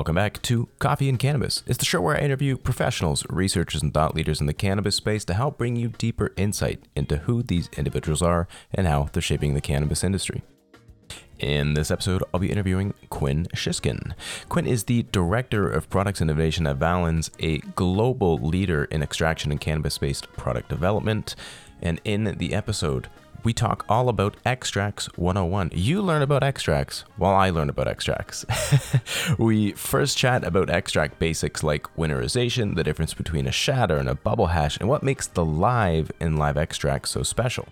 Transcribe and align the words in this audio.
Welcome 0.00 0.14
back 0.14 0.40
to 0.44 0.66
Coffee 0.78 1.10
and 1.10 1.18
Cannabis. 1.18 1.62
It's 1.66 1.76
the 1.76 1.84
show 1.84 2.00
where 2.00 2.16
I 2.16 2.20
interview 2.20 2.56
professionals, 2.56 3.22
researchers, 3.28 3.82
and 3.82 3.92
thought 3.92 4.14
leaders 4.14 4.40
in 4.40 4.46
the 4.46 4.54
cannabis 4.54 4.96
space 4.96 5.26
to 5.26 5.34
help 5.34 5.58
bring 5.58 5.76
you 5.76 5.88
deeper 5.88 6.32
insight 6.38 6.82
into 6.96 7.18
who 7.18 7.42
these 7.42 7.68
individuals 7.76 8.22
are 8.22 8.48
and 8.72 8.86
how 8.86 9.10
they're 9.12 9.20
shaping 9.20 9.52
the 9.52 9.60
cannabis 9.60 10.02
industry. 10.02 10.40
In 11.38 11.74
this 11.74 11.90
episode, 11.90 12.24
I'll 12.32 12.40
be 12.40 12.50
interviewing 12.50 12.94
Quinn 13.10 13.46
Shiskin. 13.54 14.14
Quinn 14.48 14.66
is 14.66 14.84
the 14.84 15.02
Director 15.12 15.68
of 15.68 15.90
Products 15.90 16.22
Innovation 16.22 16.66
at 16.66 16.78
Valens, 16.78 17.30
a 17.38 17.58
global 17.58 18.38
leader 18.38 18.84
in 18.84 19.02
extraction 19.02 19.50
and 19.50 19.60
cannabis 19.60 19.98
based 19.98 20.32
product 20.32 20.70
development. 20.70 21.36
And 21.82 22.00
in 22.04 22.24
the 22.38 22.54
episode, 22.54 23.08
we 23.44 23.52
talk 23.52 23.84
all 23.88 24.08
about 24.08 24.36
Extracts 24.44 25.06
101. 25.16 25.70
You 25.72 26.02
learn 26.02 26.22
about 26.22 26.42
extracts 26.42 27.04
while 27.16 27.34
I 27.34 27.50
learn 27.50 27.68
about 27.68 27.88
extracts. 27.88 28.44
we 29.38 29.72
first 29.72 30.18
chat 30.18 30.44
about 30.44 30.70
extract 30.70 31.18
basics 31.18 31.62
like 31.62 31.94
winterization, 31.96 32.74
the 32.74 32.84
difference 32.84 33.14
between 33.14 33.46
a 33.46 33.52
shatter 33.52 33.96
and 33.96 34.08
a 34.08 34.14
bubble 34.14 34.48
hash, 34.48 34.78
and 34.78 34.88
what 34.88 35.02
makes 35.02 35.26
the 35.26 35.44
live 35.44 36.10
in 36.20 36.36
live 36.36 36.56
extracts 36.56 37.10
so 37.10 37.22
special. 37.22 37.68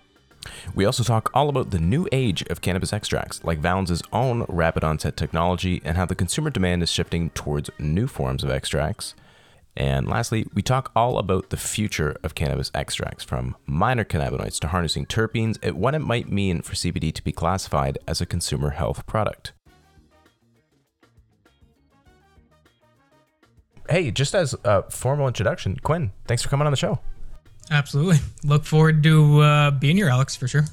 We 0.73 0.85
also 0.85 1.03
talk 1.03 1.29
all 1.33 1.49
about 1.49 1.71
the 1.71 1.79
new 1.79 2.07
age 2.11 2.43
of 2.43 2.61
cannabis 2.61 2.93
extracts, 2.93 3.43
like 3.43 3.59
Valens' 3.59 4.01
own 4.13 4.45
rapid 4.47 4.83
onset 4.83 5.17
technology, 5.17 5.81
and 5.83 5.97
how 5.97 6.05
the 6.05 6.15
consumer 6.15 6.49
demand 6.49 6.81
is 6.81 6.91
shifting 6.91 7.29
towards 7.31 7.69
new 7.77 8.07
forms 8.07 8.43
of 8.43 8.49
extracts. 8.49 9.13
And 9.77 10.07
lastly, 10.07 10.45
we 10.53 10.61
talk 10.61 10.91
all 10.95 11.17
about 11.17 11.51
the 11.51 11.57
future 11.57 12.17
of 12.23 12.35
cannabis 12.35 12.69
extracts, 12.73 13.23
from 13.23 13.55
minor 13.65 14.03
cannabinoids 14.03 14.59
to 14.59 14.67
harnessing 14.67 15.05
terpenes, 15.05 15.57
and 15.61 15.75
what 15.77 15.95
it 15.95 15.99
might 15.99 16.29
mean 16.29 16.61
for 16.61 16.73
CBD 16.73 17.13
to 17.13 17.23
be 17.23 17.31
classified 17.31 17.97
as 18.07 18.19
a 18.19 18.25
consumer 18.25 18.71
health 18.71 19.05
product. 19.05 19.53
Hey, 23.89 24.11
just 24.11 24.35
as 24.35 24.53
a 24.65 24.83
formal 24.91 25.27
introduction, 25.27 25.77
Quinn, 25.81 26.11
thanks 26.27 26.43
for 26.43 26.49
coming 26.49 26.67
on 26.67 26.71
the 26.71 26.77
show. 26.77 26.99
Absolutely. 27.71 28.17
Look 28.43 28.65
forward 28.65 29.01
to 29.03 29.39
uh, 29.41 29.71
being 29.71 29.95
here, 29.95 30.09
Alex, 30.09 30.35
for 30.35 30.47
sure. 30.47 30.65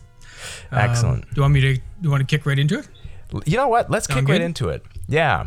Um, 0.70 0.78
Excellent. 0.78 1.22
do 1.24 1.30
you 1.36 1.42
want 1.42 1.54
me 1.54 1.60
to? 1.60 1.74
Do 1.76 1.82
you 2.02 2.10
want 2.10 2.26
to 2.26 2.36
kick 2.36 2.46
right 2.46 2.58
into 2.58 2.78
it? 2.78 2.88
You 3.44 3.56
know 3.56 3.68
what? 3.68 3.90
Let's 3.90 4.06
Sound 4.06 4.20
kick 4.20 4.28
right 4.28 4.40
into 4.40 4.68
it. 4.68 4.84
Yeah. 5.08 5.46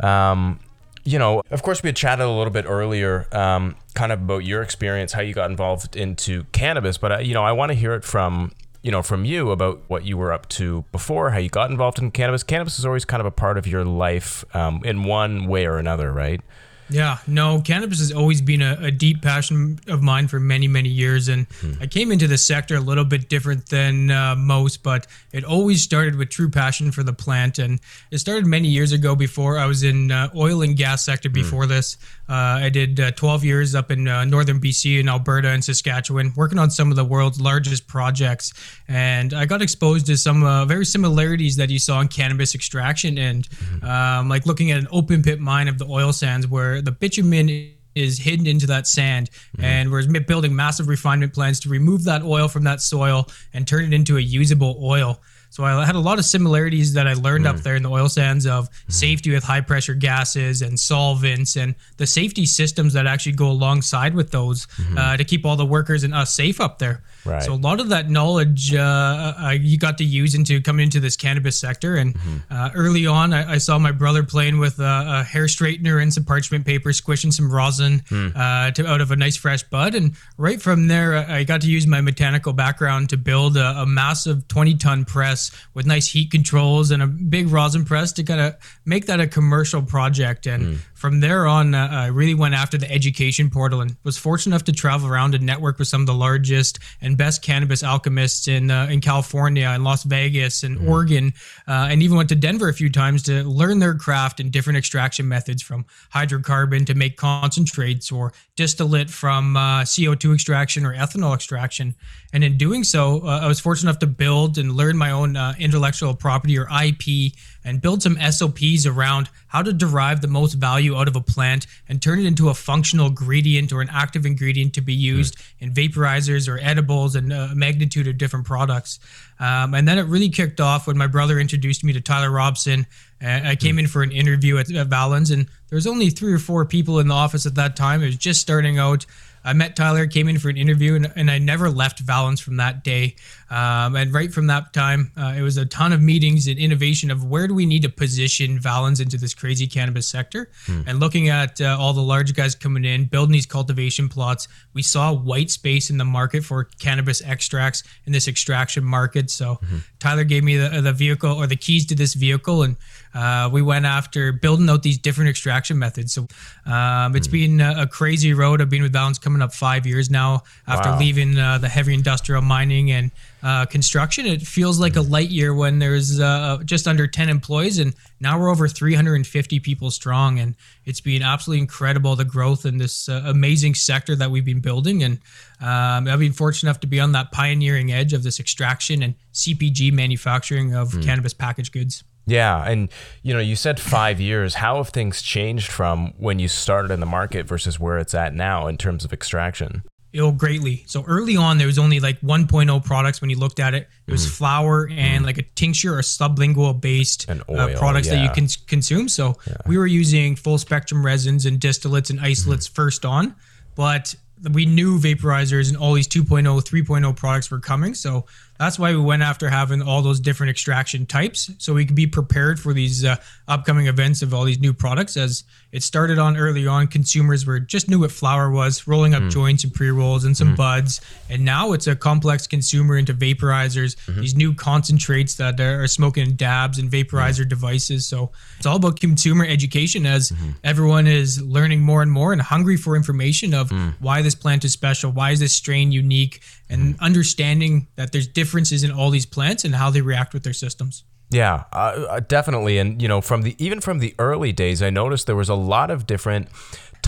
Um, 0.00 0.60
you 1.08 1.18
know, 1.18 1.42
of 1.50 1.62
course, 1.62 1.82
we 1.82 1.88
had 1.88 1.96
chatted 1.96 2.26
a 2.26 2.30
little 2.30 2.52
bit 2.52 2.66
earlier, 2.68 3.26
um, 3.32 3.76
kind 3.94 4.12
of 4.12 4.20
about 4.20 4.44
your 4.44 4.60
experience, 4.60 5.12
how 5.12 5.22
you 5.22 5.32
got 5.32 5.50
involved 5.50 5.96
into 5.96 6.44
cannabis. 6.52 6.98
But 6.98 7.12
uh, 7.12 7.18
you 7.18 7.32
know, 7.32 7.42
I 7.42 7.52
want 7.52 7.70
to 7.70 7.74
hear 7.74 7.94
it 7.94 8.04
from 8.04 8.52
you 8.82 8.90
know 8.90 9.02
from 9.02 9.24
you 9.24 9.50
about 9.50 9.80
what 9.86 10.04
you 10.04 10.18
were 10.18 10.34
up 10.34 10.50
to 10.50 10.84
before, 10.92 11.30
how 11.30 11.38
you 11.38 11.48
got 11.48 11.70
involved 11.70 11.98
in 11.98 12.10
cannabis. 12.10 12.42
Cannabis 12.42 12.78
is 12.78 12.84
always 12.84 13.06
kind 13.06 13.20
of 13.20 13.26
a 13.26 13.30
part 13.30 13.56
of 13.56 13.66
your 13.66 13.86
life 13.86 14.44
um, 14.54 14.82
in 14.84 15.04
one 15.04 15.46
way 15.46 15.64
or 15.66 15.78
another, 15.78 16.12
right? 16.12 16.42
Yeah, 16.90 17.18
no, 17.26 17.60
cannabis 17.60 17.98
has 17.98 18.12
always 18.12 18.40
been 18.40 18.62
a, 18.62 18.78
a 18.80 18.90
deep 18.90 19.20
passion 19.20 19.78
of 19.88 20.02
mine 20.02 20.28
for 20.28 20.40
many, 20.40 20.68
many 20.68 20.88
years. 20.88 21.28
And 21.28 21.46
I 21.80 21.86
came 21.86 22.10
into 22.10 22.26
the 22.26 22.38
sector 22.38 22.76
a 22.76 22.80
little 22.80 23.04
bit 23.04 23.28
different 23.28 23.66
than 23.66 24.10
uh, 24.10 24.34
most, 24.36 24.82
but 24.82 25.06
it 25.32 25.44
always 25.44 25.82
started 25.82 26.16
with 26.16 26.30
true 26.30 26.48
passion 26.48 26.90
for 26.90 27.02
the 27.02 27.12
plant. 27.12 27.58
And 27.58 27.80
it 28.10 28.18
started 28.18 28.46
many 28.46 28.68
years 28.68 28.92
ago 28.92 29.14
before 29.14 29.58
I 29.58 29.66
was 29.66 29.82
in 29.82 30.10
uh, 30.10 30.30
oil 30.34 30.62
and 30.62 30.76
gas 30.76 31.04
sector 31.04 31.28
before 31.28 31.66
this. 31.66 31.98
Uh, 32.28 32.60
I 32.62 32.68
did 32.68 33.00
uh, 33.00 33.10
12 33.12 33.44
years 33.44 33.74
up 33.74 33.90
in 33.90 34.06
uh, 34.06 34.24
northern 34.24 34.60
BC 34.60 35.00
and 35.00 35.08
Alberta 35.08 35.48
and 35.48 35.64
Saskatchewan, 35.64 36.32
working 36.36 36.58
on 36.58 36.70
some 36.70 36.90
of 36.90 36.96
the 36.96 37.04
world's 37.04 37.40
largest 37.40 37.86
projects. 37.86 38.52
And 38.86 39.32
I 39.32 39.46
got 39.46 39.62
exposed 39.62 40.06
to 40.06 40.16
some 40.16 40.42
uh, 40.42 40.64
very 40.64 40.84
similarities 40.84 41.56
that 41.56 41.70
you 41.70 41.78
saw 41.78 42.00
in 42.00 42.08
cannabis 42.08 42.54
extraction 42.54 43.18
and 43.18 43.48
um, 43.82 44.28
like 44.28 44.46
looking 44.46 44.70
at 44.70 44.78
an 44.78 44.88
open 44.90 45.22
pit 45.22 45.40
mine 45.40 45.68
of 45.68 45.78
the 45.78 45.86
oil 45.86 46.12
sands 46.12 46.46
where 46.46 46.77
the 46.80 46.92
bitumen 46.92 47.74
is 47.94 48.18
hidden 48.18 48.46
into 48.46 48.66
that 48.66 48.86
sand. 48.86 49.30
Mm-hmm. 49.30 49.64
And 49.64 49.90
we're 49.90 50.06
building 50.20 50.54
massive 50.54 50.88
refinement 50.88 51.34
plants 51.34 51.60
to 51.60 51.68
remove 51.68 52.04
that 52.04 52.22
oil 52.22 52.48
from 52.48 52.64
that 52.64 52.80
soil 52.80 53.28
and 53.52 53.66
turn 53.66 53.84
it 53.84 53.92
into 53.92 54.16
a 54.16 54.20
usable 54.20 54.78
oil. 54.82 55.20
So 55.50 55.64
I 55.64 55.84
had 55.84 55.94
a 55.94 56.00
lot 56.00 56.18
of 56.18 56.26
similarities 56.26 56.92
that 56.92 57.06
I 57.06 57.14
learned 57.14 57.46
up 57.46 57.56
mm. 57.56 57.62
there 57.62 57.74
in 57.74 57.82
the 57.82 57.90
oil 57.90 58.08
sands 58.10 58.46
of 58.46 58.68
mm-hmm. 58.68 58.92
safety 58.92 59.32
with 59.32 59.42
high 59.42 59.62
pressure 59.62 59.94
gases 59.94 60.60
and 60.60 60.78
solvents 60.78 61.56
and 61.56 61.74
the 61.96 62.06
safety 62.06 62.44
systems 62.44 62.92
that 62.92 63.06
actually 63.06 63.32
go 63.32 63.50
alongside 63.50 64.14
with 64.14 64.30
those 64.30 64.66
mm-hmm. 64.66 64.98
uh, 64.98 65.16
to 65.16 65.24
keep 65.24 65.46
all 65.46 65.56
the 65.56 65.64
workers 65.64 66.04
and 66.04 66.14
us 66.14 66.34
safe 66.34 66.60
up 66.60 66.78
there. 66.78 67.02
Right. 67.28 67.42
So 67.42 67.54
a 67.54 67.54
lot 67.54 67.80
of 67.80 67.90
that 67.90 68.08
knowledge 68.08 68.74
uh, 68.74 69.50
you 69.60 69.78
got 69.78 69.98
to 69.98 70.04
use 70.04 70.34
into 70.34 70.60
coming 70.60 70.84
into 70.84 71.00
this 71.00 71.16
cannabis 71.16 71.58
sector. 71.58 71.96
And 71.96 72.16
uh, 72.50 72.70
early 72.74 73.06
on, 73.06 73.32
I, 73.32 73.54
I 73.54 73.58
saw 73.58 73.78
my 73.78 73.92
brother 73.92 74.22
playing 74.22 74.58
with 74.58 74.78
a, 74.78 75.04
a 75.20 75.24
hair 75.24 75.44
straightener 75.44 76.00
and 76.00 76.12
some 76.12 76.24
parchment 76.24 76.64
paper, 76.64 76.92
squishing 76.92 77.30
some 77.30 77.50
rosin 77.52 78.02
uh, 78.10 78.70
to, 78.72 78.86
out 78.86 79.00
of 79.00 79.10
a 79.10 79.16
nice 79.16 79.36
fresh 79.36 79.62
bud. 79.62 79.94
And 79.94 80.14
right 80.36 80.60
from 80.60 80.88
there, 80.88 81.16
I 81.16 81.44
got 81.44 81.60
to 81.62 81.70
use 81.70 81.86
my 81.86 82.00
mechanical 82.00 82.52
background 82.52 83.10
to 83.10 83.16
build 83.16 83.56
a, 83.56 83.82
a 83.82 83.86
massive 83.86 84.48
20 84.48 84.74
ton 84.76 85.04
press 85.04 85.50
with 85.74 85.86
nice 85.86 86.08
heat 86.08 86.30
controls 86.30 86.90
and 86.90 87.02
a 87.02 87.06
big 87.06 87.48
rosin 87.48 87.84
press 87.84 88.12
to 88.12 88.24
kind 88.24 88.40
of 88.40 88.56
make 88.84 89.06
that 89.06 89.20
a 89.20 89.26
commercial 89.26 89.82
project. 89.82 90.46
And 90.46 90.78
from 90.98 91.20
there 91.20 91.46
on, 91.46 91.76
uh, 91.76 91.88
I 91.90 92.06
really 92.06 92.34
went 92.34 92.54
after 92.54 92.76
the 92.76 92.90
education 92.90 93.50
portal 93.50 93.80
and 93.80 93.96
was 94.02 94.18
fortunate 94.18 94.56
enough 94.56 94.64
to 94.64 94.72
travel 94.72 95.08
around 95.08 95.36
and 95.36 95.46
network 95.46 95.78
with 95.78 95.86
some 95.86 96.00
of 96.00 96.08
the 96.08 96.14
largest 96.14 96.80
and 97.00 97.16
best 97.16 97.40
cannabis 97.40 97.84
alchemists 97.84 98.48
in 98.48 98.72
uh, 98.72 98.88
in 98.90 99.00
California 99.00 99.68
and 99.68 99.84
Las 99.84 100.02
Vegas 100.02 100.64
and 100.64 100.88
Oregon, 100.88 101.32
uh, 101.68 101.86
and 101.88 102.02
even 102.02 102.16
went 102.16 102.28
to 102.30 102.34
Denver 102.34 102.68
a 102.68 102.74
few 102.74 102.90
times 102.90 103.22
to 103.24 103.44
learn 103.44 103.78
their 103.78 103.94
craft 103.94 104.40
and 104.40 104.50
different 104.50 104.76
extraction 104.76 105.28
methods 105.28 105.62
from 105.62 105.86
hydrocarbon 106.12 106.84
to 106.86 106.94
make 106.94 107.16
concentrates 107.16 108.10
or 108.10 108.32
distillate 108.56 109.08
from 109.08 109.56
uh, 109.56 109.82
CO2 109.82 110.34
extraction 110.34 110.84
or 110.84 110.94
ethanol 110.94 111.32
extraction. 111.32 111.94
And 112.32 112.42
in 112.42 112.58
doing 112.58 112.84
so, 112.84 113.20
uh, 113.20 113.40
I 113.42 113.46
was 113.46 113.60
fortunate 113.60 113.90
enough 113.90 114.00
to 114.00 114.06
build 114.06 114.58
and 114.58 114.72
learn 114.72 114.96
my 114.96 115.12
own 115.12 115.36
uh, 115.36 115.54
intellectual 115.58 116.14
property 116.14 116.58
or 116.58 116.66
IP 116.84 117.32
and 117.64 117.80
build 117.80 118.02
some 118.02 118.16
SOPs 118.30 118.86
around 118.86 119.28
how 119.48 119.62
to 119.62 119.72
derive 119.72 120.20
the 120.20 120.28
most 120.28 120.54
value 120.54 120.96
out 120.96 121.08
of 121.08 121.16
a 121.16 121.20
plant 121.20 121.66
and 121.88 122.00
turn 122.00 122.18
it 122.18 122.26
into 122.26 122.48
a 122.48 122.54
functional 122.54 123.06
ingredient 123.08 123.72
or 123.72 123.80
an 123.80 123.88
active 123.90 124.24
ingredient 124.26 124.74
to 124.74 124.80
be 124.80 124.94
used 124.94 125.36
in 125.58 125.72
vaporizers 125.72 126.48
or 126.48 126.58
edibles 126.60 127.14
and 127.14 127.32
a 127.32 127.54
magnitude 127.54 128.06
of 128.06 128.18
different 128.18 128.46
products. 128.46 128.98
Um, 129.40 129.74
and 129.74 129.86
then 129.86 129.98
it 129.98 130.02
really 130.02 130.28
kicked 130.28 130.60
off 130.60 130.86
when 130.86 130.98
my 130.98 131.06
brother 131.06 131.38
introduced 131.38 131.84
me 131.84 131.92
to 131.92 132.00
Tyler 132.00 132.30
Robson. 132.30 132.86
Uh, 133.22 133.40
I 133.44 133.56
came 133.56 133.78
in 133.78 133.86
for 133.86 134.02
an 134.02 134.12
interview 134.12 134.58
at, 134.58 134.70
at 134.72 134.86
Valens, 134.88 135.30
and 135.30 135.46
there 135.68 135.76
was 135.76 135.86
only 135.86 136.10
three 136.10 136.32
or 136.32 136.38
four 136.38 136.64
people 136.64 136.98
in 136.98 137.08
the 137.08 137.14
office 137.14 137.46
at 137.46 137.54
that 137.56 137.76
time. 137.76 138.02
It 138.02 138.06
was 138.06 138.16
just 138.16 138.40
starting 138.40 138.78
out. 138.78 139.06
I 139.44 139.52
met 139.52 139.76
Tyler, 139.76 140.06
came 140.06 140.28
in 140.28 140.38
for 140.38 140.48
an 140.48 140.56
interview, 140.56 140.94
and, 140.94 141.12
and 141.16 141.30
I 141.30 141.38
never 141.38 141.70
left 141.70 142.00
Valens 142.00 142.40
from 142.40 142.56
that 142.56 142.84
day. 142.84 143.16
Um, 143.50 143.96
and 143.96 144.12
right 144.12 144.32
from 144.32 144.46
that 144.48 144.72
time, 144.72 145.10
uh, 145.16 145.34
it 145.36 145.42
was 145.42 145.56
a 145.56 145.64
ton 145.64 145.92
of 145.92 146.02
meetings 146.02 146.46
and 146.48 146.58
innovation 146.58 147.10
of 147.10 147.24
where 147.24 147.48
do 147.48 147.54
we 147.54 147.64
need 147.64 147.82
to 147.82 147.88
position 147.88 148.58
Valens 148.58 149.00
into 149.00 149.16
this 149.16 149.34
crazy 149.34 149.66
cannabis 149.66 150.06
sector. 150.06 150.50
And 150.86 151.00
looking 151.00 151.28
at 151.30 151.60
uh, 151.60 151.76
all 151.78 151.92
the 151.94 152.02
large 152.02 152.34
guys 152.34 152.54
coming 152.54 152.84
in, 152.84 153.06
building 153.06 153.32
these 153.32 153.46
cultivation 153.46 154.08
plots, 154.08 154.48
we 154.74 154.82
saw 154.82 155.12
white 155.12 155.50
space 155.50 155.88
in 155.88 155.96
the 155.96 156.04
market 156.04 156.44
for 156.44 156.64
cannabis 156.78 157.22
extracts 157.22 157.84
in 158.04 158.12
this 158.12 158.28
extraction 158.28 158.84
market. 158.84 159.30
So 159.30 159.60
Tyler 159.98 160.24
gave 160.24 160.44
me 160.44 160.56
the, 160.56 160.80
the 160.82 160.92
vehicle 160.92 161.32
or 161.32 161.46
the 161.46 161.56
keys 161.56 161.86
to 161.86 161.94
this 161.94 162.14
vehicle, 162.14 162.62
and 162.64 162.76
uh, 163.18 163.48
we 163.52 163.62
went 163.62 163.84
after 163.84 164.32
building 164.32 164.68
out 164.70 164.82
these 164.82 164.98
different 164.98 165.28
extraction 165.28 165.76
methods. 165.78 166.12
So 166.12 166.28
um, 166.72 167.16
it's 167.16 167.26
been 167.26 167.60
a, 167.60 167.82
a 167.82 167.86
crazy 167.86 168.32
road. 168.32 168.60
I've 168.62 168.70
been 168.70 168.82
with 168.82 168.92
Valens 168.92 169.18
coming 169.18 169.42
up 169.42 169.52
five 169.52 169.86
years 169.86 170.08
now 170.10 170.42
after 170.66 170.90
Wow. 170.90 170.98
leaving 170.98 171.36
uh, 171.38 171.58
the 171.58 171.68
heavy 171.68 171.94
industrial 171.94 172.42
mining 172.42 172.92
and 172.92 173.10
uh, 173.42 173.66
construction. 173.66 174.24
It 174.26 174.42
feels 174.42 174.78
like 174.78 174.94
a 174.96 175.00
light 175.00 175.30
year 175.30 175.52
when 175.54 175.78
there's 175.80 176.20
uh, 176.20 176.58
just 176.64 176.86
under 176.86 177.06
10 177.06 177.28
employees, 177.28 177.78
and 177.78 177.92
now 178.20 178.38
we're 178.38 178.50
over 178.50 178.68
350 178.68 179.60
people 179.60 179.90
strong. 179.90 180.38
And 180.38 180.54
it's 180.84 181.00
been 181.00 181.22
absolutely 181.22 181.60
incredible 181.62 182.14
the 182.16 182.24
growth 182.24 182.66
in 182.66 182.78
this 182.78 183.08
uh, 183.08 183.22
amazing 183.26 183.74
sector 183.74 184.14
that 184.16 184.30
we've 184.30 184.44
been 184.44 184.60
building. 184.60 185.02
And 185.02 185.18
um, 185.60 186.08
I've 186.12 186.20
been 186.20 186.32
fortunate 186.32 186.68
enough 186.70 186.80
to 186.80 186.86
be 186.86 187.00
on 187.00 187.12
that 187.12 187.32
pioneering 187.32 187.90
edge 187.92 188.12
of 188.12 188.22
this 188.22 188.38
extraction 188.40 189.02
and 189.02 189.14
CPG 189.32 189.92
manufacturing 189.92 190.74
of 190.74 190.92
cannabis 191.02 191.34
packaged 191.34 191.72
goods. 191.72 192.04
Yeah, 192.28 192.62
and 192.62 192.88
you 193.22 193.32
know, 193.32 193.40
you 193.40 193.56
said 193.56 193.80
five 193.80 194.20
years. 194.20 194.54
How 194.54 194.76
have 194.76 194.90
things 194.90 195.22
changed 195.22 195.70
from 195.70 196.12
when 196.18 196.38
you 196.38 196.48
started 196.48 196.90
in 196.90 197.00
the 197.00 197.06
market 197.06 197.46
versus 197.46 197.80
where 197.80 197.98
it's 197.98 198.14
at 198.14 198.34
now 198.34 198.66
in 198.66 198.76
terms 198.76 199.04
of 199.04 199.12
extraction? 199.12 199.82
ill 200.12 200.32
greatly. 200.32 200.84
So 200.86 201.04
early 201.06 201.36
on, 201.36 201.58
there 201.58 201.66
was 201.66 201.78
only 201.78 202.00
like 202.00 202.20
1.0 202.20 202.84
products 202.84 203.20
when 203.20 203.30
you 203.30 203.38
looked 203.38 203.60
at 203.60 203.74
it. 203.74 203.88
It 204.06 204.12
was 204.12 204.26
mm. 204.26 204.30
flower 204.30 204.88
and 204.90 205.22
mm. 205.22 205.26
like 205.26 205.38
a 205.38 205.42
tincture 205.42 205.98
or 205.98 206.02
sublingual 206.02 206.80
based 206.80 207.28
uh, 207.28 207.36
oil, 207.48 207.76
products 207.76 208.08
that 208.08 208.22
you 208.22 208.30
can 208.30 208.48
consume. 208.66 209.08
So 209.08 209.36
we 209.66 209.76
were 209.76 209.86
using 209.86 210.36
full 210.36 210.58
spectrum 210.58 211.04
resins 211.04 211.46
and 211.46 211.60
distillates 211.60 212.10
and 212.10 212.18
mm-hmm. 212.18 212.26
isolates 212.26 212.66
first 212.66 213.04
on, 213.04 213.34
but 213.74 214.14
we 214.52 214.66
knew 214.66 214.98
vaporizers 214.98 215.68
and 215.68 215.76
all 215.76 215.94
these 215.94 216.08
2.0, 216.08 216.44
3.0 216.44 217.16
products 217.16 217.50
were 217.50 217.60
coming. 217.60 217.94
So 217.94 218.26
that's 218.58 218.78
why 218.78 218.90
we 218.90 219.00
went 219.00 219.22
after 219.22 219.48
having 219.48 219.80
all 219.80 220.02
those 220.02 220.20
different 220.20 220.50
extraction 220.50 221.06
types 221.06 221.50
so 221.58 221.72
we 221.72 221.86
could 221.86 221.96
be 221.96 222.06
prepared 222.06 222.58
for 222.60 222.72
these 222.72 223.04
uh, 223.04 223.16
upcoming 223.46 223.86
events 223.86 224.22
of 224.22 224.34
all 224.34 224.44
these 224.44 224.58
new 224.58 224.72
products 224.72 225.16
as 225.16 225.44
it 225.72 225.82
started 225.82 226.18
on 226.18 226.36
early 226.36 226.66
on 226.66 226.86
consumers 226.86 227.46
were 227.46 227.60
just 227.60 227.88
knew 227.88 228.00
what 228.00 228.10
flower 228.10 228.50
was 228.50 228.86
rolling 228.86 229.14
up 229.14 229.22
mm. 229.22 229.30
joints 229.30 229.64
and 229.64 229.72
pre-rolls 229.72 230.24
and 230.24 230.36
some 230.36 230.54
mm. 230.54 230.56
buds 230.56 231.00
and 231.30 231.44
now 231.44 231.72
it's 231.72 231.86
a 231.86 231.96
complex 231.96 232.46
consumer 232.46 232.96
into 232.96 233.14
vaporizers 233.14 233.96
mm-hmm. 233.96 234.20
these 234.20 234.34
new 234.34 234.52
concentrates 234.52 235.34
that 235.34 235.58
are 235.60 235.86
smoking 235.86 236.34
dabs 236.34 236.78
and 236.78 236.90
vaporizer 236.90 237.44
mm. 237.44 237.48
devices 237.48 238.06
so 238.06 238.30
it's 238.56 238.66
all 238.66 238.76
about 238.76 238.98
consumer 238.98 239.44
education 239.44 240.04
as 240.04 240.30
mm-hmm. 240.30 240.50
everyone 240.64 241.06
is 241.06 241.40
learning 241.42 241.80
more 241.80 242.02
and 242.02 242.10
more 242.10 242.32
and 242.32 242.42
hungry 242.42 242.76
for 242.76 242.96
information 242.96 243.54
of 243.54 243.70
mm. 243.70 243.94
why 244.00 244.22
this 244.22 244.34
plant 244.34 244.64
is 244.64 244.72
special 244.72 245.10
why 245.10 245.30
is 245.30 245.40
this 245.40 245.52
strain 245.52 245.92
unique 245.92 246.40
and 246.70 246.94
mm. 246.94 247.00
understanding 247.00 247.88
that 247.96 248.12
there's 248.12 248.26
differences 248.26 248.84
in 248.84 248.90
all 248.90 249.10
these 249.10 249.26
plants 249.26 249.64
and 249.64 249.74
how 249.74 249.90
they 249.90 250.00
react 250.00 250.34
with 250.34 250.42
their 250.42 250.52
systems 250.52 251.04
yeah, 251.30 251.64
uh, 251.72 252.06
uh, 252.08 252.20
definitely. 252.20 252.78
And 252.78 253.02
you 253.02 253.08
know, 253.08 253.20
from 253.20 253.42
the 253.42 253.54
even 253.62 253.80
from 253.80 253.98
the 253.98 254.14
early 254.18 254.52
days, 254.52 254.82
I 254.82 254.88
noticed 254.90 255.26
there 255.26 255.36
was 255.36 255.50
a 255.50 255.54
lot 255.54 255.90
of 255.90 256.06
different 256.06 256.48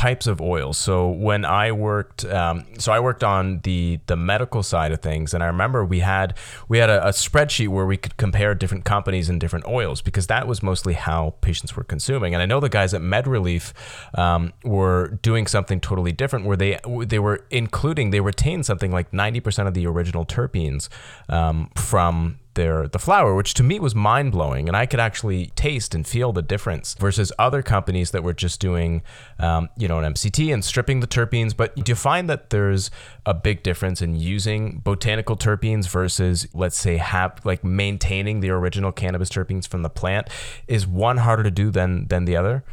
types 0.01 0.27
of 0.27 0.41
oils. 0.41 0.79
So 0.79 1.11
when 1.11 1.45
I 1.45 1.73
worked, 1.73 2.25
um, 2.25 2.65
so 2.79 2.91
I 2.91 3.01
worked 3.01 3.23
on 3.23 3.61
the 3.65 4.01
the 4.07 4.17
medical 4.17 4.63
side 4.63 4.93
of 4.93 5.01
things, 5.03 5.35
and 5.35 5.43
I 5.43 5.47
remember 5.47 5.85
we 5.85 6.01
had 6.01 6.39
we 6.69 6.79
had 6.79 6.89
a, 6.89 7.09
a, 7.09 7.11
spreadsheet 7.11 7.69
where 7.69 7.85
we 7.85 7.99
could 7.99 8.17
compare 8.17 8.55
different 8.55 8.87
companies 8.87 9.29
and 9.29 9.39
different 9.39 9.67
oils 9.67 10.01
because 10.01 10.27
that 10.29 10.49
was 10.49 10.63
mostly 10.63 10.95
how 10.95 11.35
patients 11.43 11.77
were 11.77 11.85
consuming. 11.85 12.33
And 12.33 12.43
I 12.43 12.47
know 12.47 12.61
the 12.61 12.71
guys 12.71 12.95
at 12.95 13.03
MedReleaf 13.03 13.75
um, 14.19 14.55
were 14.65 15.19
doing 15.21 15.47
something 15.47 15.81
totally 15.81 16.13
different, 16.13 16.47
where 16.47 16.57
they 16.57 16.79
they 17.07 17.19
were 17.19 17.45
including 17.51 18.09
they 18.09 18.21
retained 18.21 18.65
something 18.65 18.91
like 18.91 19.13
ninety 19.13 19.41
percent 19.41 19.69
of 19.69 19.75
the 19.75 19.87
original 19.87 20.25
terpenes 20.25 20.89
um, 21.29 21.69
from 21.77 22.39
their 22.55 22.89
the 22.89 22.99
flower, 22.99 23.35
which 23.35 23.55
to 23.55 23.63
me 23.63 23.79
was 23.79 23.95
mind 23.95 24.33
blowing, 24.33 24.69
and 24.69 24.77
I 24.77 24.87
could 24.87 25.01
actually 25.01 25.47
taste 25.57 25.95
and 25.95 26.07
feel 26.07 26.33
the 26.33 26.43
difference 26.43 26.95
versus 26.95 27.33
other 27.39 27.63
companies 27.63 28.11
that 28.11 28.23
were 28.23 28.33
just 28.33 28.61
doing, 28.61 29.03
um, 29.39 29.69
you 29.77 29.89
know, 29.89 29.99
an 29.99 30.15
MCT 30.15 30.53
and 30.53 30.65
stripping 30.65 31.01
the 31.01 31.07
terpenes. 31.07 31.57
But 31.57 31.75
do 31.77 31.91
you 31.91 31.97
find 31.97 32.29
that 32.29 32.51
there's 32.51 32.91
a 33.25 33.35
big 33.35 33.63
difference 33.63 34.03
in 34.03 34.17
using 34.17 34.79
botanical 34.79 35.37
terpenes 35.37 35.89
versus, 35.89 36.47
let's 36.55 36.79
say, 36.79 36.97
have 36.97 37.41
like 37.45 37.65
maintaining 37.65 38.41
the 38.41 38.51
original 38.51 38.93
cannabis 38.93 39.29
terpenes 39.29 39.67
from 39.67 39.83
the 39.83 39.91
plant? 39.91 40.29
Is 40.67 40.87
one 40.87 41.19
harder 41.19 41.43
to 41.43 41.51
do 41.51 41.71
than 41.71 42.07
than 42.09 42.25
the 42.25 42.37
other? 42.37 42.65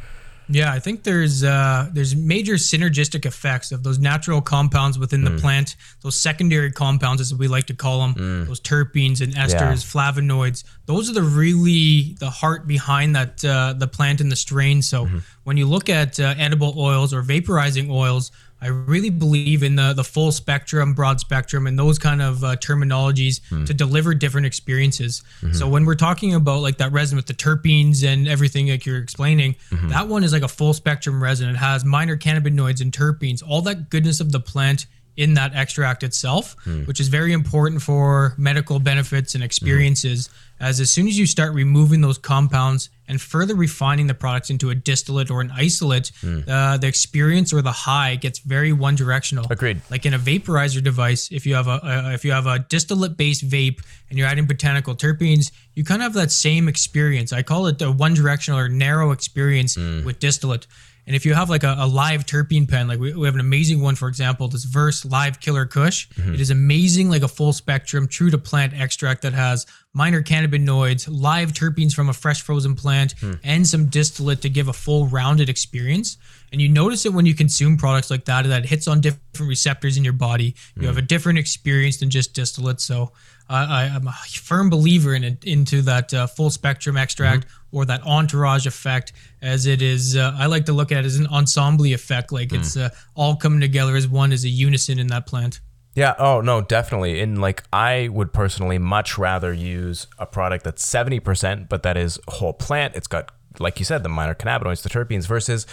Yeah, 0.48 0.72
I 0.72 0.78
think 0.78 1.02
there's 1.02 1.44
uh, 1.44 1.90
there's 1.92 2.16
major 2.16 2.54
synergistic 2.54 3.26
effects 3.26 3.70
of 3.70 3.82
those 3.82 3.98
natural 3.98 4.40
compounds 4.40 4.98
within 4.98 5.22
the 5.24 5.30
mm. 5.30 5.40
plant, 5.40 5.76
those 6.02 6.18
secondary 6.18 6.72
compounds 6.72 7.20
as 7.20 7.34
we 7.34 7.48
like 7.48 7.66
to 7.66 7.74
call 7.74 8.00
them, 8.00 8.14
mm. 8.14 8.46
those 8.46 8.60
terpenes 8.60 9.20
and 9.20 9.34
esters, 9.34 9.52
yeah. 9.52 9.74
flavonoids. 9.74 10.64
Those 10.86 11.10
are 11.10 11.14
the 11.14 11.22
really 11.22 12.16
the 12.18 12.30
heart 12.30 12.66
behind 12.66 13.14
that 13.14 13.44
uh, 13.44 13.74
the 13.74 13.88
plant 13.88 14.20
and 14.20 14.32
the 14.32 14.36
strain. 14.36 14.80
So 14.80 15.04
mm-hmm. 15.04 15.18
when 15.44 15.56
you 15.56 15.66
look 15.66 15.88
at 15.90 16.18
uh, 16.18 16.34
edible 16.38 16.74
oils 16.78 17.12
or 17.12 17.22
vaporizing 17.22 17.90
oils, 17.90 18.30
I 18.60 18.68
really 18.68 19.10
believe 19.10 19.62
in 19.62 19.76
the 19.76 19.92
the 19.92 20.04
full 20.04 20.32
spectrum, 20.32 20.94
broad 20.94 21.20
spectrum, 21.20 21.66
and 21.66 21.78
those 21.78 21.98
kind 21.98 22.20
of 22.20 22.42
uh, 22.42 22.56
terminologies 22.56 23.40
mm. 23.50 23.66
to 23.66 23.74
deliver 23.74 24.14
different 24.14 24.46
experiences. 24.46 25.22
Mm-hmm. 25.40 25.54
So 25.54 25.68
when 25.68 25.84
we're 25.84 25.94
talking 25.94 26.34
about 26.34 26.60
like 26.60 26.78
that 26.78 26.92
resin 26.92 27.16
with 27.16 27.26
the 27.26 27.34
terpenes 27.34 28.04
and 28.04 28.26
everything 28.26 28.68
like 28.68 28.84
you're 28.84 28.98
explaining, 28.98 29.54
mm-hmm. 29.70 29.88
that 29.88 30.08
one 30.08 30.24
is 30.24 30.32
like 30.32 30.42
a 30.42 30.48
full 30.48 30.74
spectrum 30.74 31.22
resin. 31.22 31.48
It 31.48 31.56
has 31.56 31.84
minor 31.84 32.16
cannabinoids 32.16 32.80
and 32.80 32.92
terpenes, 32.92 33.42
all 33.46 33.62
that 33.62 33.90
goodness 33.90 34.20
of 34.20 34.32
the 34.32 34.40
plant 34.40 34.86
in 35.16 35.34
that 35.34 35.54
extract 35.54 36.02
itself, 36.02 36.56
mm. 36.64 36.86
which 36.86 37.00
is 37.00 37.08
very 37.08 37.32
important 37.32 37.82
for 37.82 38.34
medical 38.38 38.78
benefits 38.78 39.34
and 39.34 39.42
experiences. 39.42 40.28
Mm 40.28 40.44
as 40.60 40.80
as 40.80 40.90
soon 40.90 41.06
as 41.06 41.18
you 41.18 41.26
start 41.26 41.54
removing 41.54 42.00
those 42.00 42.18
compounds 42.18 42.90
and 43.08 43.20
further 43.20 43.54
refining 43.54 44.06
the 44.06 44.14
products 44.14 44.50
into 44.50 44.70
a 44.70 44.74
distillate 44.74 45.30
or 45.30 45.40
an 45.40 45.50
isolate, 45.50 46.12
mm. 46.22 46.46
uh, 46.46 46.76
the 46.76 46.86
experience 46.86 47.52
or 47.52 47.62
the 47.62 47.72
high 47.72 48.14
gets 48.16 48.38
very 48.40 48.72
one 48.72 48.94
directional. 48.94 49.46
Agreed. 49.50 49.80
Like 49.90 50.04
in 50.06 50.14
a 50.14 50.18
vaporizer 50.18 50.82
device, 50.82 51.32
if 51.32 51.46
you 51.46 51.54
have 51.54 51.66
a, 51.66 51.80
a 51.82 52.12
if 52.12 52.24
you 52.24 52.32
have 52.32 52.46
a 52.46 52.58
distillate 52.58 53.16
based 53.16 53.48
vape 53.48 53.82
and 54.10 54.18
you're 54.18 54.28
adding 54.28 54.46
botanical 54.46 54.94
terpenes, 54.94 55.50
you 55.74 55.84
kind 55.84 56.02
of 56.02 56.06
have 56.06 56.14
that 56.14 56.30
same 56.30 56.68
experience. 56.68 57.32
I 57.32 57.42
call 57.42 57.66
it 57.66 57.80
a 57.82 57.90
one 57.90 58.14
directional 58.14 58.60
or 58.60 58.68
narrow 58.68 59.10
experience 59.10 59.76
mm. 59.76 60.04
with 60.04 60.18
distillate. 60.18 60.66
And 61.08 61.16
if 61.16 61.24
you 61.24 61.32
have 61.32 61.48
like 61.48 61.64
a, 61.64 61.74
a 61.78 61.86
live 61.86 62.26
terpene 62.26 62.68
pen, 62.68 62.86
like 62.86 63.00
we, 63.00 63.14
we, 63.14 63.26
have 63.26 63.34
an 63.34 63.40
amazing 63.40 63.80
one, 63.80 63.94
for 63.94 64.08
example, 64.08 64.46
this 64.46 64.64
Verse 64.64 65.06
Live 65.06 65.40
Killer 65.40 65.64
Kush. 65.64 66.06
Mm-hmm. 66.10 66.34
It 66.34 66.40
is 66.40 66.50
amazing, 66.50 67.08
like 67.08 67.22
a 67.22 67.28
full 67.28 67.54
spectrum, 67.54 68.06
true 68.06 68.28
to 68.28 68.36
plant 68.36 68.74
extract 68.78 69.22
that 69.22 69.32
has 69.32 69.64
minor 69.94 70.22
cannabinoids, 70.22 71.08
live 71.10 71.52
terpenes 71.52 71.94
from 71.94 72.10
a 72.10 72.12
fresh 72.12 72.42
frozen 72.42 72.74
plant, 72.74 73.16
mm. 73.16 73.40
and 73.42 73.66
some 73.66 73.86
distillate 73.86 74.42
to 74.42 74.50
give 74.50 74.68
a 74.68 74.72
full 74.74 75.06
rounded 75.06 75.48
experience. 75.48 76.18
And 76.52 76.60
you 76.60 76.68
notice 76.68 77.04
it 77.06 77.12
when 77.12 77.26
you 77.26 77.34
consume 77.34 77.76
products 77.76 78.10
like 78.10 78.24
that, 78.26 78.46
that 78.46 78.64
it 78.64 78.68
hits 78.68 78.88
on 78.88 79.00
different 79.00 79.22
receptors 79.40 79.96
in 79.96 80.04
your 80.04 80.12
body. 80.12 80.54
You 80.76 80.82
mm. 80.82 80.86
have 80.86 80.98
a 80.98 81.02
different 81.02 81.38
experience 81.38 81.98
than 81.98 82.10
just 82.10 82.34
distillate. 82.34 82.80
So 82.80 83.12
I, 83.50 83.84
am 83.84 84.06
a 84.06 84.12
firm 84.12 84.68
believer 84.68 85.14
in 85.14 85.24
it, 85.24 85.44
into 85.44 85.82
that 85.82 86.12
uh, 86.12 86.26
full 86.26 86.50
spectrum 86.50 86.96
extract 86.96 87.46
mm-hmm. 87.46 87.76
or 87.76 87.84
that 87.86 88.02
entourage 88.06 88.66
effect, 88.66 89.12
as 89.40 89.66
it 89.66 89.80
is. 89.80 90.16
Uh, 90.16 90.34
I 90.36 90.46
like 90.46 90.66
to 90.66 90.72
look 90.72 90.92
at 90.92 90.98
it 90.98 91.06
as 91.06 91.18
an 91.18 91.26
ensemble 91.28 91.86
effect, 91.86 92.30
like 92.30 92.50
mm. 92.50 92.58
it's 92.58 92.76
uh, 92.76 92.90
all 93.14 93.36
coming 93.36 93.60
together 93.60 93.96
as 93.96 94.06
one, 94.06 94.32
as 94.32 94.44
a 94.44 94.48
unison 94.48 94.98
in 94.98 95.06
that 95.08 95.26
plant. 95.26 95.60
Yeah. 95.94 96.14
Oh 96.18 96.40
no, 96.40 96.60
definitely. 96.60 97.20
And 97.20 97.40
like, 97.40 97.64
I 97.72 98.08
would 98.08 98.32
personally 98.32 98.78
much 98.78 99.18
rather 99.18 99.52
use 99.52 100.06
a 100.18 100.26
product 100.26 100.64
that's 100.64 100.86
seventy 100.86 101.18
percent, 101.18 101.68
but 101.68 101.82
that 101.82 101.96
is 101.96 102.20
whole 102.28 102.52
plant. 102.52 102.94
It's 102.94 103.08
got, 103.08 103.32
like 103.58 103.78
you 103.78 103.84
said, 103.84 104.02
the 104.02 104.08
minor 104.08 104.34
cannabinoids, 104.34 104.82
the 104.82 104.88
terpenes, 104.88 105.26
versus 105.26 105.66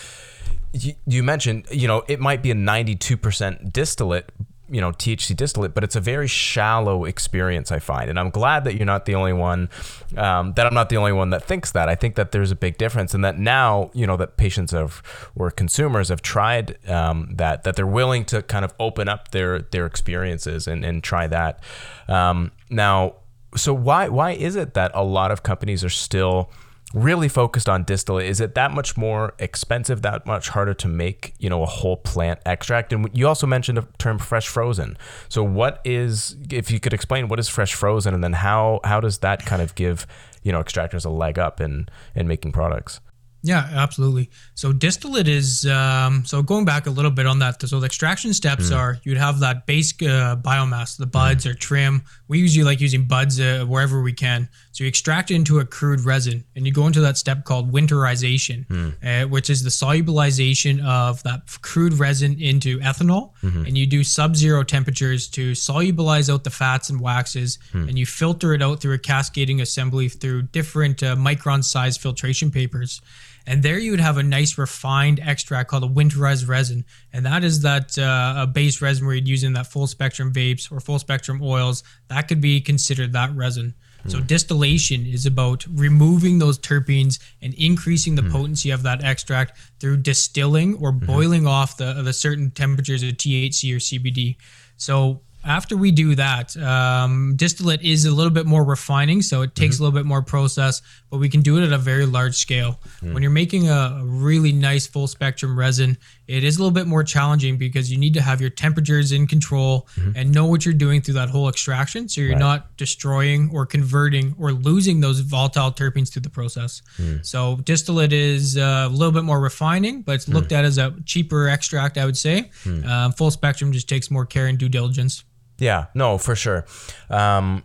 you 0.73 1.23
mentioned, 1.23 1.65
you 1.71 1.87
know, 1.87 2.03
it 2.07 2.19
might 2.19 2.41
be 2.41 2.51
a 2.51 2.55
ninety-two 2.55 3.17
percent 3.17 3.71
distillate, 3.71 4.29
you 4.69 4.81
know 4.81 4.91
THC 4.91 5.35
distillate, 5.35 5.73
but 5.73 5.83
it's 5.83 5.95
a 5.95 6.01
very 6.01 6.27
shallow 6.27 7.05
experience. 7.05 7.71
I 7.71 7.79
find, 7.79 8.09
and 8.09 8.19
I'm 8.19 8.29
glad 8.29 8.63
that 8.63 8.75
you're 8.75 8.85
not 8.85 9.05
the 9.05 9.15
only 9.15 9.33
one. 9.33 9.69
Um, 10.17 10.53
that 10.53 10.65
I'm 10.65 10.73
not 10.73 10.89
the 10.89 10.97
only 10.97 11.11
one 11.11 11.29
that 11.29 11.43
thinks 11.43 11.71
that. 11.73 11.87
I 11.87 11.95
think 11.95 12.15
that 12.15 12.31
there's 12.31 12.51
a 12.51 12.55
big 12.55 12.77
difference, 12.77 13.13
and 13.13 13.23
that 13.23 13.37
now 13.37 13.91
you 13.93 14.07
know 14.07 14.17
that 14.17 14.37
patients 14.37 14.71
have 14.71 15.01
or 15.35 15.51
consumers 15.51 16.09
have 16.09 16.21
tried 16.21 16.77
um, 16.89 17.31
that 17.35 17.63
that 17.63 17.75
they're 17.75 17.85
willing 17.85 18.25
to 18.25 18.41
kind 18.41 18.65
of 18.65 18.73
open 18.79 19.07
up 19.07 19.31
their 19.31 19.61
their 19.61 19.85
experiences 19.85 20.67
and 20.67 20.83
and 20.83 21.03
try 21.03 21.27
that. 21.27 21.59
Um, 22.07 22.51
now, 22.69 23.15
so 23.55 23.73
why 23.73 24.09
why 24.09 24.31
is 24.31 24.55
it 24.55 24.73
that 24.73 24.91
a 24.93 25.03
lot 25.03 25.31
of 25.31 25.43
companies 25.43 25.83
are 25.83 25.89
still 25.89 26.49
really 26.95 27.27
focused 27.27 27.67
on 27.67 27.83
distillate, 27.83 28.25
is 28.25 28.39
it 28.39 28.55
that 28.55 28.71
much 28.71 28.95
more 28.95 29.33
expensive, 29.37 30.01
that 30.01 30.25
much 30.25 30.49
harder 30.49 30.73
to 30.73 30.87
make, 30.87 31.33
you 31.37 31.49
know, 31.49 31.61
a 31.61 31.65
whole 31.65 31.97
plant 31.97 32.39
extract? 32.45 32.93
And 32.93 33.09
you 33.13 33.27
also 33.27 33.45
mentioned 33.45 33.77
the 33.77 33.85
term 33.97 34.17
fresh 34.17 34.47
frozen. 34.47 34.97
So 35.27 35.43
what 35.43 35.81
is, 35.83 36.37
if 36.49 36.71
you 36.71 36.79
could 36.79 36.93
explain 36.93 37.27
what 37.27 37.37
is 37.37 37.49
fresh 37.49 37.73
frozen 37.73 38.13
and 38.13 38.23
then 38.23 38.33
how, 38.33 38.79
how 38.85 39.01
does 39.01 39.19
that 39.19 39.45
kind 39.45 39.61
of 39.61 39.75
give, 39.75 40.07
you 40.41 40.53
know, 40.53 40.63
extractors 40.63 41.05
a 41.05 41.09
leg 41.09 41.37
up 41.37 41.59
in, 41.59 41.89
in 42.15 42.27
making 42.27 42.53
products? 42.53 43.01
Yeah, 43.45 43.69
absolutely. 43.73 44.31
So 44.55 44.73
distillate 44.73 45.27
is 45.27 45.67
um, 45.67 46.25
so 46.25 46.41
going 46.41 46.65
back 46.65 46.87
a 46.87 46.89
little 46.89 47.11
bit 47.11 47.27
on 47.27 47.37
that. 47.39 47.61
So 47.61 47.79
the 47.79 47.85
extraction 47.85 48.33
steps 48.33 48.71
mm. 48.71 48.75
are 48.75 48.97
you'd 49.03 49.19
have 49.19 49.39
that 49.41 49.67
base 49.67 49.93
uh, 50.01 50.35
biomass, 50.35 50.97
the 50.97 51.05
buds 51.05 51.45
mm. 51.45 51.51
or 51.51 51.53
trim. 51.53 52.01
We 52.27 52.39
usually 52.39 52.63
like 52.63 52.81
using 52.81 53.05
buds 53.05 53.39
uh, 53.39 53.63
wherever 53.67 54.01
we 54.01 54.13
can. 54.13 54.49
So 54.71 54.83
you 54.83 54.87
extract 54.87 55.29
it 55.29 55.35
into 55.35 55.59
a 55.59 55.65
crude 55.65 56.01
resin, 56.01 56.43
and 56.55 56.65
you 56.65 56.73
go 56.73 56.87
into 56.87 57.01
that 57.01 57.17
step 57.17 57.45
called 57.45 57.71
winterization, 57.71 58.65
mm. 58.65 58.93
uh, 59.03 59.27
which 59.27 59.51
is 59.51 59.63
the 59.63 59.69
solubilization 59.69 60.83
of 60.83 61.21
that 61.21 61.41
crude 61.61 61.93
resin 61.93 62.41
into 62.41 62.79
ethanol. 62.79 63.31
Mm-hmm. 63.43 63.65
And 63.65 63.77
you 63.77 63.85
do 63.85 64.03
sub-zero 64.03 64.63
temperatures 64.63 65.27
to 65.29 65.51
solubilize 65.51 66.33
out 66.33 66.43
the 66.43 66.49
fats 66.49 66.89
and 66.89 66.99
waxes, 66.99 67.59
mm. 67.73 67.87
and 67.87 67.97
you 67.99 68.07
filter 68.07 68.55
it 68.55 68.63
out 68.63 68.81
through 68.81 68.95
a 68.95 68.97
cascading 68.97 69.61
assembly 69.61 70.09
through 70.09 70.41
different 70.41 71.03
uh, 71.03 71.15
micron-sized 71.15 72.01
filtration 72.01 72.49
papers. 72.49 73.01
And 73.47 73.61
there 73.61 73.77
you 73.77 73.91
would 73.91 73.99
have 73.99 74.17
a 74.17 74.23
nice 74.23 74.57
refined 74.57 75.19
extract 75.19 75.69
called 75.69 75.83
a 75.83 75.87
winterized 75.87 76.47
resin. 76.47 76.85
And 77.13 77.25
that 77.25 77.43
is 77.43 77.61
that 77.61 77.97
uh, 77.97 78.35
a 78.37 78.47
base 78.47 78.81
resin 78.81 79.05
where 79.05 79.15
you'd 79.15 79.27
use 79.27 79.43
in 79.43 79.53
that 79.53 79.67
full 79.67 79.87
spectrum 79.87 80.33
vapes 80.33 80.71
or 80.71 80.79
full 80.79 80.99
spectrum 80.99 81.41
oils. 81.43 81.83
That 82.07 82.27
could 82.27 82.41
be 82.41 82.59
considered 82.59 83.13
that 83.13 83.35
resin. 83.35 83.75
Mm. 84.05 84.11
So 84.11 84.19
distillation 84.19 85.05
is 85.05 85.25
about 85.25 85.65
removing 85.67 86.39
those 86.39 86.57
terpenes 86.57 87.19
and 87.41 87.53
increasing 87.53 88.15
the 88.15 88.23
mm. 88.23 88.31
potency 88.31 88.71
of 88.71 88.83
that 88.83 89.03
extract 89.03 89.57
through 89.79 89.97
distilling 89.97 90.75
or 90.75 90.91
mm-hmm. 90.91 91.05
boiling 91.05 91.47
off 91.47 91.77
the, 91.77 91.93
the 92.01 92.13
certain 92.13 92.51
temperatures 92.51 93.03
of 93.03 93.09
THC 93.11 93.73
or 93.73 93.77
CBD. 93.77 94.37
So 94.77 95.21
after 95.45 95.77
we 95.77 95.91
do 95.91 96.15
that, 96.15 96.55
um, 96.57 97.35
distillate 97.35 97.81
is 97.81 98.05
a 98.05 98.11
little 98.11 98.31
bit 98.31 98.45
more 98.45 98.63
refining, 98.63 99.21
so 99.21 99.41
it 99.43 99.55
takes 99.55 99.75
mm-hmm. 99.75 99.83
a 99.83 99.85
little 99.85 99.99
bit 99.99 100.05
more 100.05 100.21
process, 100.21 100.81
but 101.09 101.19
we 101.19 101.29
can 101.29 101.41
do 101.41 101.57
it 101.57 101.63
at 101.63 101.71
a 101.71 101.77
very 101.77 102.05
large 102.05 102.35
scale. 102.35 102.79
Mm. 103.01 103.13
When 103.13 103.23
you're 103.23 103.31
making 103.31 103.69
a, 103.69 104.01
really 104.03 104.51
nice 104.51 104.87
full 104.87 105.07
spectrum 105.07 105.57
resin, 105.57 105.97
it 106.27 106.43
is 106.43 106.57
a 106.57 106.59
little 106.59 106.71
bit 106.71 106.87
more 106.87 107.03
challenging 107.03 107.57
because 107.57 107.91
you 107.91 107.97
need 107.97 108.13
to 108.13 108.21
have 108.21 108.41
your 108.41 108.49
temperatures 108.49 109.11
in 109.11 109.27
control 109.27 109.87
and 110.15 110.31
know 110.31 110.45
what 110.45 110.65
you're 110.65 110.73
doing 110.73 111.01
through 111.01 111.15
that 111.15 111.29
whole 111.29 111.49
extraction. 111.49 112.07
So 112.07 112.21
you're 112.21 112.31
Right. 112.31 112.39
not 112.39 112.77
destroying 112.77 113.49
or 113.51 113.65
converting 113.65 114.35
or 114.39 114.53
losing 114.53 115.01
those 115.01 115.19
volatile 115.19 115.71
terpenes 115.71 116.11
through 116.11 116.23
the 116.23 116.29
process. 116.29 116.81
So 117.21 117.57
distillate 117.57 118.13
is 118.13 118.57
uh, 118.57 118.87
a 118.87 118.89
little 118.89 119.11
bit 119.11 119.23
more 119.23 119.39
refining, 119.39 120.01
but 120.01 120.15
it's 120.15 120.27
looked 120.27 120.51
at 120.51 120.65
as 120.65 120.77
a 120.77 120.95
cheaper 121.05 121.47
extract, 121.47 121.97
I 121.97 122.05
would 122.05 122.17
say. 122.17 122.51
Um, 122.65 123.11
full 123.11 123.31
spectrum 123.31 123.71
just 123.71 123.87
takes 123.87 124.09
more 124.09 124.25
care 124.25 124.47
and 124.47 124.57
due 124.57 124.69
diligence. 124.69 125.23
Yeah, 125.57 125.85
no, 125.93 126.17
for 126.17 126.35
sure. 126.35 126.65
Um, 127.09 127.63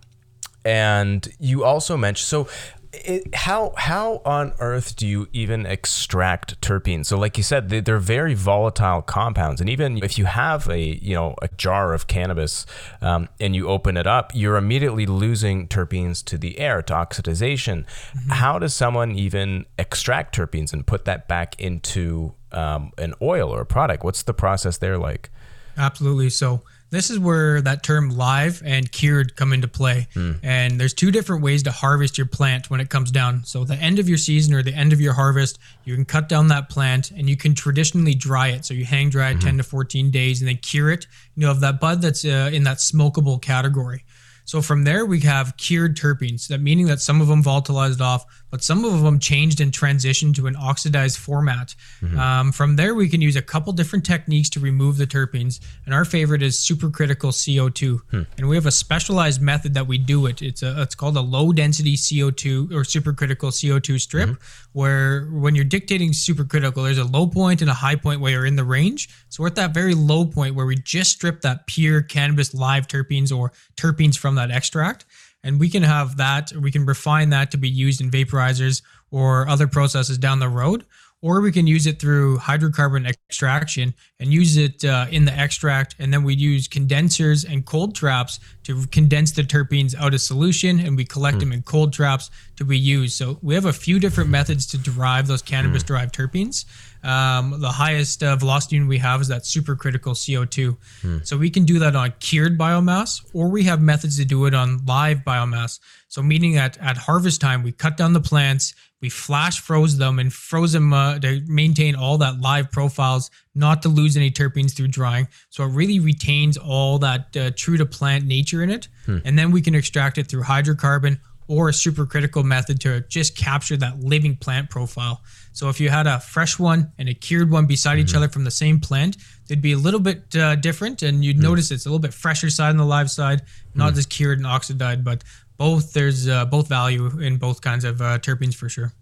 and 0.64 1.26
you 1.38 1.64
also 1.64 1.96
mentioned 1.96 2.26
so. 2.26 2.48
It, 2.92 3.32
how 3.36 3.72
how 3.76 4.20
on 4.24 4.52
earth 4.58 4.96
do 4.96 5.06
you 5.06 5.28
even 5.32 5.64
extract 5.64 6.60
terpenes? 6.60 7.06
So, 7.06 7.16
like 7.16 7.36
you 7.36 7.44
said, 7.44 7.68
they, 7.68 7.78
they're 7.78 8.00
very 8.00 8.34
volatile 8.34 9.00
compounds, 9.00 9.60
and 9.60 9.70
even 9.70 10.02
if 10.02 10.18
you 10.18 10.24
have 10.24 10.68
a 10.68 10.80
you 10.80 11.14
know 11.14 11.36
a 11.40 11.46
jar 11.56 11.94
of 11.94 12.08
cannabis 12.08 12.66
um, 13.00 13.28
and 13.38 13.54
you 13.54 13.68
open 13.68 13.96
it 13.96 14.08
up, 14.08 14.32
you're 14.34 14.56
immediately 14.56 15.06
losing 15.06 15.68
terpenes 15.68 16.24
to 16.24 16.36
the 16.36 16.58
air 16.58 16.82
to 16.82 16.92
oxidization. 16.92 17.84
How 18.28 18.58
does 18.58 18.74
someone 18.74 19.12
even 19.12 19.66
extract 19.78 20.36
terpenes 20.36 20.72
and 20.72 20.84
put 20.84 21.04
that 21.04 21.28
back 21.28 21.60
into 21.60 22.34
um, 22.50 22.90
an 22.98 23.14
oil 23.22 23.50
or 23.50 23.60
a 23.60 23.66
product? 23.66 24.02
What's 24.02 24.24
the 24.24 24.34
process 24.34 24.78
there 24.78 24.98
like? 24.98 25.30
Absolutely. 25.76 26.30
So 26.30 26.62
this 26.90 27.08
is 27.10 27.18
where 27.18 27.60
that 27.60 27.82
term 27.82 28.10
live 28.10 28.62
and 28.64 28.90
cured 28.90 29.36
come 29.36 29.52
into 29.52 29.68
play. 29.68 30.08
And 30.42 30.80
there's 30.80 30.92
two 30.94 31.10
different 31.10 31.42
ways 31.42 31.62
to 31.64 31.70
harvest 31.70 32.18
your 32.18 32.26
plant 32.26 32.68
when 32.68 32.80
it 32.80 32.90
comes 32.90 33.10
down. 33.10 33.44
So 33.44 33.64
the 33.64 33.76
end 33.76 33.98
of 33.98 34.08
your 34.08 34.18
season 34.18 34.54
or 34.54 34.62
the 34.62 34.74
end 34.74 34.92
of 34.92 35.00
your 35.00 35.12
harvest, 35.12 35.58
you 35.84 35.94
can 35.94 36.04
cut 36.04 36.28
down 36.28 36.48
that 36.48 36.68
plant 36.68 37.10
and 37.12 37.28
you 37.28 37.36
can 37.36 37.54
traditionally 37.54 38.14
dry 38.14 38.48
it. 38.48 38.64
So 38.64 38.74
you 38.74 38.84
hang 38.84 39.08
dry 39.10 39.30
it 39.30 39.40
10 39.40 39.58
to 39.58 39.62
14 39.62 40.10
days 40.10 40.40
and 40.40 40.48
then 40.48 40.56
cure 40.56 40.90
it. 40.90 41.06
You 41.36 41.46
have 41.46 41.60
that 41.60 41.80
bud 41.80 42.02
that's 42.02 42.24
uh, 42.24 42.50
in 42.52 42.64
that 42.64 42.78
smokable 42.78 43.40
category. 43.40 44.04
So 44.44 44.60
from 44.60 44.82
there, 44.82 45.06
we 45.06 45.20
have 45.20 45.56
cured 45.56 45.96
terpenes, 45.96 46.48
that 46.48 46.60
meaning 46.60 46.86
that 46.86 47.00
some 47.00 47.20
of 47.20 47.28
them 47.28 47.40
volatilized 47.40 48.00
off, 48.00 48.24
but 48.50 48.62
some 48.62 48.84
of 48.84 49.02
them 49.02 49.18
changed 49.18 49.60
and 49.60 49.72
transitioned 49.72 50.34
to 50.34 50.46
an 50.46 50.56
oxidized 50.56 51.18
format. 51.18 51.74
Mm-hmm. 52.00 52.18
Um, 52.18 52.52
from 52.52 52.76
there, 52.76 52.94
we 52.94 53.08
can 53.08 53.20
use 53.20 53.36
a 53.36 53.42
couple 53.42 53.72
different 53.72 54.04
techniques 54.04 54.50
to 54.50 54.60
remove 54.60 54.96
the 54.96 55.06
terpenes, 55.06 55.60
and 55.86 55.94
our 55.94 56.04
favorite 56.04 56.42
is 56.42 56.56
supercritical 56.56 57.30
CO2. 57.32 58.00
Hmm. 58.10 58.22
And 58.38 58.48
we 58.48 58.56
have 58.56 58.66
a 58.66 58.70
specialized 58.70 59.40
method 59.40 59.74
that 59.74 59.86
we 59.86 59.98
do 59.98 60.26
it. 60.26 60.42
It's 60.42 60.62
a 60.62 60.82
it's 60.82 60.94
called 60.94 61.16
a 61.16 61.20
low 61.20 61.52
density 61.52 61.96
CO2 61.96 62.72
or 62.72 62.82
supercritical 62.82 63.50
CO2 63.50 64.00
strip, 64.00 64.30
mm-hmm. 64.30 64.78
where 64.78 65.26
when 65.26 65.54
you're 65.54 65.64
dictating 65.64 66.10
supercritical, 66.10 66.84
there's 66.84 66.98
a 66.98 67.04
low 67.04 67.26
point 67.26 67.60
and 67.60 67.70
a 67.70 67.74
high 67.74 67.96
point 67.96 68.20
where 68.20 68.32
you're 68.32 68.46
in 68.46 68.56
the 68.56 68.64
range. 68.64 69.08
So 69.28 69.42
we're 69.42 69.48
at 69.48 69.56
that 69.56 69.74
very 69.74 69.94
low 69.94 70.24
point 70.24 70.54
where 70.54 70.66
we 70.66 70.76
just 70.76 71.12
strip 71.12 71.42
that 71.42 71.66
pure 71.66 72.02
cannabis 72.02 72.54
live 72.54 72.86
terpenes 72.88 73.36
or 73.36 73.52
terpenes 73.76 74.16
from 74.16 74.34
that 74.34 74.50
extract. 74.50 75.04
And 75.42 75.58
we 75.58 75.70
can 75.70 75.82
have 75.82 76.16
that, 76.18 76.52
we 76.52 76.70
can 76.70 76.84
refine 76.84 77.30
that 77.30 77.50
to 77.52 77.56
be 77.56 77.68
used 77.68 78.00
in 78.00 78.10
vaporizers 78.10 78.82
or 79.10 79.48
other 79.48 79.66
processes 79.66 80.18
down 80.18 80.38
the 80.38 80.48
road. 80.48 80.84
Or 81.22 81.42
we 81.42 81.52
can 81.52 81.66
use 81.66 81.86
it 81.86 82.00
through 82.00 82.38
hydrocarbon 82.38 83.06
extraction 83.06 83.92
and 84.18 84.32
use 84.32 84.56
it 84.56 84.82
uh, 84.86 85.06
in 85.10 85.26
the 85.26 85.32
extract. 85.32 85.94
And 85.98 86.10
then 86.10 86.22
we 86.22 86.34
use 86.34 86.66
condensers 86.66 87.44
and 87.44 87.66
cold 87.66 87.94
traps 87.94 88.40
to 88.64 88.86
condense 88.86 89.32
the 89.32 89.42
terpenes 89.42 89.94
out 89.94 90.14
of 90.14 90.22
solution 90.22 90.80
and 90.80 90.96
we 90.96 91.04
collect 91.04 91.40
them 91.40 91.52
in 91.52 91.62
cold 91.62 91.92
traps 91.92 92.30
to 92.56 92.64
be 92.64 92.78
used. 92.78 93.16
So 93.16 93.38
we 93.42 93.54
have 93.54 93.66
a 93.66 93.72
few 93.72 94.00
different 94.00 94.30
methods 94.30 94.64
to 94.68 94.78
derive 94.78 95.26
those 95.26 95.42
cannabis 95.42 95.82
derived 95.82 96.14
terpenes. 96.14 96.64
Um, 97.02 97.60
the 97.60 97.70
highest 97.72 98.22
uh, 98.22 98.36
velocity 98.36 98.76
unit 98.76 98.88
we 98.88 98.98
have 98.98 99.20
is 99.20 99.28
that 99.28 99.42
supercritical 99.42 100.14
CO2. 100.14 101.24
So 101.24 101.36
we 101.38 101.50
can 101.50 101.64
do 101.64 101.78
that 101.78 101.96
on 101.96 102.12
cured 102.20 102.58
biomass, 102.58 103.24
or 103.32 103.48
we 103.48 103.64
have 103.64 103.80
methods 103.80 104.18
to 104.18 104.24
do 104.24 104.46
it 104.46 104.54
on 104.54 104.84
live 104.86 105.18
biomass. 105.18 105.80
So 106.08 106.22
meaning 106.22 106.54
that 106.54 106.76
at 106.78 106.96
harvest 106.96 107.40
time, 107.40 107.62
we 107.62 107.72
cut 107.72 107.96
down 107.96 108.12
the 108.12 108.20
plants, 108.20 108.74
we 109.00 109.08
flash 109.08 109.60
froze 109.60 109.96
them 109.96 110.18
and 110.18 110.30
froze 110.30 110.72
them 110.72 110.92
uh, 110.92 111.18
to 111.20 111.40
maintain 111.46 111.94
all 111.94 112.18
that 112.18 112.40
live 112.40 112.70
profiles, 112.70 113.30
not 113.54 113.80
to 113.82 113.88
lose 113.88 114.16
any 114.16 114.30
terpenes 114.30 114.76
through 114.76 114.88
drying. 114.88 115.26
So 115.48 115.64
it 115.64 115.68
really 115.68 116.00
retains 116.00 116.58
all 116.58 116.98
that 116.98 117.34
uh, 117.36 117.50
true 117.56 117.78
to 117.78 117.86
plant 117.86 118.26
nature 118.26 118.62
in 118.62 118.70
it. 118.70 118.88
And 119.24 119.38
then 119.38 119.52
we 119.52 119.62
can 119.62 119.74
extract 119.74 120.18
it 120.18 120.28
through 120.28 120.42
hydrocarbon 120.42 121.18
or 121.50 121.68
a 121.68 121.72
supercritical 121.72 122.44
method 122.44 122.80
to 122.80 123.00
just 123.08 123.36
capture 123.36 123.76
that 123.76 123.98
living 123.98 124.36
plant 124.36 124.70
profile. 124.70 125.20
So 125.52 125.68
if 125.68 125.80
you 125.80 125.88
had 125.88 126.06
a 126.06 126.20
fresh 126.20 126.60
one 126.60 126.92
and 126.96 127.08
a 127.08 127.14
cured 127.14 127.50
one 127.50 127.66
beside 127.66 127.98
each 127.98 128.14
other 128.14 128.28
from 128.28 128.44
the 128.44 128.52
same 128.52 128.78
plant, 128.78 129.16
they'd 129.48 129.60
be 129.60 129.72
a 129.72 129.76
little 129.76 129.98
bit 129.98 130.36
uh, 130.36 130.54
different, 130.54 131.02
and 131.02 131.24
you'd 131.24 131.38
notice 131.38 131.72
it's 131.72 131.86
a 131.86 131.88
little 131.88 131.98
bit 131.98 132.14
fresher 132.14 132.50
side 132.50 132.70
on 132.70 132.76
the 132.76 132.84
live 132.84 133.10
side, 133.10 133.42
not 133.74 133.98
as 133.98 134.06
cured 134.06 134.38
and 134.38 134.46
oxidized, 134.46 135.02
but 135.02 135.24
both 135.56 135.92
there's 135.92 136.28
uh, 136.28 136.44
both 136.44 136.68
value 136.68 137.18
in 137.18 137.36
both 137.36 137.60
kinds 137.60 137.84
of 137.84 138.00
uh, 138.00 138.18
terpenes 138.20 138.54
for 138.54 138.68
sure. 138.68 138.92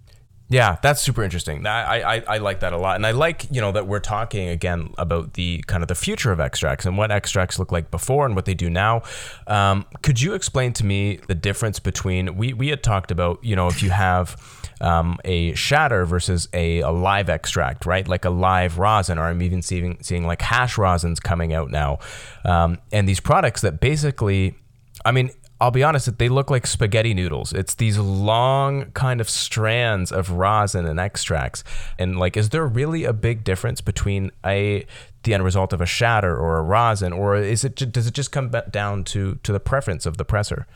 Yeah, 0.51 0.79
that's 0.81 1.03
super 1.03 1.23
interesting. 1.23 1.67
I, 1.67 2.01
I 2.01 2.23
I 2.27 2.39
like 2.39 2.61
that 2.61 2.73
a 2.73 2.79
lot, 2.79 2.97
and 2.97 3.07
I 3.07 3.11
like 3.11 3.47
you 3.51 3.61
know 3.61 3.71
that 3.73 3.87
we're 3.87 4.01
talking 4.01 4.49
again 4.49 4.95
about 4.97 5.35
the 5.35 5.63
kind 5.67 5.83
of 5.83 5.89
the 5.89 5.95
future 5.95 6.33
of 6.33 6.41
extracts 6.41 6.87
and 6.87 6.97
what 6.97 7.11
extracts 7.11 7.59
look 7.59 7.71
like 7.71 7.91
before 7.91 8.25
and 8.25 8.35
what 8.35 8.47
they 8.47 8.55
do 8.55 8.71
now. 8.71 9.03
Um, 9.47 9.85
could 10.03 10.23
you 10.23 10.33
explain 10.33 10.73
to 10.75 10.87
me 10.87 11.17
the 11.29 11.35
difference 11.35 11.79
between 11.79 12.37
we 12.37 12.55
we 12.55 12.69
had 12.69 12.83
talked 12.83 13.11
about 13.11 13.45
you 13.45 13.57
know 13.57 13.69
if 13.69 13.83
you 13.83 13.91
have 13.91 14.37
um, 14.81 15.19
a 15.27 15.53
shatter 15.55 16.07
versus 16.07 16.49
a, 16.55 16.81
a 16.81 16.91
live 16.91 17.29
extract, 17.29 17.85
right? 17.85 18.09
Like 18.09 18.25
a 18.25 18.31
live 18.31 18.79
rosin, 18.79 19.19
or 19.19 19.25
I'm 19.25 19.43
even 19.43 19.61
seeing 19.61 19.99
seeing 20.01 20.27
like 20.27 20.41
hash 20.41 20.77
rosins 20.77 21.23
coming 21.23 21.53
out 21.53 21.71
now, 21.71 21.99
um, 22.47 22.79
and 22.91 23.07
these 23.07 23.21
products 23.21 23.61
that 23.61 23.81
basically, 23.81 24.57
I 25.05 25.13
mean. 25.13 25.31
I'll 25.61 25.73
be 25.73 25.83
honest, 25.83 26.19
they 26.19 26.29
look 26.29 26.51
like 26.51 26.67
spaghetti 26.67 27.15
noodles. 27.15 27.53
It's 27.53 27.75
these 27.75 27.99
long 27.99 28.93
kind 28.93 29.21
of 29.21 29.29
strands 29.29 30.13
of 30.13 30.31
rosin 30.31 30.87
and 30.87 31.01
extracts. 31.01 31.65
And 31.99 32.19
like, 32.19 32.37
is 32.37 32.51
there 32.51 32.65
really 32.67 33.05
a 33.05 33.13
big 33.13 33.43
difference 33.43 33.81
between 33.81 34.31
a 34.45 34.87
the 35.25 35.35
end 35.35 35.43
result 35.43 35.73
of 35.73 35.81
a 35.81 35.87
shatter 35.87 36.37
or 36.37 36.59
a 36.59 36.63
rosin, 36.63 37.13
or 37.13 37.37
is 37.37 37.65
it 37.65 37.75
does 37.75 38.07
it 38.07 38.15
just 38.15 38.31
come 38.31 38.53
down 38.71 39.05
to 39.05 39.35
to 39.43 39.53
the 39.53 39.61
preference 39.61 40.07
of 40.07 40.17
the 40.17 40.25
presser? 40.25 40.67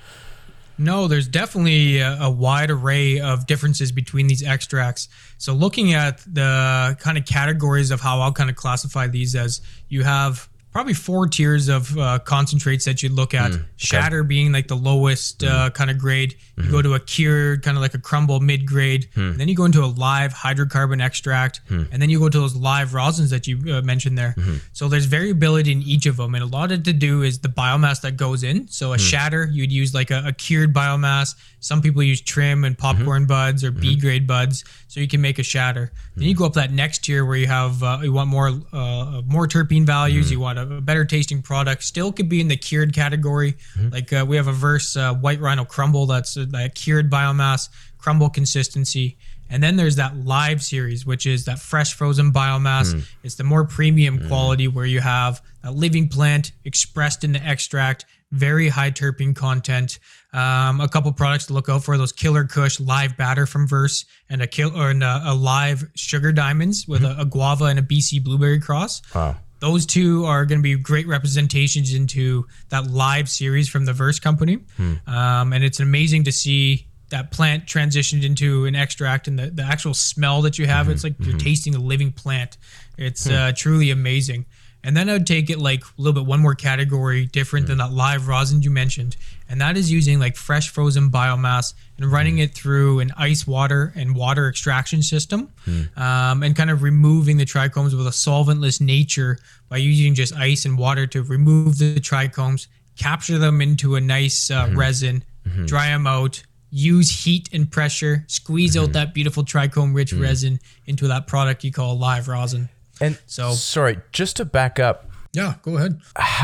No, 0.78 1.06
there's 1.06 1.28
definitely 1.28 1.98
a, 1.98 2.18
a 2.22 2.30
wide 2.30 2.70
array 2.70 3.20
of 3.20 3.46
differences 3.46 3.92
between 3.92 4.26
these 4.26 4.42
extracts. 4.42 5.08
So, 5.38 5.52
looking 5.52 5.92
at 5.94 6.18
the 6.20 6.96
kind 6.98 7.16
of 7.16 7.24
categories 7.24 7.90
of 7.90 8.00
how 8.00 8.20
I'll 8.20 8.32
kind 8.32 8.50
of 8.50 8.56
classify 8.56 9.06
these 9.06 9.36
as 9.36 9.60
you 9.88 10.02
have 10.02 10.48
probably 10.72 10.94
four 10.94 11.28
tiers 11.28 11.68
of 11.68 11.96
uh, 11.98 12.18
concentrates 12.20 12.86
that 12.86 13.02
you'd 13.02 13.12
look 13.12 13.34
at. 13.34 13.52
Mm, 13.52 13.64
shatter 13.76 14.24
being 14.24 14.52
like 14.52 14.68
the 14.68 14.76
lowest 14.76 15.40
mm. 15.40 15.48
uh, 15.48 15.70
kind 15.70 15.90
of 15.90 15.98
grade. 15.98 16.34
You 16.56 16.64
mm-hmm. 16.64 16.72
go 16.72 16.82
to 16.82 16.94
a 16.94 17.00
cured, 17.00 17.62
kind 17.62 17.76
of 17.76 17.82
like 17.82 17.94
a 17.94 17.98
crumble 17.98 18.40
mid 18.40 18.66
grade. 18.66 19.08
And 19.14 19.32
hmm. 19.32 19.38
then 19.38 19.48
you 19.48 19.54
go 19.54 19.64
into 19.64 19.82
a 19.82 19.86
live 19.86 20.32
hydrocarbon 20.32 21.02
extract. 21.02 21.60
Hmm. 21.68 21.84
And 21.90 22.00
then 22.00 22.10
you 22.10 22.18
go 22.18 22.28
to 22.28 22.38
those 22.38 22.54
live 22.54 22.90
rosins 22.90 23.30
that 23.30 23.46
you 23.46 23.74
uh, 23.74 23.82
mentioned 23.82 24.16
there. 24.16 24.34
Mm-hmm. 24.36 24.56
So 24.72 24.88
there's 24.88 25.06
variability 25.06 25.72
in 25.72 25.82
each 25.82 26.06
of 26.06 26.16
them. 26.16 26.34
And 26.34 26.44
a 26.44 26.46
lot 26.46 26.72
of 26.72 26.80
it 26.80 26.84
to 26.84 26.92
do 26.92 27.22
is 27.22 27.38
the 27.38 27.48
biomass 27.48 28.00
that 28.02 28.16
goes 28.16 28.42
in. 28.42 28.68
So 28.68 28.92
a 28.92 28.96
hmm. 28.96 29.00
shatter, 29.00 29.48
you'd 29.50 29.72
use 29.72 29.94
like 29.94 30.10
a, 30.10 30.24
a 30.26 30.32
cured 30.32 30.72
biomass. 30.72 31.34
Some 31.62 31.80
people 31.80 32.02
use 32.02 32.20
trim 32.20 32.64
and 32.64 32.76
popcorn 32.76 33.24
buds 33.26 33.64
or 33.64 33.70
B 33.70 33.96
grade 33.96 34.26
buds. 34.26 34.64
So 34.88 35.00
you 35.00 35.08
can 35.08 35.20
make 35.20 35.38
a 35.38 35.42
shatter. 35.42 35.92
Then 36.16 36.28
you 36.28 36.34
go 36.34 36.44
up 36.44 36.54
that 36.54 36.72
next 36.72 37.04
tier 37.04 37.24
where 37.24 37.36
you 37.36 37.46
have, 37.46 37.82
uh, 37.82 38.00
you 38.02 38.12
want 38.12 38.28
more, 38.28 38.48
uh, 38.72 39.22
more 39.24 39.46
terpene 39.48 39.86
values. 39.86 40.30
You 40.30 40.40
want 40.40 40.58
a, 40.58 40.62
a 40.62 40.80
better 40.80 41.04
tasting 41.04 41.40
product. 41.40 41.84
Still 41.84 42.12
could 42.12 42.28
be 42.28 42.40
in 42.40 42.48
the 42.48 42.56
cured 42.56 42.92
category. 42.92 43.54
Like 43.90 44.12
uh, 44.12 44.26
we 44.28 44.36
have 44.36 44.48
a 44.48 44.52
verse 44.52 44.96
uh, 44.96 45.14
white 45.14 45.40
rhino 45.40 45.64
crumble 45.64 46.04
that's 46.06 46.36
uh, 46.36 46.46
that 46.50 46.74
cured 46.74 47.08
biomass, 47.10 47.68
crumble 47.96 48.28
consistency. 48.28 49.16
And 49.48 49.62
then 49.62 49.76
there's 49.76 49.96
that 49.96 50.16
live 50.16 50.62
series, 50.62 51.04
which 51.06 51.26
is 51.26 51.44
that 51.44 51.58
fresh 51.58 51.94
frozen 51.94 52.32
biomass. 52.32 52.94
It's 53.22 53.34
the 53.36 53.44
more 53.44 53.64
premium 53.64 54.26
quality 54.26 54.66
where 54.66 54.86
you 54.86 55.00
have 55.00 55.42
a 55.62 55.70
living 55.70 56.08
plant 56.08 56.52
expressed 56.64 57.22
in 57.22 57.32
the 57.32 57.42
extract, 57.42 58.04
very 58.32 58.68
high 58.68 58.90
terpene 58.90 59.36
content. 59.36 59.98
Um, 60.32 60.80
a 60.80 60.88
couple 60.88 61.12
products 61.12 61.46
to 61.46 61.52
look 61.52 61.68
out 61.68 61.84
for: 61.84 61.96
those 61.96 62.12
Killer 62.12 62.44
Kush 62.44 62.80
live 62.80 63.16
batter 63.16 63.46
from 63.46 63.68
Verse, 63.68 64.04
and 64.28 64.42
a 64.42 64.46
kill 64.46 64.76
or 64.76 64.90
and 64.90 65.04
a, 65.04 65.22
a 65.26 65.34
live 65.34 65.84
sugar 65.94 66.32
diamonds 66.32 66.88
with 66.88 67.04
a, 67.04 67.20
a 67.20 67.24
guava 67.24 67.66
and 67.66 67.78
a 67.78 67.82
BC 67.82 68.24
blueberry 68.24 68.60
cross. 68.60 69.02
Wow. 69.14 69.36
Those 69.60 69.86
two 69.86 70.24
are 70.24 70.44
going 70.44 70.58
to 70.58 70.62
be 70.62 70.74
great 70.74 71.06
representations 71.06 71.94
into 71.94 72.46
that 72.70 72.90
live 72.90 73.28
series 73.28 73.68
from 73.68 73.84
the 73.84 73.92
Verse 73.92 74.18
company. 74.18 74.58
Um, 75.06 75.52
and 75.52 75.62
it's 75.62 75.78
amazing 75.78 76.24
to 76.24 76.32
see 76.32 76.88
that 77.10 77.30
plant 77.30 77.66
transitioned 77.66 78.24
into 78.24 78.64
an 78.64 78.74
extract 78.74 79.28
and 79.28 79.38
the, 79.38 79.50
the 79.50 79.62
actual 79.62 79.94
smell 79.94 80.42
that 80.42 80.58
you 80.58 80.66
have. 80.66 80.88
It's 80.88 81.04
like 81.04 81.14
you're 81.20 81.38
tasting 81.38 81.76
a 81.76 81.78
living 81.78 82.10
plant. 82.10 82.56
It's 82.98 83.28
uh, 83.28 83.52
truly 83.54 83.90
amazing. 83.90 84.46
And 84.84 84.96
then 84.96 85.08
I 85.08 85.12
would 85.12 85.26
take 85.26 85.48
it 85.48 85.58
like 85.58 85.84
a 85.84 85.88
little 85.96 86.20
bit 86.20 86.26
one 86.26 86.40
more 86.40 86.54
category 86.54 87.26
different 87.26 87.66
than 87.66 87.76
hmm. 87.76 87.86
that 87.86 87.92
live 87.92 88.26
rosin 88.26 88.62
you 88.62 88.70
mentioned. 88.70 89.16
And 89.48 89.60
that 89.60 89.76
is 89.76 89.92
using 89.92 90.18
like 90.18 90.36
fresh 90.36 90.70
frozen 90.70 91.10
biomass 91.10 91.74
and 91.96 92.10
running 92.10 92.34
hmm. 92.34 92.42
it 92.42 92.54
through 92.54 93.00
an 93.00 93.12
ice 93.16 93.46
water 93.46 93.92
and 93.94 94.14
water 94.16 94.48
extraction 94.48 95.02
system 95.02 95.52
hmm. 95.64 95.82
um, 96.00 96.42
and 96.42 96.56
kind 96.56 96.70
of 96.70 96.82
removing 96.82 97.36
the 97.36 97.44
trichomes 97.44 97.96
with 97.96 98.06
a 98.06 98.10
solventless 98.10 98.80
nature 98.80 99.38
by 99.68 99.76
using 99.76 100.14
just 100.14 100.34
ice 100.34 100.64
and 100.64 100.76
water 100.76 101.06
to 101.06 101.22
remove 101.22 101.78
the 101.78 102.00
trichomes, 102.00 102.66
capture 102.96 103.38
them 103.38 103.60
into 103.60 103.94
a 103.94 104.00
nice 104.00 104.50
uh, 104.50 104.70
resin, 104.74 105.24
dry 105.66 105.86
them 105.86 106.06
out, 106.06 106.42
use 106.70 107.24
heat 107.24 107.48
and 107.52 107.70
pressure, 107.70 108.24
squeeze 108.28 108.76
out 108.76 108.92
that 108.92 109.14
beautiful 109.14 109.44
trichome 109.44 109.94
rich 109.94 110.12
resin 110.12 110.58
into 110.86 111.06
that 111.08 111.26
product 111.26 111.62
you 111.64 111.70
call 111.70 111.98
live 111.98 112.28
rosin. 112.28 112.68
And 113.02 113.18
So- 113.26 113.52
sorry, 113.52 113.98
just 114.12 114.36
to 114.36 114.44
back 114.44 114.78
up, 114.78 115.10
Yeah, 115.32 115.54
go 115.62 115.76
ahead. 115.78 116.00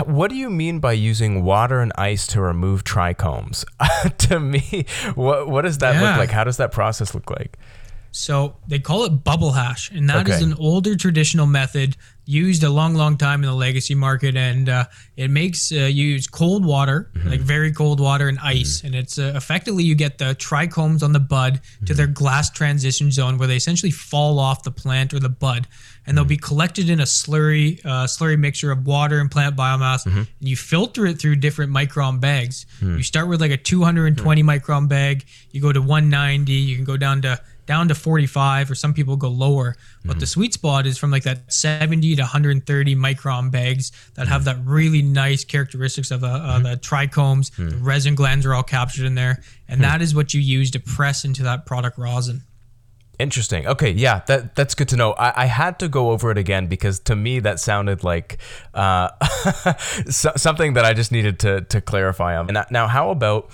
what 0.06 0.30
do 0.30 0.36
you 0.36 0.48
mean 0.50 0.78
by 0.80 0.92
using 0.92 1.44
water 1.44 1.80
and 1.80 1.92
ice 1.96 2.26
to 2.28 2.40
remove 2.40 2.84
trichomes? 2.84 3.64
to 4.28 4.40
me, 4.40 4.86
what 5.14 5.48
what 5.48 5.62
does 5.62 5.78
that 5.78 6.00
look 6.02 6.16
like? 6.18 6.30
How 6.30 6.44
does 6.44 6.56
that 6.56 6.72
process 6.72 7.14
look 7.14 7.30
like? 7.30 7.58
So 8.18 8.56
they 8.66 8.80
call 8.80 9.04
it 9.04 9.22
bubble 9.22 9.52
hash, 9.52 9.92
and 9.92 10.10
that 10.10 10.26
is 10.28 10.34
Okay. 10.36 10.44
an 10.44 10.54
older 10.58 10.96
traditional 10.96 11.46
method 11.46 11.96
used 12.24 12.62
a 12.64 12.68
long, 12.68 12.94
long 12.94 13.16
time 13.16 13.42
in 13.44 13.48
the 13.48 13.54
legacy 13.54 13.94
market, 13.94 14.36
and 14.36 14.68
uh, 14.68 14.84
it 15.16 15.30
makes 15.30 15.70
uh, 15.72 15.76
you 15.76 16.04
use 16.08 16.26
cold 16.26 16.64
water, 16.64 17.10
like 17.24 17.40
very 17.40 17.72
cold 17.72 18.00
water 18.00 18.26
and 18.28 18.38
ice, 18.40 18.82
and 18.84 18.94
it's 18.94 19.18
uh, 19.20 19.32
effectively 19.36 19.84
you 19.84 19.94
get 19.94 20.18
the 20.18 20.34
trichomes 20.34 21.02
on 21.04 21.12
the 21.12 21.20
bud 21.20 21.60
to 21.86 21.94
their 21.94 22.08
glass 22.08 22.50
transition 22.50 23.12
zone 23.12 23.38
where 23.38 23.46
they 23.46 23.56
essentially 23.56 23.92
fall 23.92 24.40
off 24.40 24.64
the 24.64 24.70
plant 24.72 25.14
or 25.14 25.20
the 25.20 25.28
bud, 25.30 25.68
and 26.04 26.16
they'll 26.18 26.24
be 26.24 26.36
collected 26.36 26.90
in 26.90 26.98
a 27.00 27.04
slurry, 27.04 27.80
uh, 27.86 28.04
slurry 28.06 28.36
mixture 28.38 28.72
of 28.72 28.84
water 28.84 29.20
and 29.20 29.30
plant 29.30 29.56
biomass, 29.56 30.04
and 30.04 30.26
you 30.40 30.56
filter 30.56 31.06
it 31.06 31.20
through 31.20 31.36
different 31.36 31.72
micron 31.72 32.20
bags. 32.20 32.66
You 32.82 33.04
start 33.04 33.28
with 33.28 33.40
like 33.40 33.52
a 33.52 33.56
220 33.56 34.42
micron 34.42 34.88
bag, 34.88 35.24
you 35.52 35.60
go 35.62 35.72
to 35.72 35.80
190, 35.80 36.52
you 36.52 36.74
can 36.74 36.84
go 36.84 36.96
down 36.96 37.22
to 37.22 37.40
down 37.68 37.86
to 37.88 37.94
45 37.94 38.72
or 38.72 38.74
some 38.74 38.92
people 38.92 39.14
go 39.16 39.28
lower. 39.28 39.76
But 40.04 40.14
the 40.14 40.24
mm-hmm. 40.24 40.24
sweet 40.24 40.54
spot 40.54 40.86
is 40.86 40.98
from 40.98 41.12
like 41.12 41.22
that 41.22 41.52
70 41.52 42.16
to 42.16 42.22
130 42.22 42.96
micron 42.96 43.52
bags 43.52 43.92
that 44.14 44.26
have 44.26 44.42
mm-hmm. 44.42 44.64
that 44.64 44.68
really 44.68 45.02
nice 45.02 45.44
characteristics 45.44 46.10
of 46.10 46.22
the, 46.22 46.26
uh, 46.26 46.30
uh 46.30 46.54
mm-hmm. 46.54 46.62
the 46.64 46.76
trichomes. 46.78 47.54
The 47.54 47.76
resin 47.76 48.16
glands 48.16 48.44
are 48.46 48.54
all 48.54 48.64
captured 48.64 49.04
in 49.04 49.14
there 49.14 49.42
and 49.68 49.78
hmm. 49.78 49.82
that 49.82 50.02
is 50.02 50.14
what 50.14 50.34
you 50.34 50.40
use 50.40 50.70
to 50.72 50.80
press 50.80 51.24
into 51.24 51.44
that 51.44 51.66
product 51.66 51.98
rosin. 51.98 52.42
Interesting. 53.18 53.66
Okay, 53.66 53.90
yeah, 53.90 54.22
that 54.28 54.54
that's 54.54 54.76
good 54.76 54.88
to 54.90 54.96
know. 54.96 55.12
I, 55.12 55.42
I 55.42 55.46
had 55.46 55.80
to 55.80 55.88
go 55.88 56.12
over 56.12 56.30
it 56.30 56.38
again 56.38 56.68
because 56.68 57.00
to 57.00 57.16
me 57.16 57.40
that 57.40 57.58
sounded 57.58 58.04
like 58.04 58.38
uh, 58.74 59.08
so, 60.08 60.30
something 60.36 60.74
that 60.74 60.84
I 60.84 60.92
just 60.92 61.10
needed 61.10 61.40
to 61.40 61.62
to 61.62 61.80
clarify 61.80 62.36
on. 62.36 62.48
And 62.48 62.64
now, 62.70 62.86
how 62.86 63.10
about 63.10 63.50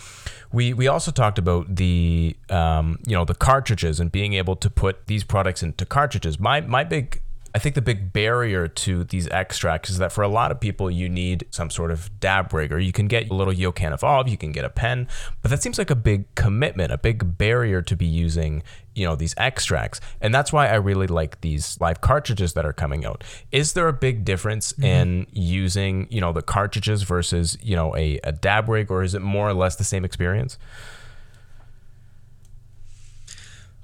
we 0.55 0.73
we 0.73 0.87
also 0.87 1.11
talked 1.11 1.39
about 1.39 1.75
the 1.75 2.37
um, 2.49 3.01
you 3.05 3.15
know 3.15 3.25
the 3.25 3.35
cartridges 3.35 3.99
and 3.99 4.11
being 4.13 4.35
able 4.35 4.57
to 4.57 4.71
put 4.71 5.07
these 5.07 5.25
products 5.25 5.63
into 5.63 5.85
cartridges. 5.85 6.39
My 6.39 6.61
my 6.61 6.85
big 6.85 7.21
I 7.55 7.61
think 7.61 7.77
the 7.77 7.83
big 7.83 8.13
barrier 8.13 8.67
to 8.67 9.05
these 9.05 9.29
extracts 9.29 9.89
is 9.89 9.99
that 9.99 10.11
for 10.11 10.23
a 10.23 10.29
lot 10.29 10.51
of 10.51 10.59
people, 10.59 10.91
you 10.91 11.09
need 11.09 11.47
some 11.51 11.71
sort 11.71 11.93
of 11.93 12.11
dab 12.19 12.53
rig, 12.53 12.73
or 12.73 12.81
you 12.81 12.91
can 12.91 13.07
get 13.07 13.31
a 13.31 13.35
little 13.35 13.55
Yocan 13.55 13.93
Evolve, 13.93 14.27
you 14.27 14.37
can 14.37 14.51
get 14.51 14.65
a 14.65 14.69
pen, 14.69 15.07
but 15.41 15.53
that 15.53 15.63
seems 15.63 15.79
like 15.79 15.89
a 15.89 15.95
big 15.95 16.35
commitment, 16.35 16.91
a 16.91 16.99
big 16.99 17.39
barrier 17.39 17.81
to 17.81 17.95
be 17.95 18.07
using, 18.07 18.65
you 18.97 19.07
know, 19.07 19.15
these 19.15 19.35
extracts. 19.37 20.01
And 20.21 20.35
that's 20.35 20.53
why 20.53 20.67
I 20.67 20.75
really 20.75 21.07
like 21.07 21.43
these 21.43 21.81
live 21.81 22.01
cartridges 22.01 22.55
that 22.55 22.67
are 22.67 22.73
coming 22.73 23.05
out. 23.05 23.23
Is 23.53 23.75
there 23.75 23.87
a 23.87 23.93
big 23.93 24.25
difference 24.25 24.73
mm-hmm. 24.73 24.85
in 24.85 25.27
using, 25.33 26.09
you 26.11 26.21
know, 26.21 26.33
the 26.33 26.43
cartridges 26.43 27.05
versus, 27.05 27.57
you 27.63 27.77
know, 27.77 27.95
a, 27.97 28.19
a 28.25 28.33
dab 28.33 28.69
rig, 28.69 28.91
or 28.91 29.05
is 29.05 29.15
it 29.15 29.23
more 29.23 29.49
or 29.49 29.55
less 29.55 29.77
the 29.77 29.85
same 29.85 30.05
experience? 30.05 30.59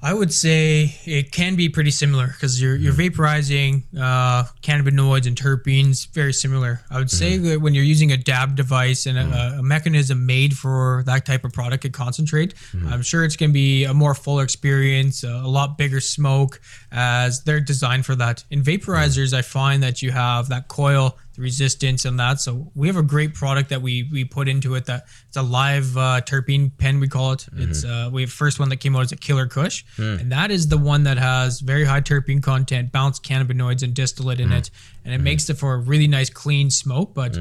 I 0.02 0.14
would 0.14 0.32
say 0.32 0.94
it 1.04 1.30
can 1.30 1.56
be 1.56 1.68
pretty 1.68 1.90
similar 1.90 2.28
because 2.28 2.60
you're 2.60 2.76
you're 2.76 2.94
mm-hmm. 2.94 3.22
vaporizing 3.22 3.82
uh, 3.98 4.44
cannabinoids 4.62 5.26
and 5.26 5.36
terpenes, 5.36 6.08
very 6.08 6.32
similar. 6.32 6.80
I 6.90 6.98
would 6.98 7.10
say 7.10 7.32
mm-hmm. 7.32 7.44
that 7.46 7.60
when 7.60 7.74
you're 7.74 7.84
using 7.84 8.10
a 8.12 8.16
dab 8.16 8.56
device 8.56 9.04
and 9.06 9.18
a, 9.18 9.24
mm-hmm. 9.24 9.60
a 9.60 9.62
mechanism 9.62 10.24
made 10.24 10.56
for 10.56 11.02
that 11.06 11.26
type 11.26 11.44
of 11.44 11.52
product 11.52 11.84
and 11.84 11.92
concentrate, 11.92 12.54
I'm 12.88 13.02
sure 13.02 13.24
it's 13.24 13.36
going 13.36 13.50
to 13.50 13.54
be 13.54 13.84
a 13.84 13.92
more 13.92 14.14
fuller 14.14 14.42
experience, 14.42 15.22
a, 15.22 15.28
a 15.28 15.48
lot 15.48 15.76
bigger 15.76 16.00
smoke, 16.00 16.60
as 16.92 17.42
they're 17.44 17.60
designed 17.60 18.06
for 18.06 18.14
that. 18.16 18.44
In 18.50 18.62
vaporizers, 18.62 19.34
I 19.34 19.42
find 19.42 19.82
that 19.82 20.00
you 20.00 20.12
have 20.12 20.48
that 20.48 20.68
coil 20.68 21.18
the 21.34 21.42
resistance 21.42 22.04
and 22.04 22.18
that. 22.18 22.40
So 22.40 22.70
we 22.74 22.86
have 22.86 22.96
a 22.96 23.02
great 23.02 23.34
product 23.34 23.70
that 23.70 23.82
we 23.82 24.08
we 24.10 24.24
put 24.24 24.48
into 24.48 24.74
it. 24.74 24.86
That 24.86 25.06
it's 25.28 25.36
a 25.36 25.42
live 25.42 25.96
uh, 25.96 26.20
terpene 26.22 26.70
pen 26.76 27.00
we 27.00 27.08
call 27.08 27.32
it. 27.32 27.40
Mm-hmm. 27.40 27.70
It's 27.70 27.84
uh, 27.84 28.10
we 28.12 28.22
have 28.22 28.32
first 28.32 28.58
one 28.58 28.68
that 28.70 28.76
came 28.76 28.96
out 28.96 29.02
as 29.02 29.12
a 29.12 29.16
Killer 29.16 29.46
Kush, 29.46 29.84
mm. 29.96 30.20
and 30.20 30.32
that 30.32 30.50
is 30.50 30.68
the 30.68 30.78
one 30.78 31.04
that 31.04 31.18
has 31.18 31.60
very 31.60 31.84
high 31.84 32.00
terpene 32.00 32.42
content, 32.42 32.92
balanced 32.92 33.22
cannabinoids 33.22 33.82
and 33.82 33.94
distillate 33.94 34.40
in 34.40 34.50
mm. 34.50 34.58
it, 34.58 34.70
and 35.04 35.14
it 35.14 35.20
mm. 35.20 35.24
makes 35.24 35.48
it 35.48 35.54
for 35.54 35.74
a 35.74 35.78
really 35.78 36.08
nice 36.08 36.30
clean 36.30 36.70
smoke. 36.70 37.14
But 37.14 37.36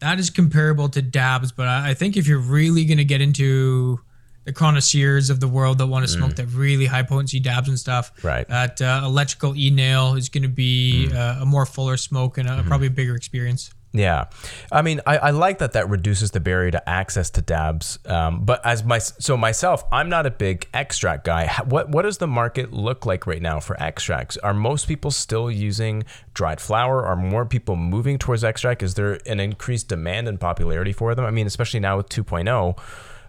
that 0.00 0.18
is 0.18 0.30
comparable 0.30 0.88
to 0.90 1.02
dabs. 1.02 1.52
But 1.52 1.68
I, 1.68 1.90
I 1.90 1.94
think 1.94 2.16
if 2.16 2.26
you're 2.26 2.38
really 2.38 2.84
gonna 2.84 3.04
get 3.04 3.20
into 3.20 4.00
the 4.44 4.52
connoisseurs 4.52 5.30
of 5.30 5.40
the 5.40 5.48
world 5.48 5.78
that 5.78 5.86
want 5.86 6.04
to 6.04 6.10
smoke 6.10 6.36
that 6.36 6.46
really 6.46 6.86
high 6.86 7.02
potency 7.02 7.40
dabs 7.40 7.68
and 7.68 7.78
stuff. 7.78 8.12
Right. 8.24 8.48
That 8.48 8.80
uh, 8.80 9.02
electrical 9.04 9.56
e 9.56 9.70
nail 9.70 10.14
is 10.14 10.28
going 10.28 10.42
to 10.42 10.48
be 10.48 11.10
uh, 11.12 11.40
a 11.42 11.46
more 11.46 11.66
fuller 11.66 11.96
smoke 11.96 12.38
and 12.38 12.48
a, 12.48 12.62
probably 12.62 12.86
a 12.86 12.90
bigger 12.90 13.14
experience. 13.14 13.72
Yeah, 13.92 14.26
I 14.70 14.82
mean, 14.82 15.00
I, 15.04 15.18
I 15.18 15.30
like 15.30 15.58
that 15.58 15.72
that 15.72 15.90
reduces 15.90 16.30
the 16.30 16.38
barrier 16.38 16.70
to 16.70 16.88
access 16.88 17.28
to 17.30 17.42
dabs. 17.42 17.98
Um, 18.06 18.44
but 18.44 18.64
as 18.64 18.84
my 18.84 18.98
so 18.98 19.36
myself, 19.36 19.82
I'm 19.90 20.08
not 20.08 20.26
a 20.26 20.30
big 20.30 20.68
extract 20.72 21.24
guy. 21.24 21.52
What 21.64 21.88
what 21.88 22.02
does 22.02 22.18
the 22.18 22.28
market 22.28 22.72
look 22.72 23.04
like 23.04 23.26
right 23.26 23.42
now 23.42 23.58
for 23.58 23.80
extracts? 23.82 24.36
Are 24.38 24.54
most 24.54 24.86
people 24.86 25.10
still 25.10 25.50
using 25.50 26.04
dried 26.34 26.60
flower? 26.60 27.04
Are 27.04 27.16
more 27.16 27.44
people 27.44 27.74
moving 27.74 28.16
towards 28.16 28.44
extract? 28.44 28.80
Is 28.84 28.94
there 28.94 29.18
an 29.26 29.40
increased 29.40 29.88
demand 29.88 30.28
and 30.28 30.38
popularity 30.38 30.92
for 30.92 31.16
them? 31.16 31.24
I 31.24 31.32
mean, 31.32 31.48
especially 31.48 31.80
now 31.80 31.96
with 31.96 32.08
2.0 32.10 32.78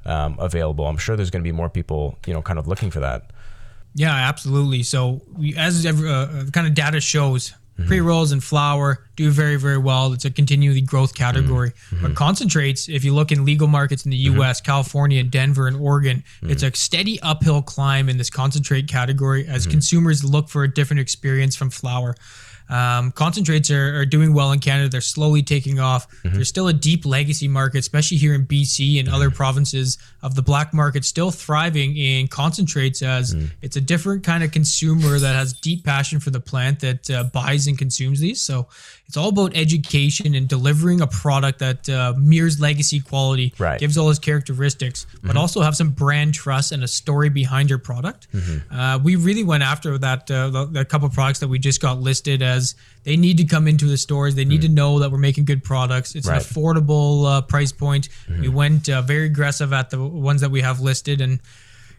um, 0.06 0.38
available, 0.40 0.88
I'm 0.88 0.98
sure 0.98 1.16
there's 1.16 1.30
going 1.30 1.44
to 1.44 1.48
be 1.48 1.52
more 1.52 1.70
people, 1.70 2.18
you 2.26 2.34
know, 2.34 2.42
kind 2.42 2.60
of 2.60 2.68
looking 2.68 2.92
for 2.92 3.00
that. 3.00 3.32
Yeah, 3.94 4.14
absolutely. 4.14 4.84
So 4.84 5.22
we, 5.38 5.56
as 5.56 5.86
every, 5.86 6.10
uh, 6.10 6.46
kind 6.54 6.66
of 6.66 6.74
data 6.74 7.02
shows, 7.02 7.54
mm-hmm. 7.78 7.88
pre 7.88 8.00
rolls 8.00 8.32
and 8.32 8.44
flower 8.44 9.06
do 9.16 9.30
very 9.32 9.58
very 9.58 9.78
well. 9.78 10.14
It's 10.14 10.26
a 10.26 10.32
continually 10.32 10.82
growth 10.82 11.14
mm-hmm. 11.14 11.24
category. 11.24 11.72
But 11.90 11.98
mm-hmm. 11.98 12.14
concentrates, 12.14 12.88
if 12.88 13.04
you 13.04 13.14
look 13.14 13.32
in 13.32 13.44
legal 13.44 13.68
markets 13.68 14.06
in 14.06 14.12
the 14.12 14.18
U.S., 14.18 14.62
California, 14.62 15.24
Denver, 15.24 15.68
and 15.68 15.78
Oregon, 15.78 16.24
it's 16.44 16.64
a 16.64 16.74
steady 16.74 17.20
uphill 17.22 17.62
climb 17.62 18.10
in 18.10 18.18
this 18.18 18.30
concentrate 18.30 18.88
category 18.88 19.46
as 19.48 19.68
consumers 19.68 20.24
look 20.24 20.50
for 20.50 20.64
a 20.64 20.74
different 20.74 21.00
experience 21.00 21.56
from 21.56 21.70
flower. 21.70 22.16
Um, 22.72 23.12
concentrates 23.12 23.70
are, 23.70 24.00
are 24.00 24.06
doing 24.06 24.34
well 24.34 24.52
in 24.54 24.60
Canada. 24.60 24.90
They're 24.90 25.02
slowly 25.02 25.44
taking 25.44 25.80
off. 25.80 26.08
There's 26.24 26.48
still 26.50 26.70
a 26.70 26.74
deep 26.74 27.06
legacy 27.06 27.48
market, 27.48 27.80
especially 27.80 28.18
here 28.18 28.34
in 28.34 28.46
BC 28.48 29.00
and 29.00 29.10
other 29.10 29.30
provinces 29.30 29.98
of 30.24 30.36
the 30.36 30.42
black 30.42 30.74
market, 30.74 31.04
still 31.04 31.32
thriving 31.32 31.98
in 31.98 32.28
concentrates 32.30 33.02
as 33.02 33.34
it's 33.62 33.76
a 33.76 33.82
different 33.82 34.24
kind 34.24 34.44
of 34.44 34.52
consumer 34.52 35.20
that 35.20 35.36
has 35.36 35.54
deep 35.54 35.84
passion 35.84 36.20
for 36.20 36.30
the 36.30 36.40
plant 36.40 36.80
that 36.80 37.10
uh, 37.12 37.24
buys 37.26 37.68
and 37.68 37.78
consumes 37.78 38.20
these. 38.20 38.42
So 38.42 38.68
it's 39.12 39.18
all 39.18 39.28
about 39.28 39.52
education 39.58 40.36
and 40.36 40.48
delivering 40.48 41.02
a 41.02 41.08
product 41.08 41.60
that 41.60 41.90
uh, 41.90 42.14
mirrors 42.18 42.62
legacy 42.62 43.02
quality, 43.02 43.54
Right. 43.60 43.78
gives 43.78 43.98
all 43.98 44.10
its 44.10 44.20
characteristics, 44.20 45.06
but 45.22 45.36
also 45.36 45.60
have 45.60 45.76
some 45.76 45.90
brand 45.90 46.34
trust 46.34 46.72
and 46.72 46.82
a 46.82 46.88
story 46.88 47.28
behind 47.28 47.70
your 47.70 47.78
product. 47.78 48.30
Uh, 48.72 49.00
we 49.04 49.18
really 49.18 49.44
went 49.44 49.64
after 49.64 49.98
that. 49.98 50.32
Uh, 50.32 50.50
the, 50.50 50.66
the 50.66 50.86
couple 50.86 51.10
products 51.10 51.40
that 51.40 51.50
we 51.50 51.60
just 51.60 51.82
got 51.82 52.00
listed 52.00 52.42
as 52.42 52.74
they 53.04 53.18
need 53.18 53.36
to 53.40 53.44
come 53.44 53.68
into 53.68 53.84
the 53.86 53.98
stores. 53.98 54.34
They 54.36 54.46
need 54.46 54.62
to 54.62 54.70
know 54.70 55.00
that 55.00 55.12
we're 55.12 55.18
making 55.18 55.44
good 55.44 55.62
products. 55.62 56.16
It's 56.16 56.26
Right. 56.30 56.38
an 56.38 56.42
affordable 56.48 57.26
uh, 57.30 57.42
price 57.42 57.74
point. 57.74 58.08
We 58.40 58.48
went 58.48 58.88
uh, 58.88 59.02
very 59.02 59.26
aggressive 59.26 59.74
at 59.74 59.90
the 59.90 60.02
ones 60.02 60.40
that 60.40 60.52
we 60.52 60.62
have 60.62 60.80
listed 60.80 61.20
and. 61.20 61.42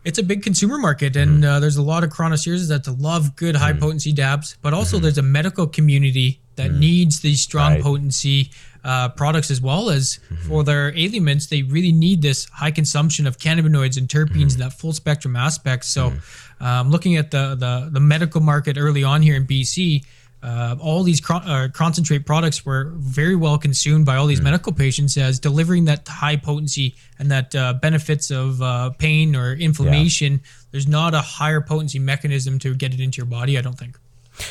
It's 0.04 0.18
a 0.18 0.22
big 0.24 0.42
consumer 0.42 0.78
market, 0.78 1.14
and 1.14 1.44
uh, 1.44 1.60
there's 1.60 1.76
a 1.76 1.82
lot 1.82 2.02
of 2.02 2.10
connoisseurs 2.10 2.66
that 2.66 2.88
love 2.88 3.36
good 3.36 3.54
high 3.54 3.72
potency 3.72 4.12
dabs, 4.12 4.56
but 4.60 4.74
also 4.74 4.98
there's 4.98 5.16
a 5.16 5.22
medical 5.22 5.64
community 5.68 6.40
that 6.56 6.72
needs 6.72 7.20
these 7.20 7.40
strong 7.40 7.72
Right. 7.74 7.82
potency 7.82 8.50
uh, 8.84 9.08
products 9.10 9.50
as 9.50 9.60
well 9.60 9.90
as 9.90 10.18
for 10.48 10.64
their 10.64 10.92
ailments. 10.96 11.46
They 11.46 11.62
really 11.62 11.92
need 11.92 12.20
this 12.20 12.46
high 12.46 12.72
consumption 12.72 13.26
of 13.28 13.38
cannabinoids 13.38 13.96
and 13.96 14.08
terpenes 14.08 14.54
and 14.54 14.62
that 14.62 14.72
full 14.72 14.92
spectrum 14.92 15.36
aspect. 15.36 15.84
So, 15.84 16.12
um, 16.60 16.90
looking 16.90 17.16
at 17.16 17.30
the, 17.30 17.54
the 17.54 17.88
the 17.92 18.00
medical 18.00 18.40
market 18.40 18.76
early 18.78 19.04
on 19.04 19.22
here 19.22 19.36
in 19.36 19.46
BC. 19.46 20.04
Uh, 20.44 20.74
all 20.80 21.04
these 21.04 21.20
con- 21.20 21.48
uh, 21.48 21.68
concentrate 21.72 22.26
products 22.26 22.66
were 22.66 22.90
very 22.96 23.36
well 23.36 23.56
consumed 23.56 24.04
by 24.04 24.16
all 24.16 24.26
these 24.26 24.40
medical 24.42 24.72
patients 24.72 25.16
as 25.16 25.38
delivering 25.38 25.84
that 25.84 26.08
high 26.08 26.34
potency 26.34 26.96
and 27.20 27.30
that 27.30 27.54
uh, 27.54 27.72
benefits 27.74 28.28
of 28.32 28.60
uh, 28.60 28.90
pain 28.98 29.36
or 29.36 29.52
inflammation. 29.52 30.40
There's 30.72 30.88
not 30.88 31.14
a 31.14 31.20
higher 31.20 31.60
potency 31.60 32.00
mechanism 32.00 32.58
to 32.58 32.74
get 32.74 32.92
it 32.92 32.98
into 32.98 33.18
your 33.18 33.26
body, 33.26 33.56
I 33.56 33.60
don't 33.60 33.78
think. 33.78 33.96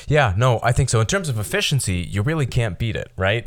Yeah, 0.08 0.34
no, 0.38 0.60
I 0.64 0.72
think 0.72 0.90
so. 0.90 1.00
In 1.00 1.08
terms 1.08 1.28
of 1.28 1.40
efficiency, 1.40 1.96
you 2.10 2.22
really 2.22 2.46
can't 2.46 2.78
beat 2.80 2.96
it, 2.96 3.12
right? 3.18 3.44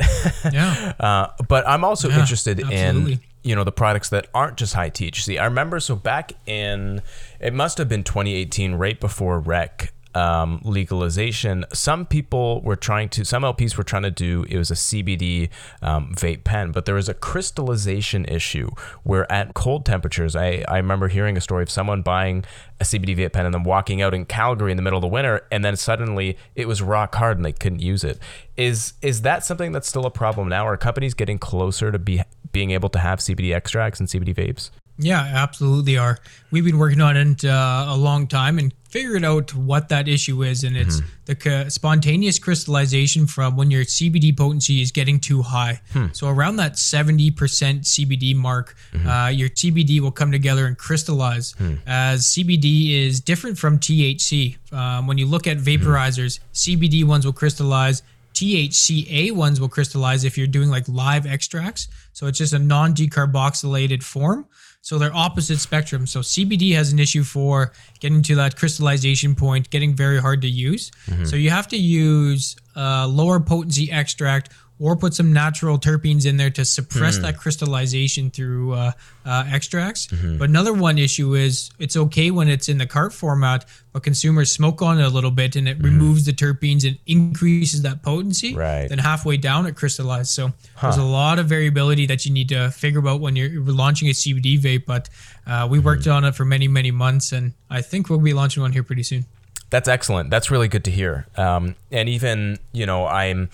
Yeah. 0.52 0.92
uh, 1.00 1.28
but 1.48 1.66
I'm 1.66 1.84
also 1.84 2.08
Yeah, 2.08 2.20
interested 2.20 2.60
absolutely. 2.60 3.12
in 3.14 3.20
you 3.42 3.54
know 3.54 3.64
the 3.64 3.72
products 3.72 4.08
that 4.08 4.26
aren't 4.34 4.56
just 4.56 4.74
high 4.74 4.90
THC. 4.90 5.40
I 5.40 5.44
remember 5.44 5.78
so 5.80 5.96
back 5.96 6.32
in 6.46 7.02
it 7.40 7.52
must 7.54 7.78
have 7.78 7.88
been 7.88 8.02
2018, 8.04 8.74
right 8.74 8.98
before 8.98 9.38
rec 9.38 9.92
um, 10.14 10.60
legalization. 10.64 11.64
Some 11.72 12.06
people 12.06 12.60
were 12.62 12.76
trying 12.76 13.08
to, 13.10 13.24
some 13.24 13.42
LPs 13.42 13.76
were 13.76 13.84
trying 13.84 14.02
to 14.02 14.10
do. 14.10 14.44
It 14.48 14.58
was 14.58 14.70
a 14.70 14.74
CBD 14.74 15.50
um, 15.82 16.14
vape 16.14 16.44
pen, 16.44 16.72
but 16.72 16.84
there 16.84 16.94
was 16.94 17.08
a 17.08 17.14
crystallization 17.14 18.24
issue 18.26 18.70
where 19.02 19.30
at 19.30 19.54
cold 19.54 19.84
temperatures, 19.84 20.36
I 20.36 20.64
I 20.68 20.76
remember 20.76 21.08
hearing 21.08 21.36
a 21.36 21.40
story 21.40 21.62
of 21.62 21.70
someone 21.70 22.02
buying 22.02 22.44
a 22.80 22.84
CBD 22.84 23.16
vape 23.16 23.32
pen 23.32 23.46
and 23.46 23.54
then 23.54 23.64
walking 23.64 24.02
out 24.02 24.14
in 24.14 24.24
Calgary 24.24 24.70
in 24.70 24.76
the 24.76 24.82
middle 24.82 24.98
of 24.98 25.02
the 25.02 25.08
winter, 25.08 25.46
and 25.50 25.64
then 25.64 25.76
suddenly 25.76 26.36
it 26.54 26.66
was 26.66 26.82
rock 26.82 27.14
hard 27.14 27.36
and 27.36 27.44
they 27.44 27.52
couldn't 27.52 27.80
use 27.80 28.04
it. 28.04 28.18
Is 28.56 28.94
is 29.02 29.22
that 29.22 29.44
something 29.44 29.72
that's 29.72 29.88
still 29.88 30.06
a 30.06 30.10
problem 30.10 30.48
now? 30.48 30.66
Are 30.66 30.76
companies 30.76 31.14
getting 31.14 31.38
closer 31.38 31.90
to 31.90 31.98
be 31.98 32.22
being 32.52 32.70
able 32.70 32.88
to 32.90 32.98
have 32.98 33.18
CBD 33.18 33.54
extracts 33.54 34.00
and 34.00 34.08
CBD 34.08 34.34
vapes? 34.34 34.70
Yeah, 34.98 35.20
absolutely 35.20 35.98
are. 35.98 36.18
We've 36.50 36.64
been 36.64 36.78
working 36.78 37.00
on 37.00 37.16
it 37.16 37.44
uh, 37.44 37.86
a 37.88 37.96
long 37.96 38.28
time 38.28 38.58
and 38.58 38.72
figured 38.94 39.24
out 39.24 39.52
what 39.56 39.88
that 39.88 40.06
issue 40.06 40.44
is, 40.44 40.62
and 40.62 40.76
it's 40.76 41.00
hmm. 41.00 41.06
the 41.24 41.34
ca- 41.34 41.68
spontaneous 41.68 42.38
crystallization 42.38 43.26
from 43.26 43.56
when 43.56 43.68
your 43.68 43.82
CBD 43.82 44.34
potency 44.36 44.80
is 44.80 44.92
getting 44.92 45.18
too 45.18 45.42
high. 45.42 45.80
Hmm. 45.92 46.06
So 46.12 46.28
around 46.28 46.56
that 46.56 46.78
seventy 46.78 47.32
percent 47.32 47.82
CBD 47.82 48.36
mark, 48.36 48.76
mm-hmm. 48.92 49.08
uh, 49.08 49.28
your 49.30 49.48
CBD 49.48 49.98
will 49.98 50.12
come 50.12 50.30
together 50.30 50.66
and 50.66 50.78
crystallize. 50.78 51.56
Hmm. 51.58 51.74
As 51.88 52.26
CBD 52.28 53.04
is 53.04 53.18
different 53.18 53.58
from 53.58 53.80
THC. 53.80 54.58
Um, 54.72 55.08
when 55.08 55.18
you 55.18 55.26
look 55.26 55.48
at 55.48 55.56
vaporizers, 55.58 56.38
CBD 56.52 57.02
ones 57.02 57.26
will 57.26 57.32
crystallize. 57.32 58.04
THCA 58.34 59.32
ones 59.32 59.60
will 59.60 59.68
crystallize 59.68 60.22
if 60.22 60.38
you're 60.38 60.46
doing 60.46 60.68
like 60.68 60.88
live 60.88 61.26
extracts. 61.26 61.88
So 62.12 62.28
it's 62.28 62.38
just 62.38 62.52
a 62.52 62.60
non 62.60 62.94
decarboxylated 62.94 64.04
form. 64.04 64.46
So 64.84 64.98
they're 64.98 65.16
opposite 65.16 65.60
spectrum. 65.60 66.06
So 66.06 66.20
CBD 66.20 66.74
has 66.74 66.92
an 66.92 66.98
issue 66.98 67.24
for 67.24 67.72
getting 68.00 68.20
to 68.24 68.34
that 68.34 68.54
crystallization 68.56 69.34
point, 69.34 69.70
getting 69.70 69.94
very 69.94 70.20
hard 70.20 70.42
to 70.42 70.48
use. 70.48 70.90
Mm-hmm. 71.06 71.24
So 71.24 71.36
you 71.36 71.48
have 71.48 71.66
to 71.68 71.78
use 71.78 72.54
a 72.76 73.08
lower 73.08 73.40
potency 73.40 73.90
extract 73.90 74.50
or 74.84 74.94
put 74.94 75.14
some 75.14 75.32
natural 75.32 75.78
terpenes 75.78 76.26
in 76.26 76.36
there 76.36 76.50
to 76.50 76.62
suppress 76.62 77.16
that 77.16 77.38
crystallization 77.38 78.30
through 78.30 78.74
uh, 78.74 78.92
uh, 79.24 79.44
extracts. 79.50 80.08
But 80.38 80.50
another 80.50 80.74
one 80.74 80.98
issue 80.98 81.32
is 81.32 81.70
it's 81.78 81.96
okay 81.96 82.30
when 82.30 82.50
it's 82.50 82.68
in 82.68 82.76
the 82.76 82.86
cart 82.86 83.14
format, 83.14 83.64
but 83.94 84.02
consumers 84.02 84.52
smoke 84.52 84.82
on 84.82 85.00
it 85.00 85.04
a 85.04 85.08
little 85.08 85.30
bit 85.30 85.56
and 85.56 85.66
it 85.66 85.82
removes 85.82 86.26
the 86.26 86.32
terpenes 86.32 86.86
and 86.86 86.98
increases 87.06 87.80
that 87.80 88.02
potency. 88.02 88.54
Right. 88.54 88.86
Then 88.86 88.98
halfway 88.98 89.38
down, 89.38 89.64
it 89.64 89.74
crystallizes. 89.74 90.34
So 90.34 90.52
there's 90.82 90.98
a 90.98 91.02
lot 91.02 91.38
of 91.38 91.46
variability 91.46 92.04
that 92.08 92.26
you 92.26 92.32
need 92.34 92.50
to 92.50 92.70
figure 92.70 93.08
out 93.08 93.22
when 93.22 93.36
you're 93.36 93.62
launching 93.62 94.08
a 94.08 94.12
CBD 94.12 94.60
vape. 94.60 94.84
But 94.84 95.08
uh, 95.46 95.66
we 95.70 95.78
worked 95.78 96.06
on 96.06 96.26
it 96.26 96.34
for 96.34 96.44
many, 96.44 96.68
many 96.68 96.90
months, 96.90 97.32
and 97.32 97.54
I 97.70 97.80
think 97.80 98.10
we'll 98.10 98.18
be 98.18 98.34
launching 98.34 98.62
one 98.62 98.72
here 98.72 98.82
pretty 98.82 99.02
soon. 99.02 99.24
That's 99.70 99.88
excellent. 99.88 100.30
That's 100.30 100.52
really 100.52 100.68
good 100.68 100.84
to 100.84 100.90
hear. 100.90 101.26
Um, 101.36 101.74
and 101.90 102.08
even 102.08 102.58
you 102.72 102.86
know, 102.86 103.06
I'm 103.06 103.48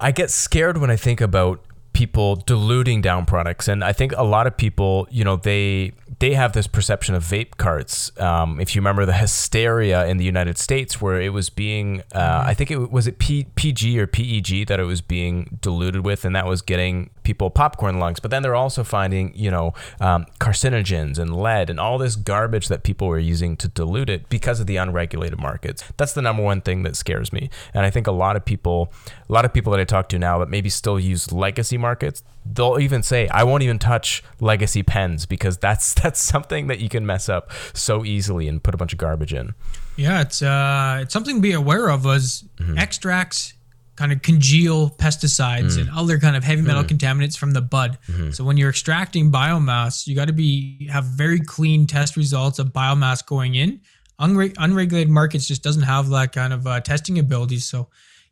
I 0.00 0.12
get 0.12 0.30
scared 0.30 0.78
when 0.78 0.90
I 0.90 0.96
think 0.96 1.20
about 1.20 1.60
people 1.98 2.36
diluting 2.36 3.02
down 3.02 3.26
products, 3.26 3.66
and 3.66 3.82
I 3.82 3.92
think 3.92 4.12
a 4.16 4.22
lot 4.22 4.46
of 4.46 4.56
people, 4.56 5.08
you 5.10 5.24
know, 5.24 5.34
they 5.34 5.90
they 6.20 6.34
have 6.34 6.52
this 6.52 6.68
perception 6.68 7.16
of 7.16 7.24
vape 7.24 7.56
carts. 7.56 8.12
Um, 8.20 8.60
if 8.60 8.74
you 8.74 8.80
remember 8.80 9.04
the 9.04 9.14
hysteria 9.14 10.06
in 10.06 10.16
the 10.16 10.24
United 10.24 10.58
States, 10.58 11.00
where 11.00 11.20
it 11.20 11.32
was 11.32 11.50
being, 11.50 12.02
uh, 12.14 12.44
I 12.46 12.54
think 12.54 12.70
it 12.70 12.92
was 12.92 13.08
it 13.08 13.18
P, 13.18 13.46
PG 13.56 13.98
or 13.98 14.06
PEG 14.06 14.68
that 14.68 14.78
it 14.78 14.84
was 14.84 15.00
being 15.00 15.58
diluted 15.60 16.04
with, 16.04 16.24
and 16.24 16.36
that 16.36 16.46
was 16.46 16.62
getting 16.62 17.10
people 17.28 17.50
popcorn 17.50 17.98
lungs. 17.98 18.20
But 18.20 18.30
then 18.30 18.42
they're 18.42 18.54
also 18.54 18.82
finding, 18.84 19.32
you 19.34 19.50
know, 19.50 19.74
um, 20.00 20.24
carcinogens 20.40 21.18
and 21.18 21.36
lead 21.36 21.68
and 21.68 21.78
all 21.78 21.98
this 21.98 22.16
garbage 22.16 22.68
that 22.68 22.84
people 22.84 23.06
were 23.06 23.18
using 23.18 23.54
to 23.58 23.68
dilute 23.68 24.08
it 24.08 24.28
because 24.28 24.60
of 24.60 24.66
the 24.66 24.76
unregulated 24.76 25.38
markets. 25.38 25.84
That's 25.98 26.14
the 26.14 26.22
number 26.22 26.42
one 26.42 26.62
thing 26.62 26.84
that 26.84 26.96
scares 26.96 27.30
me. 27.32 27.50
And 27.74 27.84
I 27.84 27.90
think 27.90 28.06
a 28.06 28.12
lot 28.12 28.36
of 28.36 28.44
people, 28.46 28.92
a 29.28 29.32
lot 29.32 29.44
of 29.44 29.52
people 29.52 29.72
that 29.72 29.80
I 29.80 29.84
talk 29.84 30.08
to 30.08 30.18
now 30.18 30.38
that 30.38 30.48
maybe 30.48 30.70
still 30.70 30.98
use 30.98 31.30
legacy 31.30 31.76
markets, 31.76 31.87
they'll 32.44 32.78
even 32.78 33.02
say, 33.02 33.28
"I 33.28 33.44
won't 33.44 33.62
even 33.62 33.78
touch 33.78 34.22
legacy 34.40 34.82
pens 34.82 35.26
because 35.26 35.58
that's 35.58 35.94
that's 36.02 36.20
something 36.20 36.66
that 36.68 36.80
you 36.80 36.88
can 36.88 37.04
mess 37.06 37.28
up 37.28 37.50
so 37.74 38.04
easily 38.04 38.48
and 38.48 38.62
put 38.62 38.74
a 38.74 38.78
bunch 38.78 38.92
of 38.92 38.98
garbage 38.98 39.32
in." 39.34 39.54
Yeah, 39.96 40.20
it's 40.20 40.42
uh, 40.42 41.00
it's 41.02 41.12
something 41.12 41.36
to 41.36 41.42
be 41.42 41.52
aware 41.52 41.88
of. 41.88 42.04
Was 42.04 42.44
extracts 42.78 43.54
kind 43.96 44.12
of 44.12 44.22
congeal 44.22 44.90
pesticides 44.90 45.76
and 45.80 45.90
other 45.90 46.20
kind 46.20 46.36
of 46.36 46.44
heavy 46.44 46.62
metal 46.62 46.84
contaminants 46.84 47.36
from 47.36 47.50
the 47.52 47.60
bud. 47.60 47.98
So 48.32 48.44
when 48.44 48.56
you're 48.56 48.70
extracting 48.70 49.32
biomass, 49.32 50.06
you 50.06 50.14
got 50.14 50.28
to 50.28 50.32
be 50.32 50.86
have 50.88 51.04
very 51.04 51.40
clean 51.40 51.86
test 51.88 52.16
results 52.16 52.60
of 52.60 52.68
biomass 52.68 53.26
going 53.26 53.56
in. 53.56 53.80
Unre- 54.20 54.54
unregulated 54.58 55.10
markets 55.10 55.46
just 55.48 55.64
doesn't 55.64 55.82
have 55.82 56.08
that 56.10 56.32
kind 56.32 56.52
of 56.52 56.64
uh, 56.66 56.80
testing 56.80 57.18
abilities. 57.18 57.64
So 57.66 57.88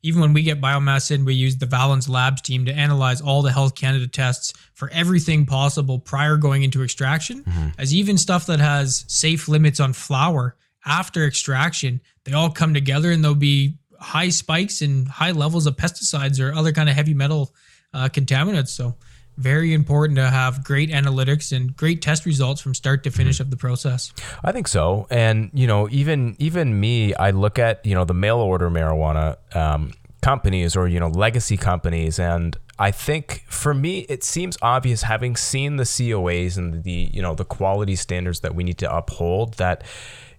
even 0.06 0.20
when 0.20 0.32
we 0.32 0.42
get 0.42 0.60
biomass 0.60 1.10
in, 1.10 1.24
we 1.24 1.34
use 1.34 1.56
the 1.56 1.66
Valens 1.66 2.08
Labs 2.08 2.40
team 2.40 2.64
to 2.66 2.72
analyze 2.72 3.20
all 3.20 3.42
the 3.42 3.52
Health 3.52 3.74
Canada 3.74 4.06
tests 4.06 4.52
for 4.72 4.88
everything 4.90 5.46
possible 5.46 5.98
prior 5.98 6.36
going 6.36 6.62
into 6.62 6.82
extraction, 6.84 7.44
as 7.76 7.92
even 7.92 8.16
stuff 8.16 8.46
that 8.46 8.60
has 8.60 9.04
safe 9.08 9.48
limits 9.48 9.80
on 9.80 9.92
flower 9.92 10.56
after 10.86 11.26
extraction, 11.26 12.00
they 12.24 12.32
all 12.32 12.50
come 12.50 12.72
together 12.72 13.10
and 13.10 13.22
there'll 13.22 13.34
be 13.34 13.76
high 13.98 14.28
spikes 14.28 14.82
and 14.82 15.08
high 15.08 15.32
levels 15.32 15.66
of 15.66 15.76
pesticides 15.76 16.40
or 16.40 16.54
other 16.54 16.72
kind 16.72 16.88
of 16.88 16.94
heavy 16.94 17.14
metal 17.14 17.52
uh, 17.92 18.08
contaminants. 18.08 18.68
So 18.68 18.94
very 19.36 19.74
important 19.74 20.16
to 20.16 20.28
have 20.28 20.64
great 20.64 20.90
analytics 20.90 21.54
and 21.54 21.76
great 21.76 22.02
test 22.02 22.26
results 22.26 22.60
from 22.60 22.74
start 22.74 23.04
to 23.04 23.10
finish 23.10 23.40
of 23.40 23.50
the 23.50 23.56
process. 23.56 24.12
I 24.44 24.52
think 24.52 24.68
so, 24.68 25.06
and 25.10 25.50
you 25.52 25.66
know, 25.66 25.88
even 25.90 26.36
even 26.38 26.78
me, 26.78 27.14
I 27.14 27.30
look 27.30 27.58
at 27.58 27.84
you 27.84 27.94
know 27.94 28.04
the 28.04 28.14
mail 28.14 28.38
order 28.38 28.70
marijuana 28.70 29.36
um, 29.54 29.92
companies 30.22 30.76
or 30.76 30.88
you 30.88 31.00
know 31.00 31.08
legacy 31.08 31.56
companies, 31.56 32.18
and 32.18 32.56
I 32.78 32.90
think 32.90 33.44
for 33.48 33.74
me 33.74 34.00
it 34.08 34.24
seems 34.24 34.56
obvious, 34.62 35.02
having 35.02 35.36
seen 35.36 35.76
the 35.76 35.84
COAs 35.84 36.56
and 36.56 36.82
the 36.84 37.10
you 37.12 37.22
know 37.22 37.34
the 37.34 37.44
quality 37.44 37.96
standards 37.96 38.40
that 38.40 38.54
we 38.54 38.64
need 38.64 38.78
to 38.78 38.94
uphold, 38.94 39.54
that 39.54 39.84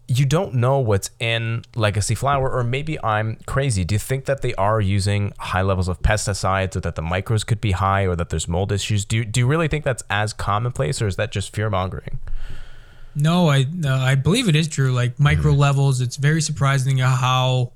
you 0.08 0.26
don't 0.26 0.54
know 0.54 0.80
what's 0.80 1.10
in 1.20 1.64
legacy 1.76 2.16
flower, 2.16 2.50
or 2.50 2.64
maybe 2.64 3.02
I'm 3.04 3.38
crazy. 3.46 3.84
Do 3.84 3.96
you 3.96 4.00
think 4.00 4.26
that 4.26 4.42
they 4.42 4.54
are 4.56 4.80
using 4.80 5.34
high 5.38 5.62
levels 5.62 5.88
of 5.88 6.02
pesticides, 6.02 6.76
or 6.76 6.80
that 6.82 6.96
the 6.96 7.02
micros 7.02 7.46
could 7.46 7.60
be 7.60 7.72
high, 7.72 8.04
or 8.04 8.16
that 8.16 8.30
there's 8.30 8.48
mold 8.48 8.72
issues? 8.72 9.04
Do 9.04 9.18
you, 9.18 9.26
do 9.26 9.42
you 9.42 9.48
really 9.48 9.68
think 9.68 9.84
that's 9.84 10.04
as 10.10 10.32
commonplace, 10.34 11.02
or 11.02 11.08
is 11.08 11.18
that 11.18 11.32
just 11.32 11.54
fear 11.54 11.70
mongering? 11.70 12.20
No, 13.16 13.50
I 13.50 13.66
uh, 13.84 13.90
I 13.90 14.16
believe 14.16 14.48
it 14.48 14.56
is 14.56 14.68
true. 14.68 14.94
Like 14.94 15.20
micro 15.20 15.52
levels, 15.52 16.02
it's 16.02 16.18
very 16.18 16.42
surprising 16.42 17.00
how 17.00 17.74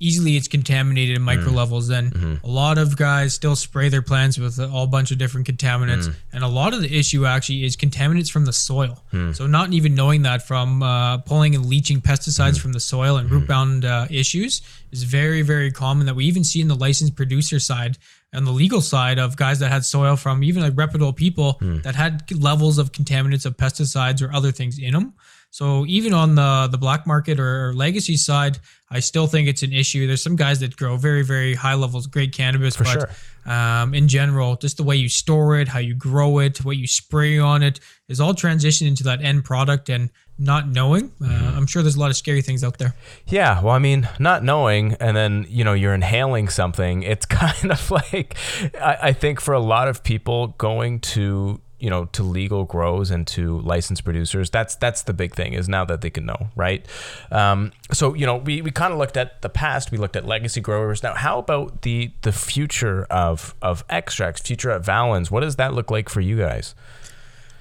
easily 0.00 0.36
it's 0.36 0.48
contaminated 0.48 1.16
in 1.16 1.22
micro 1.22 1.50
mm. 1.50 1.54
levels. 1.54 1.90
And 1.90 2.12
mm-hmm. 2.12 2.46
a 2.46 2.48
lot 2.48 2.78
of 2.78 2.96
guys 2.96 3.34
still 3.34 3.56
spray 3.56 3.88
their 3.88 4.02
plants 4.02 4.38
with 4.38 4.58
a 4.58 4.68
whole 4.68 4.86
bunch 4.86 5.10
of 5.10 5.18
different 5.18 5.46
contaminants. 5.46 6.08
Mm. 6.08 6.14
And 6.32 6.44
a 6.44 6.48
lot 6.48 6.74
of 6.74 6.80
the 6.80 6.98
issue 6.98 7.26
actually 7.26 7.64
is 7.64 7.76
contaminants 7.76 8.30
from 8.30 8.44
the 8.44 8.52
soil. 8.52 9.02
Mm. 9.12 9.34
So 9.34 9.46
not 9.46 9.72
even 9.72 9.94
knowing 9.94 10.22
that 10.22 10.46
from 10.46 10.82
uh, 10.82 11.18
pulling 11.18 11.54
and 11.54 11.66
leaching 11.66 12.00
pesticides 12.00 12.58
from 12.58 12.72
the 12.72 12.80
soil 12.80 13.16
and 13.16 13.30
root 13.30 13.40
mm-hmm. 13.40 13.46
bound 13.46 13.84
uh, 13.84 14.06
issues 14.10 14.62
is 14.92 15.02
very 15.02 15.42
very 15.42 15.70
common. 15.70 16.06
That 16.06 16.14
we 16.14 16.24
even 16.26 16.44
see 16.44 16.60
in 16.60 16.68
the 16.68 16.74
licensed 16.74 17.16
producer 17.16 17.60
side 17.60 17.98
and 18.32 18.46
the 18.46 18.50
legal 18.50 18.80
side 18.80 19.18
of 19.18 19.36
guys 19.36 19.58
that 19.60 19.70
had 19.70 19.84
soil 19.84 20.16
from 20.16 20.42
even 20.44 20.62
like 20.62 20.74
reputable 20.76 21.12
people 21.12 21.58
that 21.60 21.94
had 21.94 22.30
levels 22.42 22.78
of 22.78 22.92
contaminants 22.92 23.46
of 23.46 23.56
pesticides 23.56 24.22
or 24.22 24.32
other 24.32 24.52
things 24.52 24.78
in 24.78 24.92
them. 24.92 25.14
So 25.50 25.86
even 25.86 26.12
on 26.12 26.34
the 26.34 26.68
the 26.70 26.78
black 26.78 27.06
market 27.06 27.40
or, 27.40 27.72
legacy 27.74 28.16
side, 28.16 28.58
I 28.90 29.00
still 29.00 29.26
think 29.26 29.48
it's 29.48 29.62
an 29.62 29.72
issue. 29.72 30.06
There's 30.06 30.22
some 30.22 30.36
guys 30.36 30.60
that 30.60 30.76
grow 30.76 30.96
very 30.96 31.22
very 31.22 31.54
high 31.54 31.74
levels 31.74 32.06
great 32.06 32.32
cannabis, 32.32 32.76
For 32.76 32.84
but 32.84 32.92
sure. 32.92 33.52
um, 33.52 33.94
in 33.94 34.08
general, 34.08 34.56
just 34.56 34.76
the 34.76 34.82
way 34.82 34.96
you 34.96 35.08
store 35.08 35.58
it, 35.58 35.68
how 35.68 35.78
you 35.78 35.94
grow 35.94 36.38
it, 36.38 36.64
what 36.64 36.76
you 36.76 36.86
spray 36.86 37.38
on 37.38 37.62
it, 37.62 37.80
is 38.08 38.20
all 38.20 38.34
transitioned 38.34 38.88
into 38.88 39.04
that 39.04 39.22
end 39.22 39.44
product. 39.44 39.88
And 39.88 40.10
not 40.38 40.68
knowing, 40.68 41.10
uh, 41.20 41.52
I'm 41.56 41.66
sure 41.66 41.82
there's 41.82 41.96
a 41.96 42.00
lot 42.00 42.10
of 42.10 42.16
scary 42.16 42.42
things 42.42 42.62
out 42.62 42.78
there. 42.78 42.94
Yeah, 43.26 43.60
well, 43.60 43.74
I 43.74 43.80
mean, 43.80 44.08
not 44.20 44.44
knowing, 44.44 44.94
and 45.00 45.16
then 45.16 45.46
you 45.48 45.64
know 45.64 45.72
you're 45.72 45.94
inhaling 45.94 46.48
something. 46.48 47.02
It's 47.02 47.26
kind 47.42 47.72
of 47.72 47.90
like 47.90 48.36
I, 48.80 48.98
I 49.02 49.12
think 49.12 49.40
for 49.40 49.54
a 49.54 49.60
lot 49.60 49.88
of 49.88 50.04
people 50.04 50.48
going 50.58 51.00
to 51.00 51.60
you 51.78 51.88
know 51.88 52.06
to 52.06 52.22
legal 52.22 52.64
grows 52.64 53.10
and 53.10 53.26
to 53.26 53.60
licensed 53.60 54.04
producers 54.04 54.50
that's 54.50 54.74
that's 54.76 55.02
the 55.02 55.12
big 55.12 55.34
thing 55.34 55.52
is 55.52 55.68
now 55.68 55.84
that 55.84 56.00
they 56.00 56.10
can 56.10 56.26
know 56.26 56.48
right 56.56 56.86
um, 57.30 57.72
so 57.92 58.14
you 58.14 58.26
know 58.26 58.36
we, 58.36 58.62
we 58.62 58.70
kind 58.70 58.92
of 58.92 58.98
looked 58.98 59.16
at 59.16 59.42
the 59.42 59.48
past 59.48 59.90
we 59.90 59.98
looked 59.98 60.16
at 60.16 60.26
legacy 60.26 60.60
growers 60.60 61.02
now 61.02 61.14
how 61.14 61.38
about 61.38 61.82
the 61.82 62.10
the 62.22 62.32
future 62.32 63.04
of 63.04 63.54
of 63.62 63.84
extracts 63.88 64.40
future 64.40 64.70
at 64.70 64.84
valens 64.84 65.30
what 65.30 65.40
does 65.40 65.56
that 65.56 65.74
look 65.74 65.90
like 65.90 66.08
for 66.08 66.20
you 66.20 66.38
guys 66.38 66.74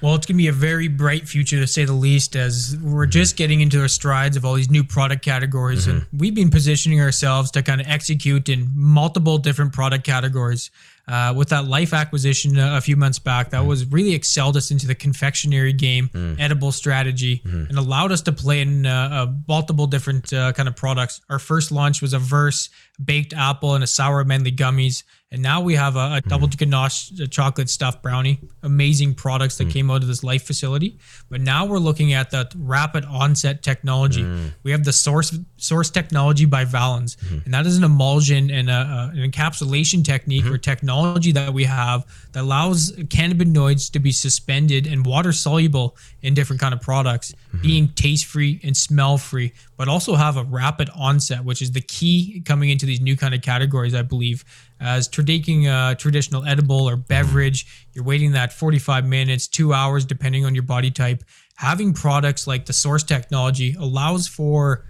Well, 0.02 0.14
it's 0.14 0.28
going 0.28 0.36
to 0.36 0.44
be 0.44 0.48
a 0.48 0.52
very 0.52 0.88
bright 0.88 1.28
future 1.28 1.58
to 1.58 1.66
say 1.66 1.84
the 1.84 1.94
least, 1.94 2.36
as 2.36 2.78
we're 2.84 3.06
mm-hmm. 3.06 3.10
just 3.10 3.36
getting 3.36 3.62
into 3.62 3.80
the 3.80 3.90
strides 3.90 4.38
of 4.38 4.46
all 4.46 4.54
these 4.54 4.70
new 4.70 4.84
product 4.84 5.26
categories. 5.26 5.88
Mm-hmm. 5.88 5.98
And 5.98 6.06
we've 6.14 6.36
been 6.36 6.52
positioning 6.52 7.02
ourselves 7.02 7.50
to 7.52 7.64
kind 7.64 7.82
of 7.82 7.88
execute 7.88 8.48
in 8.48 8.72
multiple 8.76 9.40
different 9.40 9.74
product 9.74 10.04
categories. 10.04 10.70
Uh, 11.08 11.34
with 11.36 11.50
that 11.50 11.64
LYF 11.64 11.94
acquisition 11.94 12.60
a, 12.60 12.82
few 12.82 12.98
months 12.98 13.18
back, 13.18 13.52
that 13.52 13.62
mm. 13.62 13.68
was 13.68 13.86
really 13.86 14.14
excelled 14.14 14.58
us 14.58 14.72
into 14.72 14.86
the 14.86 14.96
confectionery 14.96 15.72
game, 15.72 16.10
mm. 16.10 16.38
edible 16.38 16.72
strategy, 16.74 17.42
mm. 17.46 17.70
and 17.70 17.78
allowed 17.78 18.12
us 18.12 18.22
to 18.22 18.34
play 18.34 18.60
in 18.60 18.86
uh, 18.86 19.10
uh, 19.12 19.34
multiple 19.48 19.88
different 19.88 20.34
uh, 20.34 20.52
kind 20.52 20.68
of 20.68 20.76
products. 20.76 21.22
Our 21.30 21.40
first 21.40 21.72
launch 21.72 22.02
was 22.02 22.12
a 22.12 22.20
verse 22.20 22.70
baked 23.04 23.34
apple 23.34 23.74
and 23.76 23.84
a 23.86 23.88
sour 23.88 24.24
manly 24.26 24.52
gummies. 24.52 25.04
And 25.30 25.42
now 25.42 25.60
we 25.60 25.76
have 25.76 25.98
a, 25.98 26.00
a 26.00 26.22
mm. 26.22 26.30
double 26.30 26.48
ganache 26.48 27.12
chocolate 27.30 27.70
stuffed 27.70 28.02
brownie. 28.02 28.40
Amazing 28.64 29.16
products 29.16 29.58
that 29.58 29.68
mm. 29.68 29.74
came 29.74 29.92
out 29.92 30.02
of 30.02 30.08
this 30.08 30.22
LYF 30.22 30.42
facility. 30.42 31.00
But 31.30 31.42
now 31.42 31.66
we're 31.66 31.80
looking 31.80 32.14
at 32.14 32.32
the 32.32 32.50
rapid 32.56 33.04
onset 33.04 33.62
technology. 33.62 34.24
Mm. 34.24 34.54
We 34.64 34.72
have 34.72 34.86
the 34.86 34.92
SoRSE 34.92 35.44
SoRSE 35.58 35.92
technology 35.92 36.46
by 36.46 36.64
Valens, 36.64 37.18
mm-hmm. 37.18 37.40
and 37.46 37.54
that 37.54 37.66
is 37.66 37.78
an 37.78 37.84
emulsion 37.84 38.50
and 38.50 38.70
a, 38.70 38.74
a, 38.74 39.20
an 39.20 39.32
encapsulation 39.32 40.04
technique 40.04 40.46
mm-hmm. 40.46 40.54
or 40.54 40.58
technology 40.58 41.32
that 41.34 41.54
we 41.54 41.66
have 41.66 42.06
that 42.32 42.44
allows 42.44 42.92
cannabinoids 42.92 43.92
to 43.92 44.00
be 44.00 44.12
suspended 44.12 44.88
and 44.88 45.06
water 45.06 45.34
soluble 45.34 45.98
in 46.22 46.34
different 46.34 46.62
kind 46.62 46.74
of 46.74 46.82
products, 46.82 47.34
mm-hmm. 47.50 47.62
being 47.62 47.90
taste 47.90 48.26
free 48.26 48.62
and 48.64 48.78
smell 48.78 49.18
free, 49.18 49.52
but 49.76 49.88
also 49.88 50.16
have 50.16 50.38
a 50.38 50.44
rapid 50.44 50.90
onset, 50.96 51.44
which 51.44 51.62
is 51.62 51.72
the 51.72 51.82
key 51.82 52.42
coming 52.46 52.70
into 52.70 52.86
these 52.86 53.02
new 53.02 53.18
kind 53.18 53.34
of 53.34 53.42
categories, 53.42 53.94
I 53.94 54.04
believe. 54.04 54.46
As 54.80 55.08
taking 55.08 55.68
a 55.68 55.96
traditional 55.98 56.46
edible 56.46 56.88
or 56.88 56.96
beverage, 56.96 57.88
you're 57.94 58.06
waiting 58.06 58.34
that 58.34 58.54
45 58.54 59.06
minutes, 59.06 59.48
two 59.48 59.74
hours, 59.74 60.06
depending 60.06 60.46
on 60.46 60.54
your 60.54 60.64
body 60.64 60.92
type. 60.92 61.24
Having 61.56 61.94
products 61.94 62.46
like 62.46 62.66
the 62.66 62.74
SoRSE 62.74 63.08
technology 63.08 63.76
allows 63.80 64.28
for 64.28 64.86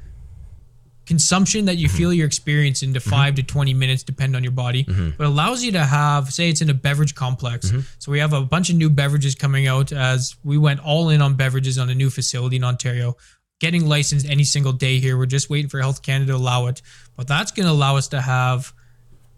consumption 1.07 1.65
that 1.65 1.77
you 1.77 1.87
mm-hmm. 1.87 1.97
feel 1.97 2.13
your 2.13 2.27
experience 2.27 2.83
into 2.83 2.99
mm-hmm. 2.99 3.09
5 3.09 3.35
to 3.35 3.43
20 3.43 3.73
minutes 3.73 4.03
depend 4.03 4.35
on 4.35 4.43
your 4.43 4.51
body 4.51 4.83
mm-hmm. 4.83 5.11
but 5.17 5.25
allows 5.25 5.63
you 5.63 5.71
to 5.71 5.83
have 5.83 6.31
say 6.33 6.49
it's 6.49 6.61
in 6.61 6.69
a 6.69 6.73
beverage 6.73 7.15
complex 7.15 7.67
mm-hmm. 7.67 7.79
so 7.97 8.11
we 8.11 8.19
have 8.19 8.33
a 8.33 8.41
bunch 8.41 8.69
of 8.69 8.75
new 8.75 8.89
beverages 8.89 9.33
coming 9.33 9.67
out 9.67 9.93
as 9.93 10.35
we 10.43 10.57
went 10.57 10.81
all 10.81 11.09
in 11.09 11.21
on 11.21 11.35
beverages 11.35 11.77
on 11.77 11.89
a 11.89 11.95
new 11.95 12.09
facility 12.09 12.57
in 12.57 12.63
ontario 12.65 13.15
getting 13.61 13.87
licensed 13.87 14.27
any 14.29 14.43
single 14.43 14.73
day 14.73 14.99
here 14.99 15.17
we're 15.17 15.25
just 15.25 15.49
waiting 15.49 15.69
for 15.69 15.79
health 15.79 16.01
canada 16.01 16.33
to 16.33 16.37
allow 16.37 16.67
it 16.67 16.81
but 17.15 17.25
that's 17.25 17.51
going 17.51 17.65
to 17.65 17.71
allow 17.71 17.95
us 17.95 18.09
to 18.09 18.19
have 18.19 18.73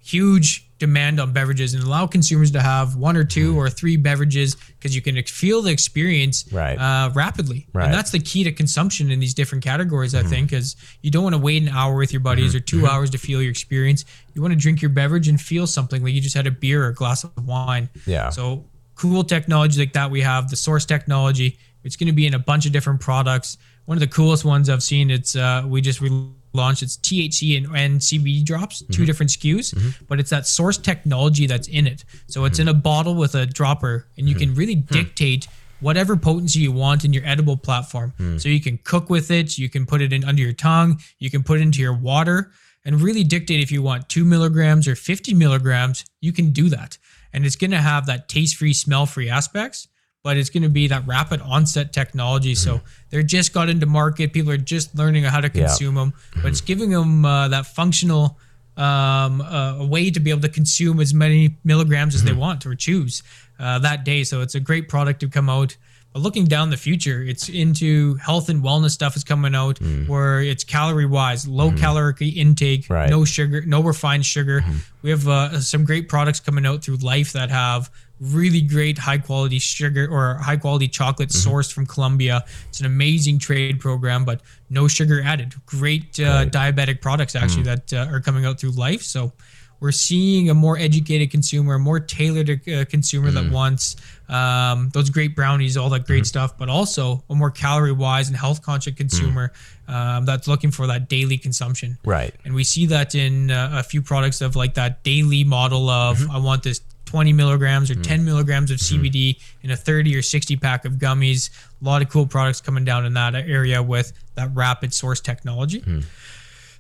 huge 0.03 0.69
demand 0.79 1.19
on 1.19 1.33
beverages 1.33 1.73
and 1.73 1.83
allow 1.83 2.07
consumers 2.07 2.51
to 2.51 2.62
have 2.62 2.95
one 2.95 3.17
or 3.17 3.25
two 3.25 3.59
or 3.59 3.69
three 3.69 3.97
beverages 3.97 4.55
because 4.55 4.95
you 4.95 5.01
can 5.01 5.21
feel 5.23 5.62
the 5.62 5.69
experience 5.69 6.45
right. 6.53 6.77
uh, 6.77 7.12
rapidly. 7.13 7.67
Right. 7.73 7.85
And 7.85 7.93
that's 7.93 8.12
the 8.12 8.19
key 8.19 8.45
to 8.45 8.51
consumption 8.51 9.12
in 9.12 9.19
these 9.19 9.33
different 9.33 9.63
categories, 9.63 10.15
I 10.15 10.21
mm-hmm. 10.21 10.29
think, 10.29 10.53
is 10.53 10.77
you 11.01 11.12
don't 11.12 11.23
want 11.23 11.35
to 11.35 11.41
wait 11.41 11.62
an 11.62 11.69
hour 11.69 11.95
with 11.95 12.13
your 12.13 12.21
buddies 12.21 12.51
mm-hmm. 12.51 12.57
or 12.57 12.62
2 12.62 12.77
mm-hmm. 12.77 12.85
hours 12.88 13.09
to 13.09 13.17
feel 13.17 13.41
your 13.41 13.51
experience. 13.51 14.05
You 14.33 14.41
want 14.41 14.53
to 14.53 14.59
drink 14.59 14.81
your 14.81 14.89
beverage 14.89 15.27
and 15.27 15.39
feel 15.39 15.67
something 15.67 16.01
like 16.01 16.13
you 16.13 16.21
just 16.21 16.35
had 16.35 16.47
a 16.47 16.51
beer 16.51 16.85
or 16.85 16.89
a 16.89 16.93
glass 16.93 17.25
of 17.25 17.45
wine. 17.45 17.89
Yeah. 18.07 18.29
So 18.29 18.65
cool 18.95 19.23
technology 19.23 19.79
like 19.79 19.93
that 19.93 20.09
we 20.09 20.21
have, 20.21 20.49
the 20.49 20.55
SoRSE 20.55 20.88
technology. 20.88 21.57
It's 21.83 21.95
going 21.95 22.07
to 22.07 22.13
be 22.13 22.25
in 22.25 22.33
a 22.33 22.39
bunch 22.39 22.65
of 22.65 22.71
different 22.71 23.01
products. 23.01 23.57
One 23.85 23.97
of 23.97 24.01
the 24.01 24.07
coolest 24.07 24.45
ones 24.45 24.69
I've 24.69 24.83
seen, 24.83 25.09
it's 25.09 25.35
uh, 25.35 25.63
we 25.65 25.81
just 25.81 25.99
re- 25.99 26.29
launched 26.53 26.83
its 26.83 26.97
THC 26.97 27.57
and, 27.57 27.75
and 27.75 27.99
CBD 27.99 28.43
drops, 28.43 28.81
mm-hmm. 28.81 28.93
two 28.93 29.05
different 29.05 29.31
SKUs, 29.31 29.73
mm-hmm. 29.73 30.05
but 30.07 30.19
it's 30.19 30.29
that 30.29 30.43
SoRSE 30.43 30.81
technology 30.81 31.47
that's 31.47 31.67
in 31.67 31.88
it. 31.88 32.03
So 32.27 32.45
it's 32.45 32.59
mm-hmm. 32.59 32.69
in 32.69 32.75
a 32.75 32.79
bottle 32.79 33.15
with 33.15 33.35
a 33.35 33.45
dropper, 33.45 34.07
and 34.17 34.27
you 34.27 34.35
can 34.35 34.49
mm-hmm. 34.49 34.59
really 34.59 34.75
hmm. 34.75 34.93
dictate 34.93 35.47
whatever 35.79 36.17
potency 36.17 36.59
you 36.59 36.71
want 36.71 37.05
in 37.05 37.13
your 37.13 37.25
edible 37.25 37.57
platform. 37.57 38.13
Hmm. 38.17 38.38
So 38.38 38.49
you 38.49 38.59
can 38.59 38.79
cook 38.83 39.09
with 39.09 39.31
it, 39.31 39.57
you 39.57 39.69
can 39.69 39.85
put 39.85 40.01
it 40.01 40.12
in 40.12 40.23
under 40.23 40.41
your 40.41 40.53
tongue, 40.53 40.99
you 41.19 41.29
can 41.29 41.43
put 41.43 41.59
it 41.59 41.63
into 41.63 41.79
your 41.79 41.93
water, 41.93 42.51
and 42.85 43.01
really 43.01 43.23
dictate 43.23 43.62
if 43.62 43.71
you 43.71 43.81
want 43.81 44.09
two 44.09 44.25
milligrams 44.25 44.88
or 44.88 44.95
50 44.95 45.33
milligrams, 45.33 46.05
you 46.21 46.33
can 46.33 46.51
do 46.51 46.69
that. 46.69 46.97
And 47.31 47.45
it's 47.45 47.55
going 47.55 47.71
to 47.71 47.77
have 47.77 48.07
that 48.07 48.27
taste 48.27 48.55
free, 48.55 48.73
smell 48.73 49.05
free 49.05 49.29
aspects 49.29 49.88
but 50.23 50.38
it's 50.38 50.49
going 50.49 50.63
to 50.63 50.69
be 50.69 50.88
that 50.88 51.05
rapid 51.08 51.41
onset 51.41 51.93
technology. 51.93 52.53
Mm-hmm. 52.53 52.77
So 52.77 52.82
they're 53.10 53.23
just 53.23 53.53
got 53.53 53.69
into 53.69 53.86
market. 53.86 54.34
People 54.34 54.51
are 54.51 54.58
just 54.58 54.95
learning 54.95 55.23
how 55.23 55.41
to 55.41 55.49
consume 55.49 55.95
yeah. 55.95 56.01
them, 56.01 56.13
but 56.32 56.39
mm-hmm. 56.39 56.47
it's 56.47 56.62
giving 56.62 56.89
them 56.89 57.25
uh, 57.25 57.47
that 57.47 57.67
functional 57.67 58.38
um, 58.77 59.41
uh, 59.41 59.77
a 59.79 59.86
way 59.86 60.10
to 60.10 60.19
be 60.19 60.29
able 60.29 60.41
to 60.41 60.49
consume 60.49 60.99
as 60.99 61.13
many 61.13 61.58
milligrams 61.63 62.15
as 62.15 62.21
mm-hmm. 62.21 62.36
they 62.36 62.39
want 62.39 62.65
or 62.65 62.75
choose 62.75 63.23
uh, 63.60 63.79
that 63.79 64.03
day. 64.03 64.23
So 64.23 64.41
it's 64.41 64.55
a 64.55 64.60
great 64.60 64.89
product 64.89 65.19
to 65.21 65.29
come 65.29 65.49
out. 65.49 65.75
But 66.13 66.21
looking 66.23 66.45
down 66.45 66.71
the 66.71 66.77
future, 66.77 67.21
it's 67.21 67.49
into 67.49 68.15
health 68.15 68.49
and 68.49 68.63
wellness 68.63 68.91
stuff 68.91 69.15
is 69.15 69.23
coming 69.23 69.53
out 69.53 69.75
mm. 69.75 70.08
where 70.08 70.41
it's 70.41 70.63
calorie 70.63 71.05
wise, 71.05 71.47
low 71.47 71.69
mm. 71.69 71.77
caloric 71.77 72.19
intake, 72.21 72.89
right. 72.89 73.12
no 73.12 73.25
sugar, 73.25 73.62
no 73.62 73.84
refined 73.84 74.25
sugar. 74.25 74.62
Mm. 74.62 74.77
We 75.03 75.12
have 75.12 75.27
uh, 75.27 75.62
some 75.62 75.86
great 75.86 76.10
products 76.10 76.39
coming 76.39 76.65
out 76.65 76.84
through 76.84 76.97
LYF 76.97 77.34
that 77.34 77.51
have 77.51 77.91
really 78.19 78.62
great 78.62 78.97
high 78.97 79.17
quality 79.17 79.60
sugar 79.60 80.08
or 80.10 80.36
high 80.36 80.58
quality 80.58 80.88
chocolate 80.88 81.29
mm-hmm. 81.29 81.49
sourced 81.49 81.71
from 81.71 81.86
Colombia. 81.86 82.43
It's 82.67 82.79
an 82.79 82.86
amazing 82.86 83.39
trade 83.39 83.79
program, 83.79 84.25
but 84.25 84.41
no 84.69 84.88
sugar 84.88 85.21
added. 85.23 85.53
Great 85.65 86.19
uh, 86.19 86.23
right. 86.23 86.51
diabetic 86.51 87.01
products 87.01 87.36
actually 87.36 87.63
mm. 87.63 87.88
that 87.88 87.93
uh, 87.93 88.12
are 88.12 88.19
coming 88.19 88.45
out 88.45 88.60
through 88.60 88.71
LYF. 88.71 89.01
So 89.03 89.32
we're 89.79 89.91
seeing 89.91 90.49
a 90.49 90.53
more 90.53 90.77
educated 90.77 91.32
consumer, 91.32 91.75
a 91.75 91.79
more 91.79 91.99
tailored 91.99 92.49
uh, 92.49 92.86
consumer 92.86 93.32
mm. 93.32 93.36
that 93.36 93.51
wants 93.51 93.95
um, 94.27 94.89
those 94.89 95.10
great 95.10 95.36
brownies, 95.36 95.77
all 95.77 95.89
that 95.89 96.05
great 96.05 96.23
mm. 96.23 96.27
stuff, 96.27 96.58
but 96.58 96.69
also 96.69 97.23
a 97.29 97.36
more 97.36 97.49
calorie 97.49 97.93
wise 97.93 98.27
and 98.27 98.36
health 98.36 98.62
conscious 98.62 98.93
consumer 98.93 99.53
mm. 99.88 99.93
um, 99.93 100.25
that's 100.25 100.47
looking 100.47 100.71
for 100.71 100.88
that 100.88 101.08
daily 101.08 101.38
consumption. 101.38 101.97
Right. 102.03 102.36
And 102.43 102.53
we 102.53 102.63
see 102.63 102.88
that 102.88 103.15
in 103.15 103.51
uh, 103.51 103.71
a 103.75 103.84
few 103.84 104.01
products 104.01 104.41
of 104.41 104.55
like 104.55 104.73
that 104.73 105.03
daily 105.03 105.45
model 105.45 105.89
of 105.89 106.17
mm-hmm. 106.17 106.32
I 106.32 106.39
want 106.39 106.63
this 106.63 106.82
20 107.10 107.34
milligrams 107.34 107.89
or 107.89 107.95
mm. 107.95 108.04
10 108.04 108.24
milligrams 108.24 108.69
of. 108.69 108.78
CBD 108.80 109.41
in 109.63 109.72
a 109.72 109.76
30 109.76 110.15
or 110.15 110.22
60 110.22 110.56
pack 110.58 110.86
of 110.86 110.93
gummies. 110.93 111.50
A 111.82 111.86
lot 111.86 112.04
of 112.04 112.10
cool 112.10 112.28
products 112.28 112.62
coming 112.62 112.86
down 112.86 113.04
in 113.04 113.13
that 113.15 113.34
area 113.34 113.82
with 113.82 114.13
that 114.36 114.52
rapid 114.54 114.91
SoRSE 114.91 115.24
technology. 115.24 115.82
Mm. 115.82 116.06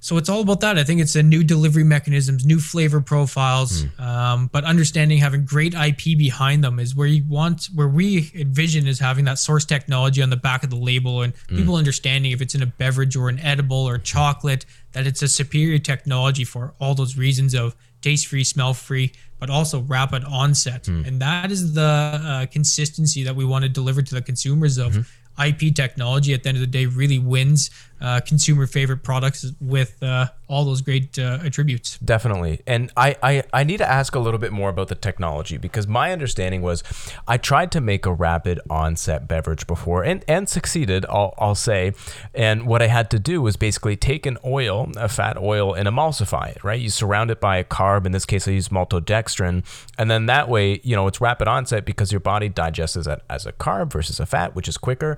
So 0.01 0.17
it's 0.17 0.29
all 0.29 0.41
about 0.41 0.61
that. 0.61 0.77
I 0.77 0.83
think 0.83 1.01
it's 1.01 1.15
a 1.15 1.23
new 1.23 1.43
delivery 1.43 1.83
mechanisms, 1.83 2.45
new 2.45 2.59
flavor 2.59 3.01
profiles, 3.01 3.83
mm. 3.83 3.99
um, 3.99 4.49
but 4.53 4.63
understanding 4.65 5.17
having 5.17 5.45
great 5.45 5.73
IP 5.73 6.17
behind 6.17 6.63
them 6.63 6.79
is 6.79 6.95
where 6.95 7.07
you 7.07 7.23
want, 7.27 7.67
where 7.73 7.87
we 7.87 8.31
envision 8.35 8.87
is 8.87 8.99
having 8.99 9.25
that 9.25 9.37
SoRSE 9.37 9.67
technology 9.67 10.21
on 10.21 10.29
the 10.29 10.37
back 10.37 10.63
of 10.63 10.69
the 10.69 10.77
label 10.77 11.23
and 11.23 11.33
mm. 11.33 11.57
people 11.57 11.75
understanding 11.75 12.31
if 12.31 12.39
it's 12.39 12.53
in 12.53 12.61
a 12.61 12.67
beverage 12.67 13.15
or 13.15 13.29
an 13.29 13.39
edible 13.39 13.83
or 13.83 13.97
chocolate 13.97 14.65
that 14.91 15.05
it's 15.07 15.21
a 15.23 15.27
superior 15.27 15.79
technology 15.79 16.45
for 16.45 16.75
all 16.79 16.93
those 16.93 17.17
reasons 17.17 17.55
of 17.55 17.75
taste 18.01 18.27
free, 18.27 18.43
smell 18.43 18.73
free, 18.73 19.11
but 19.39 19.49
also 19.49 19.81
rapid 19.81 20.23
onset. 20.25 20.83
Mm. 20.83 21.07
And 21.07 21.21
that 21.21 21.51
is 21.51 21.73
the 21.73 21.81
uh, 21.81 22.45
consistency 22.47 23.23
that 23.23 23.35
we 23.35 23.45
want 23.45 23.63
to 23.63 23.69
deliver 23.69 24.01
to 24.01 24.15
the 24.15 24.21
consumers 24.21 24.77
of. 24.77 24.93
Mm-hmm. 24.93 25.01
IP 25.39 25.73
technology 25.73 26.33
at 26.33 26.43
the 26.43 26.49
end 26.49 26.57
of 26.57 26.61
the 26.61 26.67
day 26.67 26.85
really 26.85 27.17
wins 27.17 27.69
uh, 28.01 28.21
consumer 28.25 28.67
favorite 28.67 29.03
products 29.03 29.51
with 29.59 30.01
uh, 30.01 30.27
all 30.47 30.65
those 30.65 30.81
great 30.81 31.17
uh, 31.19 31.39
attributes. 31.43 31.97
Definitely. 31.99 32.61
And 32.65 32.91
I, 32.97 33.15
I, 33.21 33.43
I 33.53 33.63
need 33.63 33.77
to 33.77 33.89
ask 33.89 34.15
a 34.15 34.19
little 34.19 34.39
bit 34.39 34.51
more 34.51 34.69
about 34.69 34.87
the 34.87 34.95
technology 34.95 35.57
because 35.57 35.87
my 35.87 36.11
understanding 36.11 36.61
was 36.61 36.83
I 37.27 37.37
tried 37.37 37.71
to 37.73 37.81
make 37.81 38.05
a 38.05 38.13
rapid 38.13 38.59
onset 38.69 39.27
beverage 39.27 39.67
before 39.67 40.03
and, 40.03 40.25
and 40.27 40.49
succeeded, 40.49 41.05
I'll, 41.07 41.33
I'll 41.37 41.55
say. 41.55 41.93
And 42.33 42.65
what 42.65 42.81
I 42.81 42.87
had 42.87 43.11
to 43.11 43.19
do 43.19 43.41
was 43.41 43.57
basically 43.57 43.95
take 43.95 44.25
an 44.25 44.37
oil, 44.43 44.91
a 44.97 45.07
fat 45.07 45.37
oil, 45.37 45.73
and 45.73 45.87
emulsify 45.87 46.55
it, 46.55 46.63
right? 46.63 46.79
You 46.79 46.89
surround 46.89 47.29
it 47.31 47.39
by 47.39 47.57
a 47.57 47.63
carb. 47.63 48.05
In 48.05 48.11
this 48.11 48.25
case, 48.25 48.47
I 48.47 48.51
use 48.51 48.69
maltodextrin. 48.69 49.63
And 49.97 50.09
then 50.09 50.25
that 50.25 50.49
way, 50.49 50.81
you 50.83 50.95
know, 50.95 51.07
it's 51.07 51.21
rapid 51.21 51.47
onset 51.47 51.85
because 51.85 52.11
your 52.11 52.21
body 52.21 52.49
digests 52.49 52.95
it 52.95 53.07
as 53.29 53.45
a 53.45 53.51
carb 53.53 53.91
versus 53.91 54.19
a 54.19 54.25
fat, 54.25 54.55
which 54.55 54.67
is 54.67 54.77
quicker. 54.77 55.17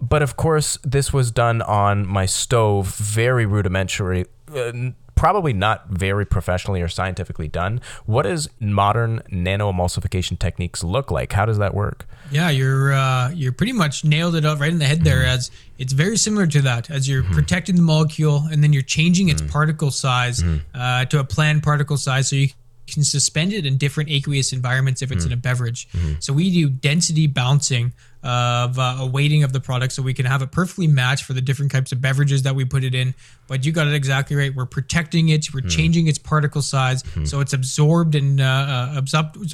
But 0.00 0.22
of 0.22 0.36
course, 0.36 0.78
this 0.84 1.12
was 1.12 1.30
done 1.30 1.62
on 1.62 2.06
my 2.06 2.26
stove, 2.26 2.94
very 2.96 3.46
rudimentary. 3.46 4.26
Uh, 4.54 4.90
probably 5.16 5.54
not 5.54 5.88
very 5.88 6.24
professionally 6.24 6.82
or 6.82 6.88
scientifically 6.88 7.48
done. 7.48 7.80
What 8.04 8.22
does 8.22 8.48
modern 8.60 9.22
nano 9.30 9.72
emulsification 9.72 10.38
techniques 10.38 10.84
look 10.84 11.10
like? 11.10 11.32
How 11.32 11.46
does 11.46 11.58
that 11.58 11.74
work? 11.74 12.06
Yeah, 12.30 12.50
you're 12.50 12.92
uh, 12.92 13.30
you're 13.30 13.52
pretty 13.52 13.72
much 13.72 14.04
nailed 14.04 14.36
it 14.36 14.44
up 14.44 14.60
right 14.60 14.70
in 14.70 14.78
the 14.78 14.84
head 14.84 15.02
there. 15.02 15.20
Mm-hmm. 15.20 15.38
As 15.38 15.50
it's 15.78 15.92
very 15.92 16.16
similar 16.16 16.46
to 16.46 16.60
that, 16.62 16.90
as 16.90 17.08
you're 17.08 17.22
mm-hmm. 17.22 17.32
protecting 17.32 17.76
the 17.76 17.82
molecule 17.82 18.46
and 18.52 18.62
then 18.62 18.72
you're 18.72 18.82
changing 18.82 19.30
its 19.30 19.40
mm-hmm. 19.40 19.50
particle 19.50 19.90
size 19.90 20.42
mm-hmm. 20.42 20.58
uh, 20.74 21.06
to 21.06 21.18
a 21.18 21.24
planned 21.24 21.62
particle 21.62 21.96
size, 21.96 22.28
so 22.28 22.36
you 22.36 22.48
can 22.86 23.02
suspend 23.02 23.52
it 23.52 23.66
in 23.66 23.78
different 23.78 24.10
aqueous 24.10 24.52
environments 24.52 25.02
if 25.02 25.10
it's 25.10 25.24
in 25.24 25.32
a 25.32 25.36
beverage. 25.36 25.88
So 26.20 26.32
we 26.32 26.52
do 26.52 26.68
density 26.68 27.26
bouncing 27.26 27.92
of 28.22 28.78
uh, 28.78 28.96
a 29.00 29.06
weighting 29.06 29.44
of 29.44 29.52
the 29.52 29.60
product 29.60 29.92
so 29.92 30.02
we 30.02 30.14
can 30.14 30.26
have 30.26 30.42
it 30.42 30.50
perfectly 30.50 30.86
matched 30.86 31.24
for 31.24 31.32
the 31.32 31.40
different 31.40 31.70
types 31.70 31.92
of 31.92 32.00
beverages 32.00 32.42
that 32.42 32.54
we 32.54 32.64
put 32.64 32.82
it 32.82 32.94
in. 32.94 33.14
But 33.46 33.64
you 33.64 33.70
got 33.70 33.86
it 33.86 33.94
exactly 33.94 34.34
right. 34.34 34.52
We're 34.52 34.66
protecting 34.66 35.28
it. 35.28 35.54
We're 35.54 35.60
changing 35.68 36.08
its 36.08 36.18
particle 36.18 36.62
size 36.62 37.04
so 37.24 37.40
it's 37.40 37.52
absorbed 37.52 38.16
and 38.16 38.40
uh, 38.40 38.94
uh, 38.96 39.02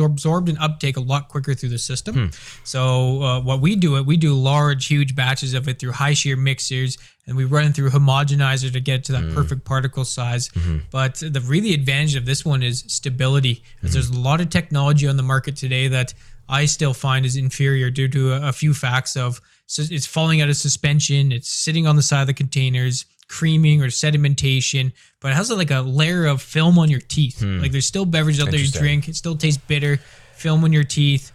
absorbed 0.00 0.48
and 0.48 0.58
uptake 0.58 0.96
a 0.96 1.00
lot 1.00 1.28
quicker 1.28 1.52
through 1.52 1.68
the 1.68 1.78
system. 1.78 2.30
So 2.64 3.22
uh, 3.22 3.40
what 3.40 3.60
we 3.60 3.76
do 3.76 3.96
it, 3.96 4.06
we 4.06 4.16
do 4.16 4.32
large, 4.34 4.86
huge 4.86 5.14
batches 5.14 5.52
of 5.52 5.68
it 5.68 5.78
through 5.78 5.92
high 5.92 6.14
shear 6.14 6.36
mixers, 6.36 6.96
and 7.26 7.36
we 7.36 7.44
run 7.44 7.66
it 7.66 7.74
through 7.74 7.90
homogenizer 7.90 8.72
to 8.72 8.80
get 8.80 9.04
to 9.04 9.12
that 9.12 9.34
perfect 9.34 9.64
particle 9.64 10.04
size. 10.06 10.50
But 10.90 11.16
the 11.16 11.40
really 11.44 11.74
advantage 11.74 12.16
of 12.16 12.24
this 12.24 12.44
one 12.46 12.62
is 12.62 12.84
stability, 12.86 13.62
because 13.80 13.92
there's 13.92 14.08
a 14.10 14.18
lot 14.18 14.40
of 14.40 14.48
technology 14.48 15.06
on 15.06 15.18
the 15.18 15.22
market 15.22 15.56
today 15.56 15.88
that 15.88 16.14
I 16.52 16.66
still 16.66 16.92
find 16.92 17.24
is 17.24 17.36
inferior 17.36 17.90
due 17.90 18.08
to 18.08 18.34
a, 18.34 18.48
a 18.48 18.52
few 18.52 18.74
facts 18.74 19.16
of 19.16 19.40
so 19.66 19.82
it's 19.90 20.04
falling 20.04 20.42
out 20.42 20.50
of 20.50 20.56
suspension, 20.56 21.32
it's 21.32 21.48
sitting 21.48 21.86
on 21.86 21.96
the 21.96 22.02
side 22.02 22.20
of 22.20 22.26
the 22.26 22.34
containers, 22.34 23.06
creaming 23.26 23.82
or 23.82 23.86
sedimentation, 23.86 24.92
but 25.20 25.32
it 25.32 25.34
has 25.34 25.50
like 25.50 25.70
a 25.70 25.80
layer 25.80 26.26
of 26.26 26.42
film 26.42 26.78
on 26.78 26.90
your 26.90 27.00
teeth. 27.00 27.40
Hmm. 27.40 27.60
Like 27.60 27.72
there's 27.72 27.86
still 27.86 28.04
beverages 28.04 28.42
out 28.42 28.50
there 28.50 28.60
you 28.60 28.70
drink, 28.70 29.08
it 29.08 29.16
still 29.16 29.34
tastes 29.34 29.62
bitter, 29.66 29.96
film 30.34 30.62
on 30.64 30.74
your 30.74 30.84
teeth. 30.84 31.32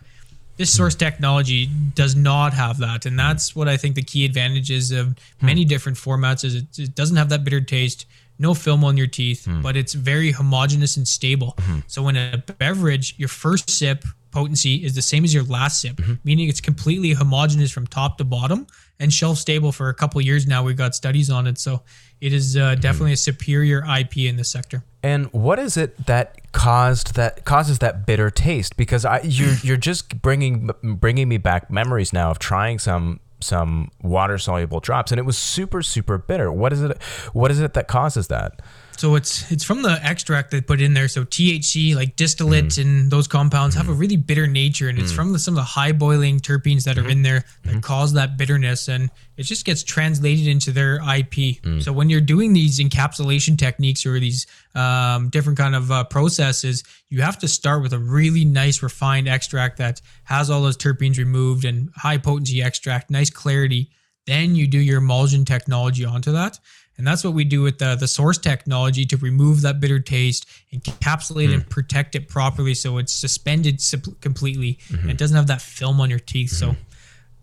This 0.57 0.77
hmm. 0.77 0.83
SoRSE 0.83 0.99
technology 0.99 1.67
does 1.95 2.15
not 2.15 2.53
have 2.53 2.77
that, 2.77 3.07
and 3.07 3.17
that's 3.17 3.49
hmm. 3.49 3.59
what 3.59 3.67
I 3.67 3.75
think 3.75 3.95
the 3.95 4.03
key 4.03 4.23
advantage 4.23 4.69
is 4.69 4.91
of 4.91 5.15
many 5.41 5.65
different 5.65 5.97
formats. 5.97 6.45
Is 6.45 6.53
it, 6.53 6.77
it 6.77 6.93
doesn't 6.93 7.17
have 7.17 7.29
that 7.29 7.43
bitter 7.43 7.61
taste, 7.61 8.05
no 8.37 8.53
film 8.53 8.83
on 8.83 8.97
your 8.97 9.07
teeth, 9.07 9.47
but 9.63 9.75
it's 9.75 9.95
very 9.95 10.31
homogeneous 10.31 10.95
and 10.95 11.07
stable. 11.07 11.57
So 11.87 12.03
when 12.03 12.15
a 12.15 12.37
beverage, 12.59 13.15
your 13.17 13.29
first 13.29 13.71
sip 13.71 14.05
potency 14.31 14.83
is 14.83 14.95
the 14.95 15.01
same 15.01 15.23
as 15.23 15.33
your 15.33 15.43
last 15.43 15.81
sip, 15.81 15.99
meaning 16.23 16.49
it's 16.49 16.61
completely 16.61 17.13
homogeneous 17.13 17.71
from 17.71 17.87
top 17.87 18.17
to 18.17 18.23
bottom 18.23 18.67
and 18.99 19.13
shelf 19.13 19.37
stable 19.37 19.71
for 19.71 19.89
a 19.89 19.93
couple 19.93 20.19
years 20.21 20.47
now. 20.47 20.63
We've 20.63 20.77
got 20.77 20.95
studies 20.95 21.29
on 21.29 21.47
it, 21.47 21.57
so 21.57 21.83
it 22.21 22.33
is 22.33 22.57
uh, 22.57 22.75
definitely 22.75 23.13
a 23.13 23.17
superior 23.17 23.83
IP 23.85 24.17
in 24.17 24.37
this 24.37 24.49
sector. 24.49 24.83
And 25.03 25.31
what 25.31 25.59
is 25.59 25.77
it 25.77 26.05
that 26.07 26.51
caused 26.51 27.15
that 27.15 27.45
causes 27.45 27.79
that 27.79 28.05
bitter 28.05 28.29
taste? 28.29 28.77
Because 28.77 29.05
I 29.05 29.21
you're 29.21 29.55
you're 29.63 29.77
just 29.77 30.21
bringing 30.21 30.69
bringing 30.83 31.29
me 31.29 31.37
back 31.37 31.69
memories 31.69 32.13
now 32.13 32.31
of 32.31 32.39
trying 32.39 32.79
some 32.79 33.19
some 33.39 33.91
water 34.01 34.37
soluble 34.37 34.79
drops, 34.79 35.11
and 35.11 35.19
it 35.19 35.23
was 35.23 35.37
super 35.37 35.81
super 35.81 36.17
bitter. 36.17 36.51
What 36.51 36.73
is 36.73 36.81
it? 36.81 37.01
What 37.33 37.51
is 37.51 37.59
it 37.59 37.73
that 37.73 37.87
causes 37.87 38.27
that? 38.27 38.61
So 38.99 39.15
it's 39.15 39.51
it's 39.51 39.63
from 39.63 39.81
the 39.81 39.99
extract 40.03 40.51
they 40.51 40.61
put 40.61 40.81
in 40.81 40.93
there. 40.93 41.07
So 41.07 41.23
THC, 41.23 41.95
like 41.95 42.15
distillate, 42.15 42.65
mm. 42.65 42.81
and 42.81 43.11
those 43.11 43.27
compounds 43.27 43.75
have 43.75 43.89
a 43.89 43.93
mm. 43.93 43.99
really 43.99 44.17
bitter 44.17 44.47
nature, 44.47 44.89
and 44.89 44.97
it's 44.99 45.11
mm. 45.11 45.15
from 45.15 45.33
the, 45.33 45.39
some 45.39 45.53
of 45.53 45.57
the 45.57 45.63
high 45.63 45.91
boiling 45.91 46.39
terpenes 46.39 46.83
that 46.85 46.97
are 46.97 47.01
mm-hmm. 47.01 47.11
in 47.11 47.21
there 47.21 47.43
that 47.63 47.69
mm-hmm. 47.69 47.79
cause 47.79 48.13
that 48.13 48.37
bitterness, 48.37 48.87
and 48.87 49.09
it 49.37 49.43
just 49.43 49.65
gets 49.65 49.83
translated 49.83 50.47
into 50.47 50.71
their 50.71 50.95
IP. 50.95 51.63
So 51.81 51.93
when 51.93 52.09
you're 52.09 52.21
doing 52.21 52.53
these 52.53 52.79
encapsulation 52.79 53.57
techniques 53.57 54.05
or 54.05 54.19
these 54.19 54.47
um, 54.73 55.29
different 55.29 55.59
kind 55.59 55.75
of 55.75 55.91
uh, 55.91 56.03
processes, 56.05 56.83
you 57.09 57.21
have 57.21 57.37
to 57.39 57.47
start 57.47 57.83
with 57.83 57.93
a 57.93 57.99
really 57.99 58.45
nice 58.45 58.81
refined 58.81 59.27
extract 59.27 59.77
that 59.77 60.01
has 60.23 60.49
all 60.49 60.61
those 60.61 60.77
terpenes 60.77 61.17
removed 61.17 61.65
and 61.65 61.91
high 61.95 62.17
potency 62.17 62.63
extract, 62.63 63.11
nice 63.11 63.29
clarity. 63.29 63.91
Then 64.25 64.55
you 64.55 64.67
do 64.67 64.79
your 64.79 64.97
emulsion 64.97 65.45
technology 65.45 66.03
onto 66.03 66.33
that. 66.33 66.59
And 66.97 67.05
that's 67.05 67.23
what 67.23 67.33
we 67.33 67.43
do 67.43 67.61
with 67.61 67.77
the, 67.77 67.95
the 67.95 68.07
SoRSE 68.07 68.41
technology 68.41 69.05
to 69.05 69.17
remove 69.17 69.61
that 69.61 69.79
bitter 69.79 69.99
taste, 69.99 70.47
encapsulate 70.73 71.53
and 71.53 71.63
mm. 71.63 71.69
protect 71.69 72.15
it 72.15 72.27
properly 72.27 72.73
so 72.73 72.97
it's 72.97 73.13
suspended 73.13 73.81
completely 74.19 74.79
mm-hmm. 74.87 75.01
and 75.01 75.11
it 75.11 75.17
doesn't 75.17 75.37
have 75.37 75.47
that 75.47 75.61
film 75.61 76.01
on 76.01 76.09
your 76.09 76.19
teeth. 76.19 76.49
So 76.49 76.71
mm-hmm. 76.71 76.81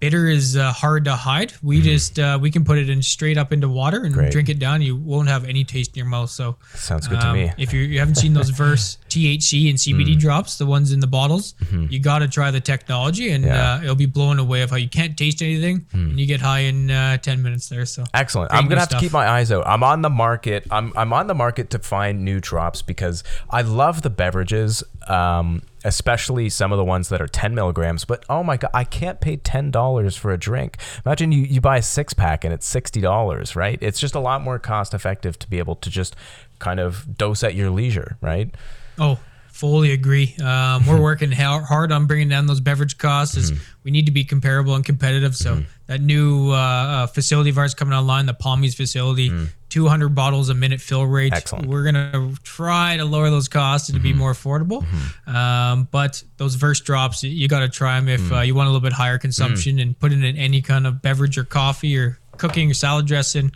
Bitter 0.00 0.26
is 0.26 0.56
uh, 0.56 0.70
hard 0.72 1.04
to 1.06 1.14
hide. 1.16 1.52
We 1.62 1.80
just 1.80 2.18
uh, 2.18 2.38
we 2.40 2.50
can 2.50 2.64
put 2.64 2.78
it 2.78 2.90
in 2.90 3.02
straight 3.02 3.38
up 3.38 3.52
into 3.52 3.68
water 3.68 4.02
and 4.04 4.12
Great. 4.14 4.32
drink 4.32 4.48
it 4.48 4.58
down. 4.58 4.82
You 4.82 4.96
won't 4.96 5.28
have 5.28 5.44
any 5.46 5.64
taste 5.64 5.92
in 5.94 5.98
your 5.98 6.06
mouth. 6.06 6.30
So 6.30 6.56
Sounds 6.74 7.08
good 7.08 7.20
to 7.20 7.28
um, 7.28 7.36
me. 7.36 7.52
If 7.58 7.72
you, 7.72 7.80
you 7.80 7.98
haven't 7.98 8.16
seen 8.16 8.34
those 8.34 8.50
Verse 8.64 8.98
THC 9.08 9.68
and 9.70 9.78
Mm. 9.78 9.94
CBD 9.94 10.18
drops, 10.18 10.58
the 10.58 10.66
ones 10.66 10.92
in 10.92 11.00
the 11.00 11.06
bottles, 11.06 11.54
you 11.90 11.98
got 11.98 12.18
to 12.20 12.28
try 12.28 12.50
the 12.50 12.60
technology, 12.60 13.30
and 13.32 13.44
Mm-hmm. 13.44 13.52
Yeah. 13.54 13.76
Mm. 13.76 13.80
uh, 13.80 13.82
it'll 13.84 13.94
be 13.96 14.06
blown 14.06 14.38
away 14.38 14.62
of 14.62 14.70
how 14.70 14.76
you 14.76 14.88
can't 14.88 15.16
taste 15.16 15.42
anything, 15.42 15.86
and 15.92 16.18
you 16.20 16.26
get 16.26 16.40
high 16.40 16.60
in 16.60 16.90
uh, 16.90 17.16
ten 17.18 17.42
minutes 17.42 17.68
there. 17.68 17.86
So 17.86 18.04
Excellent. 18.12 18.52
I'm 18.52 18.68
gonna 18.68 18.80
have 18.80 18.88
to 18.90 18.98
keep 19.00 19.12
my 19.12 19.26
eyes 19.28 19.50
out. 19.52 19.66
I'm 19.66 19.82
on 19.82 20.02
the 20.02 20.10
market. 20.10 20.66
I'm 20.70 20.92
I'm 20.96 21.12
on 21.12 21.26
the 21.26 21.34
market 21.34 21.70
to 21.70 21.78
find 21.78 22.24
new 22.24 22.40
drops 22.40 22.82
because 22.82 23.24
I 23.50 23.62
love 23.62 24.02
the 24.02 24.10
beverages, 24.10 24.82
um, 25.08 25.62
especially 25.84 26.48
some 26.48 26.72
of 26.72 26.78
the 26.78 26.84
ones 26.84 27.10
that 27.10 27.20
are 27.20 27.28
10 27.28 27.54
milligrams. 27.54 28.04
But 28.04 28.24
oh 28.28 28.42
my 28.42 28.56
god, 28.56 28.70
I 28.74 28.84
can't 28.84 29.20
pay 29.20 29.36
ten 29.36 29.70
dollars 29.70 30.16
for 30.16 30.32
a 30.32 30.38
drink. 30.38 30.78
Imagine 31.04 31.30
you 31.30 31.42
you 31.42 31.60
buy 31.60 31.78
a 31.78 31.82
six 31.82 32.14
pack 32.14 32.44
and 32.44 32.52
it's 32.52 32.66
sixty 32.66 33.00
dollars, 33.00 33.54
right? 33.54 33.78
It's 33.80 34.00
just 34.00 34.14
a 34.14 34.20
lot 34.20 34.42
more 34.42 34.58
cost 34.58 34.94
effective 34.94 35.38
to 35.40 35.48
be 35.48 35.58
able 35.58 35.76
to 35.76 35.90
just 35.90 36.16
kind 36.58 36.80
of 36.80 37.16
dose 37.16 37.44
at 37.44 37.54
your 37.54 37.70
leisure, 37.70 38.16
right? 38.20 38.54
Oh, 38.98 39.18
fully 39.54 39.92
agree. 39.92 40.34
Um, 40.42 40.84
we're 40.86 41.00
working 41.10 41.30
ha- 41.30 41.60
hard 41.64 41.92
on 41.92 42.06
bringing 42.06 42.28
down 42.28 42.46
those 42.46 42.60
beverage 42.60 42.98
costs. 42.98 43.36
As 43.36 43.52
Mm-hmm. 43.52 43.62
we 43.84 43.90
need 43.92 44.06
to 44.06 44.12
be 44.12 44.24
comparable 44.24 44.74
and 44.74 44.84
competitive. 44.84 45.36
So 45.36 45.62
that 45.86 46.00
new 46.00 46.50
uh, 46.50 46.54
uh, 46.54 47.06
facility 47.06 47.50
of 47.50 47.58
ours 47.58 47.72
coming 47.74 47.94
online, 47.94 48.26
the 48.26 48.34
Palmies 48.34 48.74
facility, 48.74 49.30
200 49.68 50.08
bottles 50.14 50.48
a 50.48 50.54
minute 50.54 50.80
fill 50.80 51.06
rate. 51.06 51.32
Excellent. 51.32 51.66
We're 51.66 51.84
gonna 51.84 52.32
try 52.42 52.96
to 52.96 53.04
lower 53.04 53.30
those 53.30 53.48
costs 53.48 53.88
and 53.90 53.96
to 53.96 54.02
be 54.02 54.10
Mm-hmm. 54.10 54.18
more 54.18 54.32
affordable. 54.32 54.84
Um, 55.28 55.86
but 55.90 56.22
those 56.36 56.54
verse 56.56 56.80
drops, 56.80 57.22
you 57.22 57.46
got 57.48 57.60
to 57.60 57.68
try 57.68 57.98
them 58.00 58.08
if 58.08 58.32
uh, 58.32 58.40
you 58.40 58.54
want 58.54 58.66
a 58.66 58.70
little 58.70 58.80
bit 58.80 58.92
higher 58.92 59.18
consumption 59.18 59.78
and 59.78 59.98
put 59.98 60.12
it 60.12 60.22
in 60.24 60.36
any 60.36 60.62
kind 60.62 60.86
of 60.86 61.00
beverage 61.02 61.38
or 61.38 61.44
coffee 61.44 61.96
or 61.96 62.18
cooking 62.38 62.70
or 62.70 62.74
salad 62.74 63.06
dressing. 63.06 63.52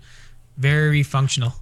Very 0.56 1.02
functional. 1.02 1.54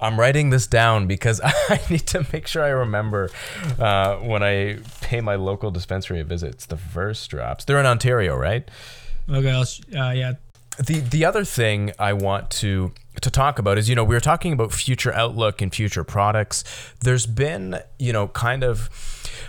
I'm 0.00 0.18
writing 0.18 0.50
this 0.50 0.66
down 0.66 1.06
because 1.06 1.40
I 1.44 1.80
need 1.90 2.06
to 2.08 2.26
make 2.32 2.46
sure 2.46 2.62
I 2.62 2.68
remember 2.68 3.30
uh, 3.78 4.16
when 4.16 4.42
I 4.42 4.78
pay 5.00 5.20
my 5.20 5.36
local 5.36 5.70
dispensary 5.70 6.20
a 6.20 6.24
visit. 6.24 6.54
It's 6.54 6.66
the 6.66 6.76
Verse 6.76 7.26
drops. 7.26 7.64
They're 7.64 7.80
in 7.80 7.86
Ontario, 7.86 8.36
right? 8.36 8.68
Okay, 9.28 9.48
else, 9.48 9.80
uh, 9.94 10.10
yeah, 10.10 10.32
the 10.80 11.00
the 11.00 11.24
other 11.24 11.44
thing 11.44 11.92
I 11.98 12.12
want 12.12 12.50
to 12.52 12.92
to 13.20 13.30
talk 13.30 13.58
about 13.58 13.76
is 13.76 13.88
you 13.88 13.94
know 13.94 14.04
we 14.04 14.14
were 14.14 14.20
talking 14.20 14.52
about 14.52 14.72
future 14.72 15.12
outlook 15.12 15.60
and 15.60 15.74
future 15.74 16.04
products. 16.04 16.64
There's 17.00 17.26
been 17.26 17.80
you 17.98 18.12
know 18.12 18.28
kind 18.28 18.64
of 18.64 18.88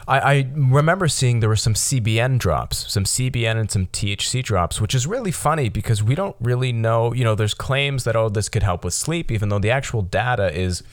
I, 0.08 0.20
I 0.20 0.48
remember 0.56 1.08
seeing 1.08 1.40
there 1.40 1.50
were 1.50 1.56
some 1.56 1.74
CBN 1.74 2.38
drops, 2.38 2.92
some 2.92 3.04
CBN 3.04 3.58
and 3.58 3.72
some 3.72 3.88
THC 3.88 4.44
drops, 4.44 4.82
which 4.82 4.96
is 4.96 5.08
really 5.08 5.32
funny 5.32 5.70
because 5.70 6.04
we 6.04 6.16
don't 6.16 6.36
really 6.40 6.74
know. 6.74 7.14
You 7.14 7.24
know, 7.24 7.36
there's 7.36 7.54
claims 7.54 8.04
that 8.04 8.16
oh 8.16 8.30
this 8.30 8.50
could 8.50 8.64
help 8.64 8.84
with 8.84 8.94
sleep, 8.94 9.32
even 9.32 9.50
though 9.50 9.60
the 9.60 9.72
actual 9.72 10.02
data 10.02 10.52
is 10.54 10.84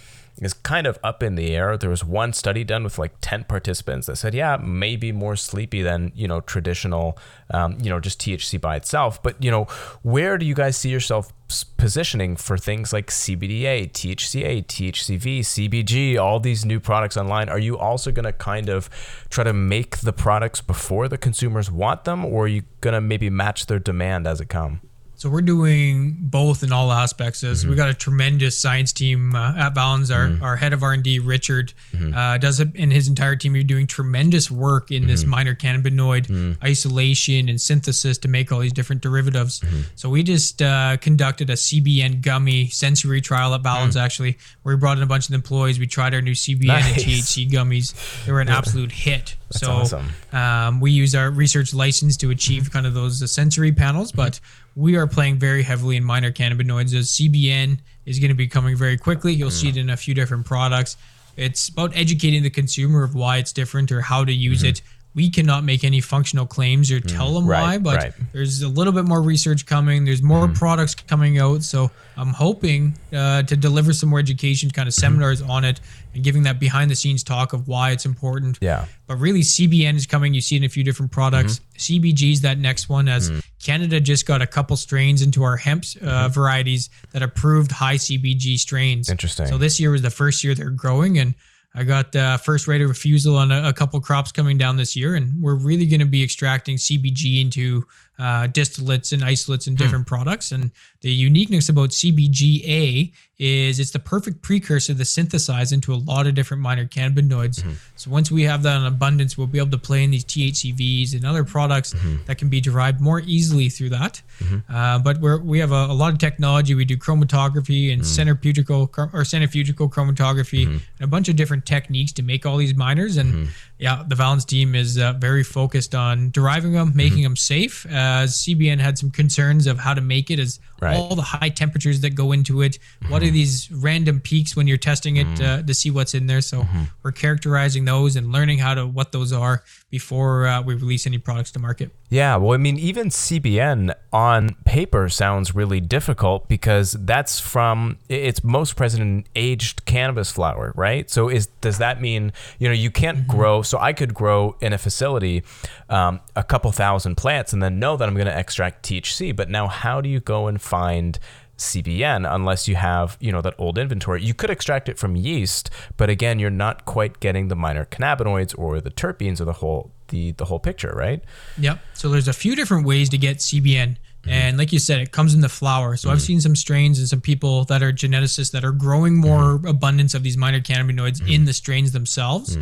is 0.41 0.55
kind 0.55 0.87
of 0.87 0.99
up 1.03 1.23
in 1.23 1.35
the 1.35 1.55
air. 1.55 1.77
There 1.77 1.91
was 1.91 2.05
one 2.05 2.33
study 2.33 2.65
done 2.65 2.85
with 2.85 2.99
like 2.99 3.13
10 3.21 3.45
participants 3.45 4.07
that 4.07 4.17
said, 4.17 4.35
yeah, 4.35 4.57
maybe 4.57 5.13
more 5.13 5.37
sleepy 5.37 5.83
than, 5.83 6.13
you 6.15 6.29
know, 6.29 6.41
traditional, 6.41 7.19
um, 7.51 7.77
you 7.81 7.91
know, 7.91 8.01
just 8.01 8.21
THC 8.21 8.61
by 8.61 8.77
itself. 8.77 9.23
But, 9.23 9.43
you 9.43 9.51
know, 9.51 9.65
where 10.03 10.39
do 10.39 10.47
you 10.47 10.55
guys 10.55 10.77
see 10.77 10.91
yourself 10.91 11.33
positioning 11.77 12.37
for 12.37 12.59
things 12.59 12.93
like 12.93 13.09
CBDA, 13.09 13.91
THCA, 13.91 14.67
THCV, 14.67 15.41
CBG, 15.41 16.19
all 16.19 16.39
these 16.41 16.65
new 16.65 16.79
products 16.79 17.17
online? 17.17 17.49
Are 17.49 17.59
you 17.59 17.77
also 17.79 18.13
going 18.13 18.25
to 18.25 18.33
kind 18.33 18.69
of 18.69 18.89
try 19.31 19.45
to 19.45 19.53
make 19.53 19.99
the 19.99 20.13
products 20.13 20.61
before 20.61 21.09
the 21.09 21.19
consumers 21.19 21.71
want 21.71 22.05
them, 22.05 22.25
or 22.25 22.45
are 22.45 22.49
you 22.49 22.63
going 22.81 22.95
to 22.95 23.01
maybe 23.01 23.31
match 23.31 23.67
their 23.67 23.79
demand 23.79 24.27
as 24.27 24.41
it 24.41 24.49
come? 24.49 24.81
So 25.19 25.29
we're 25.29 25.43
doing 25.43 26.17
both 26.21 26.63
in 26.63 26.73
all 26.73 26.93
aspects. 26.93 27.43
As 27.43 27.61
Mm-hmm. 27.63 27.71
we 27.71 27.77
got 27.77 27.89
a 27.89 27.95
tremendous 27.95 28.57
science 28.57 28.93
team 28.93 29.35
uh, 29.35 29.53
at 29.59 29.75
Valens. 29.75 30.13
Our, 30.13 30.39
our 30.41 30.55
head 30.57 30.73
of 30.73 30.85
R 30.85 30.93
and 30.93 31.03
D, 31.03 31.19
Richard, 31.19 31.73
Mm-hmm. 31.93 32.15
uh, 32.15 32.39
does 32.39 32.61
it, 32.61 32.69
and 32.77 32.93
his 32.93 33.09
entire 33.09 33.35
team 33.35 33.55
are 33.57 33.63
doing 33.65 33.87
tremendous 33.89 34.49
work 34.51 34.91
in 34.93 35.03
Mm-hmm. 35.03 35.11
this 35.11 35.25
minor 35.25 35.55
cannabinoid 35.57 36.57
isolation 36.63 37.49
and 37.49 37.61
synthesis 37.61 38.17
to 38.19 38.29
make 38.29 38.53
all 38.53 38.61
these 38.61 38.73
different 38.73 39.03
derivatives. 39.03 39.59
Mm-hmm. 39.61 39.81
So 39.97 40.09
we 40.09 40.23
just 40.23 40.63
uh, 40.63 40.97
conducted 40.99 41.51
a 41.51 41.55
CBN 41.55 42.23
gummy 42.23 42.69
sensory 42.69 43.21
trial 43.21 43.55
at 43.55 43.63
Valens, 43.63 43.97
actually, 43.97 44.39
where 44.63 44.75
we 44.77 44.79
brought 44.81 44.99
in 44.99 45.03
a 45.03 45.07
bunch 45.07 45.29
of 45.29 45.35
employees. 45.35 45.79
We 45.81 45.87
tried 45.89 46.15
our 46.15 46.23
new 46.23 46.33
CBN 46.35 46.59
Mm. 46.61 46.67
Nice. 46.69 46.87
and 46.93 46.97
THC 47.05 47.51
gummies. 47.51 48.25
They 48.25 48.31
were 48.31 48.41
an 48.41 48.49
absolute 48.49 48.93
hit. 48.93 49.35
That's 49.51 49.61
so 49.61 49.73
awesome. 49.73 50.09
um, 50.33 50.81
we 50.81 50.91
use 50.91 51.15
our 51.15 51.31
research 51.31 51.73
license 51.73 52.17
to 52.19 52.31
achieve 52.31 52.71
kind 52.71 52.87
of 52.87 52.95
those 52.95 53.23
uh, 53.23 53.27
sensory 53.27 53.73
panels, 53.73 54.13
but 54.13 54.41
we 54.77 54.97
are 54.97 55.07
playing 55.07 55.39
very 55.39 55.63
heavily 55.63 55.97
in 55.97 56.05
minor 56.05 56.31
cannabinoids. 56.31 56.95
As 56.95 57.09
CBN 57.11 57.79
is 58.09 58.19
going 58.19 58.31
to 58.31 58.35
be 58.35 58.49
coming 58.49 58.75
very 58.77 58.97
quickly. 58.97 59.35
You'll 59.35 59.51
see 59.51 59.69
it 59.69 59.77
in 59.77 59.91
a 59.91 59.97
few 59.97 60.15
different 60.15 60.47
products. 60.47 60.97
It's 61.37 61.69
about 61.69 61.93
educating 61.95 62.43
the 62.43 62.51
consumer 62.51 63.05
of 63.05 63.15
why 63.15 63.37
it's 63.37 63.53
different 63.53 63.93
or 63.93 64.01
how 64.01 64.25
to 64.25 64.33
use 64.33 64.63
it. 64.65 64.83
We 65.19 65.29
cannot 65.29 65.65
make 65.65 65.83
any 65.83 66.01
functional 66.01 66.47
claims 66.47 66.93
or 66.93 67.01
tell 67.01 67.35
them 67.35 67.45
Mm, 67.45 67.49
right, 67.49 67.63
why, 67.63 67.79
but 67.79 67.97
right. 67.97 68.13
there's 68.33 68.63
a 68.63 68.69
little 68.69 68.93
bit 68.93 69.05
more 69.05 69.21
research 69.21 69.67
coming. 69.67 70.05
There's 70.05 70.23
more 70.23 70.45
Mm-hmm. 70.47 70.53
products 70.65 70.95
coming 70.95 71.39
out. 71.39 71.63
So 71.65 71.91
I'm 72.17 72.33
hoping 72.33 72.95
uh, 73.13 73.43
to 73.43 73.57
deliver 73.57 73.93
some 73.93 74.09
more 74.11 74.21
education 74.21 74.71
kind 74.71 74.87
of 74.89 74.95
Mm-hmm. 74.95 75.01
seminars 75.01 75.43
on 75.43 75.65
it 75.65 75.81
and 76.15 76.23
giving 76.23 76.45
that 76.45 76.61
behind 76.61 76.91
the 76.91 76.95
scenes 76.95 77.23
talk 77.25 77.53
of 77.53 77.67
why 77.67 77.91
it's 77.91 78.07
important. 78.07 78.59
Yeah. 78.61 78.85
But 79.09 79.17
really, 79.17 79.41
CBN 79.41 79.97
is 79.97 80.07
coming. 80.07 80.35
You 80.35 80.41
see 80.41 80.55
it 80.57 80.59
in 80.59 80.65
a 80.65 80.69
few 80.69 80.85
different 80.85 81.11
products. 81.11 81.59
Mm-hmm. 81.59 82.07
CBG 82.07 82.33
is 82.35 82.41
that 82.43 82.59
next 82.59 82.89
one, 82.89 83.09
as 83.09 83.31
Canada 83.63 84.01
just 84.01 84.25
got 84.25 84.41
a 84.41 84.47
couple 84.47 84.77
strains 84.77 85.21
into 85.23 85.43
our 85.43 85.57
hemp 85.57 85.83
uh, 86.01 86.29
varieties 86.29 86.91
that 87.13 87.23
approved 87.23 87.73
high 87.73 87.97
CBG 87.97 88.57
strains. 88.59 89.09
Interesting. 89.11 89.47
So 89.49 89.59
this 89.59 89.81
year 89.81 89.91
was 89.91 90.03
the 90.03 90.11
first 90.23 90.45
year 90.45 90.55
they're 90.55 90.71
growing, 90.71 91.19
and 91.19 91.35
I 91.79 91.85
got 91.85 92.17
uh, 92.17 92.39
first 92.39 92.67
rate 92.67 92.83
of 92.83 92.89
refusal 92.89 93.37
on 93.37 93.53
a, 93.53 93.69
a 93.69 93.73
couple 93.73 94.01
crops 94.01 94.33
coming 94.33 94.59
down 94.59 94.77
this 94.77 94.97
year, 94.97 95.15
and 95.15 95.41
we're 95.41 95.55
really 95.55 95.87
going 95.87 96.01
to 96.01 96.07
be 96.07 96.25
extracting 96.25 96.77
CBG 96.77 97.41
into 97.41 97.87
uh, 98.19 98.49
distillates 98.49 99.13
and 99.13 99.25
isolates 99.25 99.67
and 99.67 99.79
hmm. 99.79 99.85
different 99.85 100.07
products. 100.07 100.53
And 100.53 100.71
the 101.01 101.11
uniqueness 101.11 101.69
about 101.69 101.91
CBGA 101.91 103.13
is 103.39 103.79
it's 103.79 103.93
the 103.93 104.01
perfect 104.01 104.43
precursor 104.43 104.93
to 104.95 105.05
synthesize 105.05 105.71
into 105.71 105.95
a 105.95 105.97
lot 105.97 106.27
of 106.27 106.35
different 106.35 106.61
minor 106.61 106.85
cannabinoids. 106.85 107.61
Mm-hmm. 107.61 107.73
So 107.95 108.11
once 108.11 108.33
we 108.33 108.43
have 108.43 108.65
that 108.65 108.81
in 108.81 108.85
abundance, 108.85 109.39
we'll 109.39 109.47
be 109.47 109.59
able 109.59 109.71
to 109.71 109.79
play 109.79 110.03
in 110.03 110.11
these 110.11 110.25
THCVs 110.25 111.15
and 111.15 111.25
other 111.25 111.45
products 111.45 111.95
mm-hmm. 111.95 112.25
that 112.27 112.39
can 112.39 112.49
be 112.49 112.61
derived 112.61 113.01
more 113.01 113.21
easily 113.21 113.69
through 113.69 113.91
that. 113.91 114.21
Mm-hmm. 114.41 114.75
Uh, 114.75 114.99
but 114.99 115.21
we're, 115.21 115.39
we 115.39 115.61
have 115.61 115.71
a, 115.71 115.87
a 115.87 115.95
lot 115.95 116.13
of 116.13 116.19
technology. 116.19 116.75
We 116.75 116.85
do 116.85 116.97
chromatography 116.97 117.93
and 117.93 118.03
mm. 118.03 118.05
centrifugal 118.05 118.91
or 119.13 119.25
centrifugal 119.25 119.89
chromatography 119.89 120.67
and 120.67 120.83
a 121.01 121.07
bunch 121.07 121.29
of 121.29 121.37
different 121.37 121.65
techniques 121.65 122.13
to 122.15 122.25
make 122.25 122.45
all 122.45 122.57
these 122.57 122.75
miners. 122.75 123.17
And 123.17 123.51
yeah, 123.79 124.03
the 124.07 124.15
Valens 124.15 124.45
team 124.45 124.75
is 124.75 124.99
uh, 124.99 125.13
very 125.13 125.45
focused 125.45 125.95
on 125.95 126.31
deriving 126.31 126.73
them, 126.73 126.93
making 126.95 127.19
mm-hmm. 127.19 127.23
them 127.25 127.37
safe. 127.37 127.87
Uh, 127.87 128.25
as 128.25 128.37
CBN 128.39 128.81
had 128.81 128.99
some 128.99 129.11
concerns 129.11 129.67
of 129.67 129.79
how 129.79 129.95
to 129.95 130.01
make 130.01 130.31
it, 130.31 130.39
as 130.39 130.61
Right. 130.81 130.97
all 130.97 131.17
the 131.17 131.23
high 131.23 131.49
temperatures 131.49 132.03
that 132.03 132.11
go 132.11 132.31
into 132.31 132.63
it. 132.63 132.79
What 133.09 133.21
are 133.21 133.27
mm-hmm. 133.27 133.35
these 133.35 133.69
random 133.73 134.21
peaks 134.21 134.55
when 134.55 134.69
you're 134.69 134.77
testing 134.77 135.17
it 135.17 135.27
mm-hmm. 135.27 135.45
uh, 135.45 135.63
to 135.63 135.75
see 135.75 135.91
what's 135.91 136.15
in 136.15 136.29
there? 136.29 136.41
So 136.41 136.65
we're 137.03 137.11
characterizing 137.11 137.85
those 137.85 138.15
and 138.15 138.31
learning 138.31 138.59
how 138.59 138.75
to 138.75 138.87
what 138.87 139.11
those 139.11 139.33
are 139.33 139.65
before 139.91 140.47
uh, 140.47 140.61
we 140.61 140.75
release 140.75 141.07
any 141.07 141.17
products 141.17 141.51
to 141.53 141.59
market. 141.59 141.91
Yeah, 142.11 142.37
well, 142.37 142.53
I 142.53 142.59
mean, 142.59 142.79
even 142.79 143.09
CBN 143.09 143.95
on 144.13 144.55
paper 144.67 145.09
sounds 145.09 145.55
really 145.55 145.81
difficult 145.81 146.47
because 146.49 146.93
that's 146.93 147.41
from 147.41 147.97
it's 148.09 148.45
most 148.45 148.77
present 148.77 149.03
in 149.03 149.25
aged 149.35 149.87
cannabis 149.87 150.31
flower, 150.31 150.73
right? 150.77 151.09
So 151.09 151.29
is 151.29 151.47
does 151.61 151.79
that 151.79 152.01
mean 152.03 152.33
you 152.59 152.69
know 152.69 152.75
you 152.75 152.91
can't 152.91 153.27
grow? 153.27 153.63
So 153.63 153.79
I 153.79 153.93
could 153.95 154.13
grow 154.13 154.57
in 154.61 154.73
a 154.73 154.79
facility 154.79 155.43
um, 155.89 156.21
a 156.37 156.45
couple 156.45 156.71
thousand 156.73 157.17
plants 157.17 157.53
and 157.53 157.63
then 157.63 157.79
know 157.79 157.97
that 157.97 158.07
I'm 158.07 158.15
going 158.15 158.27
to 158.27 158.39
extract 158.39 158.85
THC, 158.87 159.35
but 159.35 159.49
now 159.49 159.69
how 159.69 160.01
do 160.01 160.09
you 160.09 160.21
go 160.21 160.49
and 160.49 160.61
find 160.61 161.19
CBN 161.59 162.27
unless 162.33 162.69
you 162.69 162.77
have, 162.77 163.17
you 163.21 163.33
know, 163.33 163.43
that 163.43 163.55
old 163.59 163.79
inventory. 163.79 164.23
You 164.23 164.33
could 164.33 164.51
extract 164.51 164.89
it 164.89 164.99
from 164.99 165.17
yeast, 165.17 165.71
but 165.97 166.09
again, 166.09 166.39
you're 166.39 166.51
not 166.51 166.85
quite 166.85 167.21
getting 167.21 167.49
the 167.49 167.57
minor 167.57 167.85
cannabinoids 167.85 168.57
or 168.57 168.81
the 168.81 168.91
terpenes 168.91 169.41
or 169.41 169.45
the 169.45 169.55
whole 169.55 169.91
the 170.09 170.33
the 170.33 170.47
whole 170.47 170.59
picture, 170.59 170.93
right? 170.97 171.23
Yep. 171.59 171.81
So 171.95 172.09
there's 172.09 172.29
a 172.29 172.33
few 172.33 172.57
different 172.57 172.87
ways 172.87 173.09
to 173.11 173.19
get 173.19 173.39
CBN. 173.39 173.97
Mm-hmm. 174.23 174.31
And 174.31 174.59
like 174.59 174.73
you 174.73 174.79
said, 174.79 175.01
it 175.01 175.13
comes 175.13 175.35
in 175.35 175.41
the 175.41 175.49
flower. 175.49 175.97
So 175.97 176.11
I've 176.11 176.19
mm-hmm. 176.19 176.25
seen 176.25 176.41
some 176.41 176.57
strains 176.57 176.99
and 176.99 177.09
some 177.09 177.21
people 177.21 177.65
that 177.67 177.83
are 177.83 177.93
geneticists 177.93 178.53
that 178.53 178.65
are 178.65 178.73
growing 178.73 179.17
more 179.17 179.59
mm-hmm. 179.59 179.67
abundance 179.67 180.15
of 180.15 180.23
these 180.23 180.37
minor 180.37 180.61
cannabinoids 180.61 181.29
in 181.33 181.45
the 181.45 181.53
strains 181.53 181.93
themselves. 181.93 182.57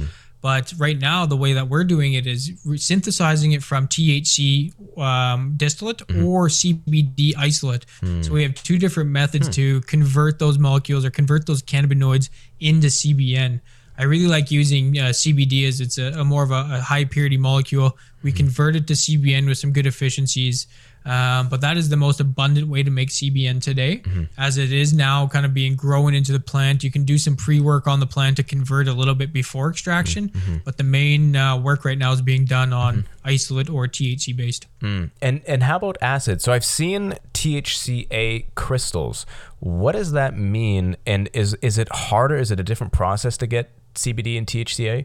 But 0.46 0.72
right 0.78 0.96
now, 0.96 1.26
the 1.26 1.34
way 1.44 1.54
that 1.54 1.66
we're 1.68 1.82
doing 1.82 2.12
it 2.14 2.24
is 2.24 2.52
synthesizing 2.76 3.50
it 3.50 3.64
from 3.64 3.88
THC 3.88 4.72
um, 4.96 5.54
distillate 5.56 6.02
or 6.24 6.46
CBD 6.46 7.32
isolate. 7.36 7.84
So 8.22 8.30
we 8.32 8.44
have 8.44 8.54
two 8.54 8.78
different 8.78 9.10
methods 9.10 9.48
to 9.56 9.80
convert 9.80 10.38
those 10.38 10.56
molecules 10.56 11.04
or 11.04 11.10
convert 11.10 11.46
those 11.46 11.62
cannabinoids 11.64 12.28
into 12.60 12.86
CBN. 12.86 13.60
I 13.98 14.04
really 14.04 14.28
like 14.28 14.52
using 14.52 14.96
uh, 14.96 15.06
CBD 15.06 15.66
as 15.66 15.80
it's 15.80 15.98
a, 15.98 16.20
a 16.20 16.24
more 16.24 16.44
of 16.44 16.52
a, 16.52 16.62
a 16.78 16.80
high 16.80 17.06
purity 17.06 17.38
molecule. 17.38 17.98
We 18.22 18.30
convert 18.30 18.76
it 18.76 18.86
to 18.86 18.92
CBN 18.94 19.48
with 19.48 19.58
some 19.58 19.72
good 19.72 19.86
efficiencies. 19.86 20.68
Um, 21.06 21.48
but 21.48 21.60
that 21.60 21.76
is 21.76 21.88
the 21.88 21.96
most 21.96 22.18
abundant 22.18 22.68
way 22.68 22.82
to 22.82 22.90
make 22.90 23.10
CBN 23.10 23.62
today, 23.62 23.98
mm-hmm. 23.98 24.24
as 24.36 24.58
it 24.58 24.72
is 24.72 24.92
now 24.92 25.28
kind 25.28 25.46
of 25.46 25.54
being 25.54 25.76
grown 25.76 26.14
into 26.14 26.32
the 26.32 26.40
plant. 26.40 26.82
You 26.82 26.90
can 26.90 27.04
do 27.04 27.16
some 27.16 27.36
pre 27.36 27.60
work 27.60 27.86
on 27.86 28.00
the 28.00 28.06
plant 28.06 28.36
to 28.38 28.42
convert 28.42 28.88
a 28.88 28.92
little 28.92 29.14
bit 29.14 29.32
before 29.32 29.70
extraction, 29.70 30.28
mm-hmm. 30.28 30.38
Mm-hmm. 30.38 30.56
but 30.64 30.78
the 30.78 30.84
main 30.84 31.36
uh, 31.36 31.58
work 31.58 31.84
right 31.84 31.96
now 31.96 32.12
is 32.12 32.20
being 32.22 32.44
done 32.44 32.72
on 32.72 33.06
isolate 33.24 33.70
or 33.70 33.86
THC 33.86 34.36
based. 34.36 34.66
Mm. 34.80 35.10
And 35.22 35.42
and 35.46 35.62
how 35.62 35.76
about 35.76 35.96
acid? 36.00 36.42
So 36.42 36.52
I've 36.52 36.64
seen 36.64 37.14
THCA 37.34 38.46
crystals. 38.54 39.26
What 39.60 39.92
does 39.92 40.12
that 40.12 40.36
mean? 40.36 40.96
And 41.06 41.28
is 41.32 41.54
is 41.54 41.78
it 41.78 41.88
harder? 41.90 42.36
Is 42.36 42.50
it 42.50 42.58
a 42.58 42.64
different 42.64 42.92
process 42.92 43.36
to 43.38 43.46
get 43.46 43.70
CBD 43.94 44.36
and 44.36 44.46
THCA? 44.46 45.04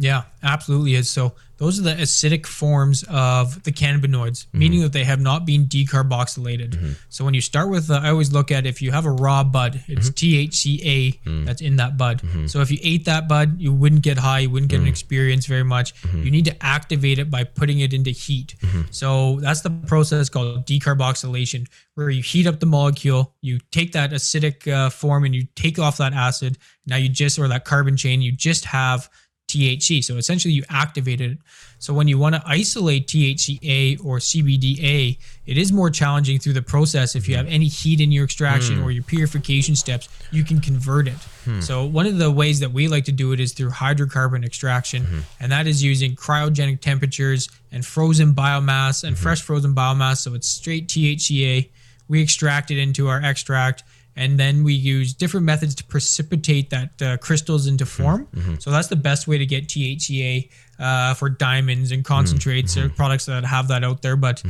Yeah, 0.00 0.22
absolutely 0.42 0.94
is. 0.94 1.10
So 1.10 1.34
those 1.58 1.78
are 1.78 1.82
the 1.82 1.94
acidic 1.94 2.46
forms 2.46 3.04
of 3.10 3.62
the 3.64 3.70
cannabinoids, 3.70 4.46
mm-hmm. 4.46 4.58
meaning 4.58 4.80
that 4.80 4.94
they 4.94 5.04
have 5.04 5.20
not 5.20 5.44
been 5.44 5.66
decarboxylated. 5.66 6.70
Mm-hmm. 6.70 6.92
So 7.10 7.22
when 7.22 7.34
you 7.34 7.42
start 7.42 7.68
with, 7.68 7.90
uh, 7.90 8.00
I 8.02 8.08
always 8.08 8.32
look 8.32 8.50
at 8.50 8.64
if 8.64 8.80
you 8.80 8.92
have 8.92 9.04
a 9.04 9.10
raw 9.10 9.44
bud, 9.44 9.84
it's 9.86 10.08
mm-hmm. 10.08 10.48
THCA 10.48 11.20
mm. 11.22 11.44
that's 11.44 11.60
in 11.60 11.76
that 11.76 11.98
bud. 11.98 12.22
So 12.46 12.62
if 12.62 12.70
you 12.70 12.78
ate 12.82 13.04
that 13.04 13.28
bud, 13.28 13.60
you 13.60 13.74
wouldn't 13.74 14.00
get 14.00 14.16
high, 14.16 14.38
you 14.38 14.50
wouldn't 14.50 14.70
get 14.70 14.80
an 14.80 14.86
mm. 14.86 14.88
experience 14.88 15.44
very 15.44 15.62
much. 15.62 15.92
You 16.14 16.30
need 16.30 16.46
to 16.46 16.64
activate 16.64 17.18
it 17.18 17.30
by 17.30 17.44
putting 17.44 17.80
it 17.80 17.92
into 17.92 18.10
heat. 18.10 18.54
So 18.90 19.38
that's 19.40 19.60
the 19.60 19.70
process 19.86 20.30
called 20.30 20.64
decarboxylation, 20.64 21.66
where 21.94 22.08
you 22.08 22.22
heat 22.22 22.46
up 22.46 22.60
the 22.60 22.66
molecule, 22.66 23.34
you 23.42 23.58
take 23.70 23.92
that 23.92 24.12
acidic 24.12 24.66
uh, 24.66 24.88
form 24.88 25.24
and 25.24 25.34
you 25.34 25.46
take 25.56 25.78
off 25.78 25.98
that 25.98 26.14
acid. 26.14 26.56
Now 26.86 26.96
you 26.96 27.10
just, 27.10 27.38
or 27.38 27.48
that 27.48 27.66
carbon 27.66 27.98
chain, 27.98 28.22
you 28.22 28.32
just 28.32 28.64
have 28.64 29.10
THC. 29.50 30.02
So 30.02 30.16
essentially, 30.16 30.54
you 30.54 30.64
activate 30.68 31.20
it. 31.20 31.38
So 31.78 31.94
when 31.94 32.08
you 32.08 32.18
want 32.18 32.34
to 32.34 32.42
isolate 32.44 33.06
THCA 33.06 34.04
or 34.04 34.18
CBDA, 34.18 35.18
it 35.46 35.58
is 35.58 35.72
more 35.72 35.88
challenging 35.88 36.38
through 36.38 36.52
the 36.52 36.62
process. 36.62 37.16
If 37.16 37.26
you 37.26 37.36
have 37.36 37.46
any 37.46 37.68
heat 37.68 38.00
in 38.00 38.12
your 38.12 38.24
extraction 38.24 38.76
hmm. 38.76 38.84
or 38.84 38.90
your 38.90 39.02
purification 39.02 39.74
steps, 39.74 40.08
you 40.30 40.44
can 40.44 40.60
convert 40.60 41.08
it. 41.08 41.14
Hmm. 41.44 41.60
So 41.60 41.86
one 41.86 42.06
of 42.06 42.18
the 42.18 42.30
ways 42.30 42.60
that 42.60 42.72
we 42.72 42.86
like 42.86 43.06
to 43.06 43.12
do 43.12 43.32
it 43.32 43.40
is 43.40 43.52
through 43.52 43.70
hydrocarbon 43.70 44.44
extraction, 44.44 45.04
hmm. 45.04 45.18
and 45.40 45.50
that 45.52 45.66
is 45.66 45.82
using 45.82 46.14
cryogenic 46.14 46.80
temperatures 46.80 47.48
and 47.72 47.84
frozen 47.84 48.34
biomass 48.34 49.02
and 49.02 49.18
fresh 49.18 49.40
frozen 49.40 49.74
biomass. 49.74 50.18
So 50.18 50.34
it's 50.34 50.48
straight 50.48 50.86
THCA. 50.86 51.70
We 52.08 52.20
extract 52.20 52.70
it 52.70 52.78
into 52.78 53.08
our 53.08 53.22
extract 53.22 53.84
and 54.20 54.38
then 54.38 54.62
we 54.62 54.74
use 54.74 55.14
different 55.14 55.46
methods 55.46 55.74
to 55.76 55.84
precipitate 55.84 56.66
that 56.70 56.90
uh, 57.02 57.16
crystals 57.26 57.66
into 57.66 57.86
form. 57.86 58.28
So 58.60 58.70
that's 58.70 58.88
the 58.88 58.96
best 59.10 59.26
way 59.26 59.38
to 59.38 59.46
get 59.46 59.66
THCA 59.66 60.48
uh, 60.78 61.14
for 61.14 61.28
diamonds 61.30 61.90
and 61.92 62.04
concentrates 62.04 62.76
or 62.76 62.88
products 62.90 63.24
that 63.26 63.44
have 63.44 63.66
that 63.68 63.82
out 63.82 64.02
there. 64.02 64.16
But 64.16 64.42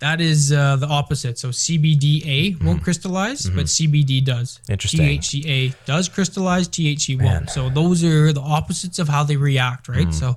that 0.00 0.20
is 0.20 0.52
uh, 0.52 0.76
the 0.76 0.86
opposite. 0.86 1.38
So 1.38 1.48
CBDA 1.48 2.62
won't 2.62 2.82
crystallize, 2.84 3.48
but 3.50 3.66
CBD 3.66 4.24
does. 4.24 4.60
Interesting. 4.68 5.00
THCA 5.18 5.74
does 5.86 6.08
crystallize, 6.08 6.68
THC 6.68 7.20
won't. 7.20 7.50
So 7.50 7.68
those 7.70 8.04
are 8.04 8.32
the 8.32 8.40
opposites 8.58 8.98
of 8.98 9.08
how 9.08 9.24
they 9.24 9.36
react, 9.36 9.88
right? 9.88 10.12
So 10.12 10.36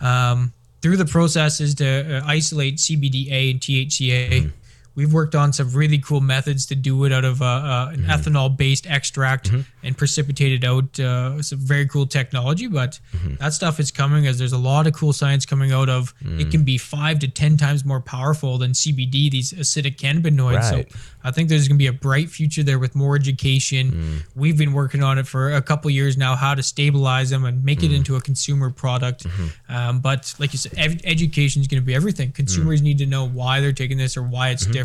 um, 0.00 0.52
through 0.80 0.96
the 0.96 1.06
processes 1.06 1.74
to 1.76 1.86
uh, 2.18 2.22
isolate 2.26 2.76
CBDA 2.78 3.50
and 3.50 3.60
THCA. 3.60 4.52
We've 4.94 5.12
worked 5.12 5.34
on 5.34 5.52
some 5.52 5.70
really 5.70 5.98
cool 5.98 6.20
methods 6.20 6.66
to 6.66 6.74
do 6.74 7.04
it 7.04 7.12
out 7.12 7.24
of 7.24 7.40
uh, 7.40 7.44
uh, 7.44 7.90
an 7.92 8.00
mm-hmm. 8.00 8.10
ethanol-based 8.10 8.86
extract 8.86 9.50
mm-hmm. 9.50 9.60
and 9.82 9.96
precipitate 9.96 10.52
it 10.52 10.64
out. 10.66 10.98
Uh, 11.00 11.42
some 11.42 11.58
very 11.58 11.86
cool 11.86 12.06
technology, 12.06 12.66
but 12.66 12.98
mm-hmm. 13.12 13.36
that 13.36 13.52
stuff 13.52 13.80
is 13.80 13.90
coming 13.90 14.26
as 14.26 14.38
there's 14.38 14.52
a 14.52 14.58
lot 14.58 14.86
of 14.86 14.94
cool 14.94 15.12
science 15.12 15.46
coming 15.46 15.72
out 15.72 15.88
of. 15.88 16.14
It 16.20 16.50
can 16.50 16.62
mm. 16.62 16.64
be 16.64 16.78
five 16.78 17.18
to 17.20 17.28
ten 17.28 17.56
times 17.56 17.84
more 17.84 18.00
powerful 18.00 18.58
than 18.58 18.72
CBD, 18.72 19.30
these 19.30 19.52
acidic 19.52 19.96
cannabinoids. 19.96 20.70
Right. 20.70 20.92
So 20.92 20.98
I 21.24 21.30
think 21.30 21.48
there's 21.48 21.68
going 21.68 21.76
to 21.76 21.82
be 21.82 21.86
a 21.86 21.92
bright 21.92 22.28
future 22.28 22.62
there 22.62 22.78
with 22.78 22.94
more 22.94 23.16
education. 23.16 23.92
Mm. 23.92 24.22
We've 24.34 24.58
been 24.58 24.72
working 24.72 25.02
on 25.02 25.18
it 25.18 25.26
for 25.26 25.52
a 25.52 25.62
couple 25.62 25.90
years 25.90 26.16
now, 26.16 26.36
how 26.36 26.54
to 26.54 26.62
stabilize 26.62 27.30
them 27.30 27.44
and 27.44 27.64
make 27.64 27.82
it 27.82 27.90
mm. 27.90 27.96
into 27.96 28.16
a 28.16 28.20
consumer 28.20 28.70
product. 28.70 29.26
Um, 29.68 30.00
but 30.00 30.34
like 30.38 30.52
you 30.52 30.58
said, 30.58 30.72
ev- 30.76 31.00
education 31.04 31.62
is 31.62 31.68
going 31.68 31.80
to 31.80 31.86
be 31.86 31.94
everything. 31.94 32.32
Consumers 32.32 32.82
need 32.82 32.98
to 32.98 33.06
know 33.06 33.26
why 33.26 33.60
they're 33.60 33.72
taking 33.72 33.98
this 33.98 34.16
or 34.16 34.22
why 34.22 34.50
it's 34.50 34.66
different, 34.66 34.81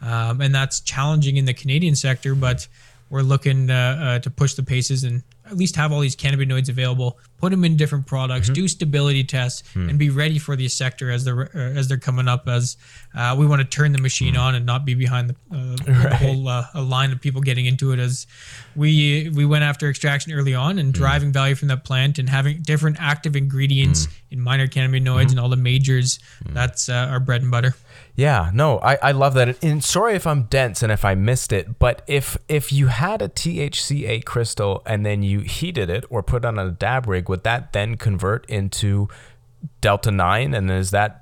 um, 0.00 0.40
and 0.40 0.54
that's 0.54 0.80
challenging 0.80 1.36
in 1.36 1.44
the 1.44 1.54
Canadian 1.54 1.94
sector. 1.94 2.34
But 2.34 2.68
we're 3.10 3.22
looking 3.22 3.70
uh, 3.70 3.74
uh, 3.74 4.18
to 4.20 4.30
push 4.30 4.54
the 4.54 4.62
paces, 4.62 5.04
and 5.04 5.22
at 5.46 5.56
least 5.56 5.76
have 5.76 5.92
all 5.92 6.00
these 6.00 6.16
cannabinoids 6.16 6.68
available, 6.68 7.18
put 7.38 7.50
them 7.50 7.64
in 7.64 7.76
different 7.76 8.06
products, 8.06 8.46
Mm-hmm. 8.46 8.54
do 8.54 8.68
stability 8.68 9.24
tests, 9.24 9.62
Hmm. 9.74 9.88
and 9.90 9.98
be 9.98 10.10
ready 10.10 10.38
for 10.38 10.56
the 10.56 10.68
sector 10.68 11.10
as 11.10 11.24
they're 11.24 11.42
uh, 11.54 11.78
as 11.78 11.88
they're 11.88 11.98
coming 11.98 12.28
up. 12.28 12.48
As 12.48 12.76
uh, 13.14 13.34
we 13.38 13.46
want 13.46 13.60
to 13.60 13.68
turn 13.68 13.92
the 13.92 13.98
machine 14.00 14.36
on 14.36 14.54
and 14.54 14.64
not 14.66 14.84
be 14.84 14.94
behind 14.94 15.30
the, 15.30 15.36
uh, 15.56 15.76
the 15.84 15.92
Hmm. 15.94 16.24
Whole 16.24 16.48
uh, 16.48 16.66
a 16.74 16.82
line 16.82 17.12
of 17.12 17.20
people 17.20 17.40
getting 17.42 17.66
into 17.66 17.92
it. 17.92 17.98
As 17.98 18.26
we 18.74 19.30
we 19.34 19.44
went 19.44 19.64
after 19.64 19.88
extraction 19.88 20.32
early 20.32 20.54
on 20.54 20.72
Hmm. 20.72 20.78
and 20.78 20.94
driving 20.94 21.32
value 21.32 21.54
from 21.54 21.68
that 21.68 21.84
plant 21.84 22.18
and 22.18 22.28
having 22.28 22.62
different 22.62 22.96
active 23.00 23.36
ingredients 23.36 24.06
Hmm. 24.06 24.12
in 24.30 24.40
minor 24.40 24.66
cannabinoids 24.66 25.30
and 25.30 25.38
all 25.40 25.48
the 25.48 25.56
majors. 25.56 26.18
That's 26.48 26.88
uh, 26.88 27.08
our 27.10 27.20
bread 27.20 27.42
and 27.42 27.50
butter. 27.50 27.74
Yeah, 28.16 28.50
no, 28.54 28.78
I, 28.78 28.96
I 29.02 29.12
love 29.12 29.34
that. 29.34 29.60
And 29.62 29.82
sorry 29.82 30.14
if 30.14 30.24
I'm 30.24 30.44
dense 30.44 30.84
and 30.84 30.92
if 30.92 31.04
I 31.04 31.16
missed 31.16 31.52
it, 31.52 31.78
but 31.80 32.02
if 32.06 32.36
if 32.48 32.72
you 32.72 32.86
had 32.86 33.20
a 33.22 33.28
THCA 33.28 34.24
crystal 34.24 34.82
and 34.86 35.04
then 35.04 35.22
you 35.24 35.33
heated 35.40 35.90
it 35.90 36.04
or 36.10 36.22
put 36.22 36.44
it 36.44 36.46
on 36.46 36.58
a 36.58 36.70
dab 36.70 37.06
rig, 37.06 37.28
would 37.28 37.44
that 37.44 37.72
then 37.72 37.96
convert 37.96 38.48
into 38.48 39.08
delta 39.80 40.10
nine? 40.10 40.54
And 40.54 40.70
is 40.70 40.90
that 40.90 41.20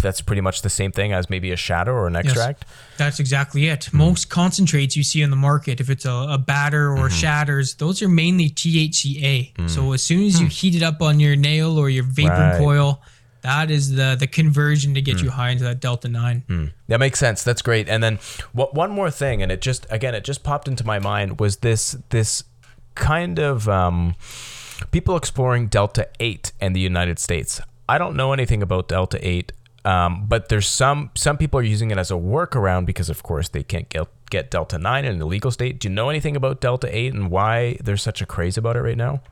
that's 0.00 0.20
pretty 0.20 0.40
much 0.40 0.62
the 0.62 0.70
same 0.70 0.92
thing 0.92 1.12
as 1.12 1.28
maybe 1.28 1.50
a 1.50 1.56
shatter 1.56 1.92
or 1.92 2.06
an 2.06 2.14
extract? 2.14 2.64
That's 2.98 3.18
exactly 3.18 3.66
it. 3.66 3.86
Hmm. 3.86 3.96
Most 3.98 4.30
concentrates 4.30 4.96
you 4.96 5.02
see 5.02 5.22
in 5.22 5.30
the 5.30 5.36
market, 5.36 5.80
if 5.80 5.90
it's 5.90 6.04
a, 6.04 6.12
a 6.12 6.38
batter 6.38 6.90
Mm-hmm. 6.90 7.02
or 7.04 7.10
shatters, 7.10 7.74
those 7.74 8.00
are 8.02 8.08
mainly 8.08 8.48
THCA. 8.50 9.68
So 9.68 9.92
as 9.92 10.02
soon 10.02 10.24
as 10.24 10.40
you 10.40 10.46
heat 10.46 10.74
it 10.76 10.82
up 10.82 11.02
on 11.02 11.18
your 11.20 11.36
nail 11.36 11.78
or 11.78 11.88
your 11.90 12.04
vapor 12.04 12.32
Hmm. 12.34 12.40
Right. 12.40 12.56
Hmm. 12.56 12.62
coil, 12.64 13.02
that 13.42 13.70
is 13.70 13.94
the 13.94 14.16
the 14.18 14.26
conversion 14.26 14.94
to 14.94 15.00
get 15.00 15.22
you 15.22 15.30
high 15.30 15.50
into 15.50 15.64
that 15.64 15.80
delta 15.80 16.08
nine. 16.08 16.72
That 16.88 16.98
makes 17.00 17.18
sense. 17.20 17.42
That's 17.44 17.62
great. 17.62 17.88
And 17.88 18.02
then 18.02 18.18
what 18.52 18.74
one 18.74 18.90
more 18.90 19.10
thing, 19.10 19.42
and 19.42 19.50
it 19.52 19.60
just 19.60 19.86
again 19.90 20.14
it 20.14 20.24
just 20.24 20.42
popped 20.42 20.66
into 20.68 20.84
my 20.84 20.98
mind 20.98 21.38
was 21.40 21.58
this 21.58 21.96
this 22.10 22.42
kind 22.98 23.38
of 23.38 23.68
um, 23.68 24.14
people 24.90 25.16
exploring 25.16 25.68
Delta 25.68 26.08
Eight 26.20 26.52
in 26.60 26.72
the 26.72 26.80
United 26.80 27.18
States. 27.18 27.60
I 27.88 27.96
don't 27.96 28.16
know 28.16 28.32
anything 28.32 28.62
about 28.62 28.88
Delta 28.88 29.18
Eight, 29.26 29.52
um, 29.84 30.26
but 30.26 30.48
there's 30.50 30.66
some 30.66 31.10
some 31.14 31.38
people 31.38 31.58
are 31.60 31.62
using 31.62 31.90
it 31.90 31.96
as 31.96 32.10
a 32.10 32.14
workaround 32.14 32.84
because 32.84 33.08
of 33.08 33.22
course 33.22 33.48
they 33.48 33.62
can't 33.62 33.88
get 33.88 34.06
get 34.30 34.50
Delta 34.50 34.78
Nine 34.78 35.04
in 35.04 35.14
an 35.14 35.22
illegal 35.22 35.50
state. 35.50 35.80
Do 35.80 35.88
you 35.88 35.94
know 35.94 36.10
anything 36.10 36.36
about 36.36 36.60
Delta 36.60 36.94
Eight 36.94 37.14
and 37.14 37.30
why 37.30 37.78
there's 37.82 38.02
such 38.02 38.20
a 38.20 38.26
craze 38.26 38.58
about 38.58 38.76
it 38.76 38.82
right 38.82 38.96
now? 38.96 39.22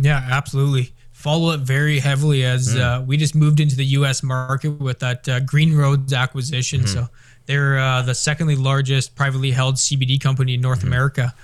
Yeah, 0.00 0.26
absolutely. 0.30 0.94
Follow 1.12 1.52
it 1.52 1.60
very 1.60 1.98
heavily 1.98 2.44
as 2.44 2.74
uh, 2.74 3.04
we 3.06 3.16
just 3.16 3.34
moved 3.34 3.60
into 3.60 3.76
the 3.76 3.84
U.S. 3.84 4.22
market 4.22 4.80
with 4.80 5.00
that 5.00 5.28
uh, 5.28 5.40
Green 5.40 5.76
Roads 5.76 6.12
acquisition. 6.12 6.86
So 6.86 7.08
they're 7.46 7.78
uh, 7.78 8.02
the 8.02 8.14
secondly 8.14 8.56
largest 8.56 9.14
privately 9.14 9.50
held 9.50 9.76
CBD 9.76 10.20
company 10.20 10.54
in 10.54 10.60
North 10.60 10.82
America. 10.82 11.34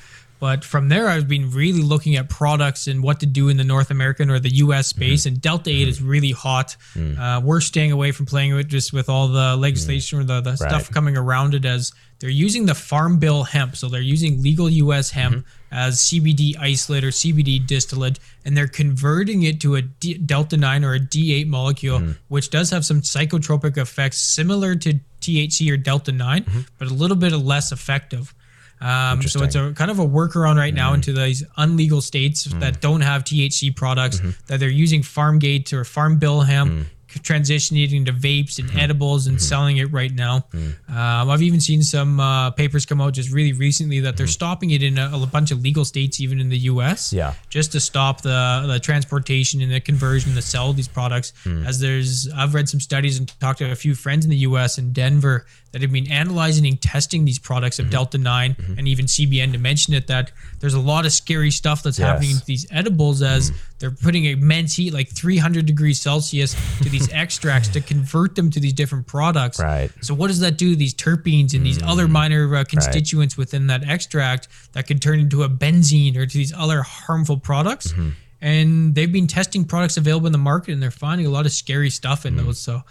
But 0.41 0.64
from 0.64 0.89
there, 0.89 1.09
I've 1.09 1.26
been 1.28 1.51
really 1.51 1.82
looking 1.82 2.14
at 2.16 2.28
products 2.28 2.86
and 2.86 3.03
what 3.03 3.20
to 3.20 3.26
do 3.26 3.49
in 3.49 3.57
the 3.57 3.64
North 3.64 3.91
American 3.91 4.30
or 4.30 4.39
the 4.39 4.55
U.S. 4.57 4.86
space. 4.86 5.26
And 5.26 5.41
Delta 5.41 5.70
8 5.70 5.89
is 5.89 6.01
really 6.01 6.30
hot. 6.30 6.76
Uh, 6.97 7.41
we're 7.43 7.61
staying 7.61 7.91
away 7.93 8.12
from 8.12 8.26
playing 8.26 8.55
with 8.55 8.68
just 8.68 8.93
with 8.93 9.09
all 9.09 9.28
the 9.28 9.57
legislation 9.57 10.20
or 10.20 10.24
the, 10.24 10.41
the 10.41 10.57
stuff 10.57 10.91
coming 10.91 11.16
around 11.16 11.55
it 11.55 11.64
as 11.64 11.93
they're 12.20 12.30
using 12.30 12.66
the 12.66 12.74
Farm 12.74 13.18
Bill 13.18 13.43
hemp. 13.45 13.76
So 13.76 13.89
they're 13.89 14.01
using 14.01 14.43
legal 14.43 14.68
U.S. 14.70 15.11
hemp 15.11 15.36
Mm-hmm. 15.36 15.74
as 15.74 15.99
CBD 15.99 16.57
isolate 16.59 17.05
or 17.05 17.09
CBD 17.09 17.64
distillate, 17.66 18.18
and 18.45 18.57
they're 18.57 18.66
converting 18.68 19.43
it 19.43 19.61
to 19.61 19.74
a 19.76 19.82
D- 19.82 20.14
delta 20.18 20.57
9 20.57 20.84
or 20.84 20.95
a 20.95 21.01
D8 21.01 21.47
molecule, 21.47 21.99
Mm-hmm. 21.99 22.12
which 22.28 22.51
does 22.51 22.70
have 22.70 22.84
some 22.86 23.03
psychotropic 23.03 23.76
effects 23.76 24.18
similar 24.18 24.74
to 24.76 24.99
THC 25.20 25.70
or 25.72 25.76
delta 25.76 26.12
9, 26.12 26.45
Mm-hmm. 26.45 26.61
but 26.78 26.89
a 26.89 26.95
little 26.95 27.16
bit 27.16 27.32
less 27.32 27.70
effective. 27.72 28.34
Um, 28.81 29.22
so 29.22 29.43
it's 29.43 29.55
a 29.55 29.72
kind 29.72 29.91
of 29.91 29.99
a 29.99 30.07
workaround 30.07 30.57
right 30.57 30.72
now 30.72 30.89
mm-hmm. 30.89 30.97
into 30.97 31.12
these 31.12 31.43
unlegal 31.57 32.03
states 32.03 32.47
mm-hmm. 32.47 32.61
that 32.61 32.81
don't 32.81 33.01
have 33.01 33.24
THC 33.24 33.74
products 33.74 34.18
mm-hmm. 34.18 34.31
that 34.47 34.61
they're 34.61 34.68
using 34.68 35.03
farm 35.03 35.39
gate 35.39 35.72
or 35.72 35.85
farm 35.85 36.18
bill 36.18 36.43
hemp, 36.43 36.70
c- 36.70 36.87
transitioning 37.09 37.85
it 37.85 37.93
into 37.93 38.13
vapes 38.13 38.59
and 38.59 38.69
mm-hmm. 38.69 38.79
edibles 38.79 39.27
and 39.27 39.37
mm-hmm. 39.37 39.45
selling 39.45 39.77
it 39.79 39.93
right 39.93 40.13
now. 40.13 40.45
Um, 40.55 41.31
I've 41.31 41.43
even 41.43 41.61
seen 41.61 41.83
some 41.83 42.21
uh, 42.21 42.51
papers 42.51 42.87
come 42.87 43.01
out 43.01 43.13
just 43.15 43.33
really 43.33 43.53
recently 43.53 44.01
that 44.01 44.17
they're 44.17 44.27
mm-hmm. 44.27 44.31
stopping 44.31 44.71
it 44.71 44.83
in 44.83 44.99
a, 44.99 45.11
a 45.15 45.27
bunch 45.27 45.51
of 45.51 45.63
legal 45.63 45.85
states, 45.85 46.21
even 46.21 46.41
in 46.41 46.49
the 46.49 46.59
U.S. 46.59 47.13
Yeah. 47.13 47.35
just 47.49 47.73
to 47.73 47.81
stop 47.81 48.23
the 48.23 48.65
the 48.67 48.79
transportation 48.79 49.61
and 49.61 49.73
the 49.73 49.81
conversion 49.81 50.35
to 50.35 50.43
sell 50.43 50.73
these 50.73 50.89
products. 50.89 51.33
Mm. 51.45 51.67
As 51.67 51.81
there's, 51.81 52.29
I've 52.35 52.55
read 52.55 52.69
some 52.69 52.81
studies 52.81 53.19
and 53.19 53.41
talked 53.41 53.59
to 53.61 53.71
a 53.71 53.75
few 53.75 53.95
friends 53.95 54.25
in 54.25 54.31
the 54.31 54.37
U.S. 54.39 54.79
and 54.79 54.93
Denver 54.93 55.47
that 55.73 55.83
have 55.83 55.93
been 55.93 56.11
analyzing 56.11 56.67
and 56.67 56.81
testing 56.81 57.25
these 57.25 57.39
products 57.39 57.79
of 57.79 57.91
Delta 57.91 58.17
9 58.19 58.57
and 58.79 58.89
even 58.89 59.05
CBN 59.05 59.53
to 59.53 59.59
mention 59.59 59.93
it 59.95 60.07
that 60.07 60.33
there's 60.61 60.75
a 60.75 60.81
lot 60.81 61.05
of 61.05 61.13
scary 61.13 61.51
stuff 61.51 61.83
that's 61.83 61.99
happening 61.99 62.31
Yes. 62.31 62.41
to 62.41 62.47
these 62.47 62.67
edibles 62.71 63.23
as 63.23 63.51
mm. 63.51 63.57
They're 63.79 63.91
putting 63.91 64.24
immense 64.24 64.76
heat, 64.76 64.93
like 64.93 65.09
300 65.09 65.64
degrees 65.66 66.01
Celsius, 66.01 66.55
to 66.83 66.89
these 66.89 67.09
extracts 67.12 67.68
to 67.68 67.81
convert 67.81 68.35
them 68.35 68.51
to 68.51 68.61
these 68.61 68.72
different 68.72 69.07
products. 69.07 69.61
Right. 69.61 69.91
So 70.01 70.14
what 70.14 70.29
does 70.29 70.41
that 70.41 70.57
do? 70.59 70.74
These 70.76 70.95
terpenes 70.95 71.55
and 71.55 71.64
these 71.64 71.83
other 71.83 72.09
minor 72.09 72.55
uh, 72.57 72.64
constituents 72.64 73.37
within 73.37 73.68
that 73.68 73.89
extract 73.89 74.49
that 74.72 74.87
could 74.87 75.01
turn 75.01 75.20
into 75.20 75.43
a 75.45 75.49
benzene 75.49 76.16
or 76.16 76.26
to 76.26 76.37
these 76.37 76.53
other 76.53 76.83
harmful 76.83 77.37
products. 77.39 77.93
And 78.41 78.95
they've 78.95 79.11
been 79.12 79.26
testing 79.26 79.64
products 79.64 79.97
available 79.97 80.26
in 80.26 80.33
the 80.33 80.39
market, 80.39 80.72
and 80.72 80.81
they're 80.81 80.93
finding 80.93 81.26
a 81.26 81.31
lot 81.31 81.45
of 81.45 81.51
scary 81.51 81.91
stuff 81.91 82.24
in 82.24 82.37
those. 82.37 82.61
So, 82.61 82.83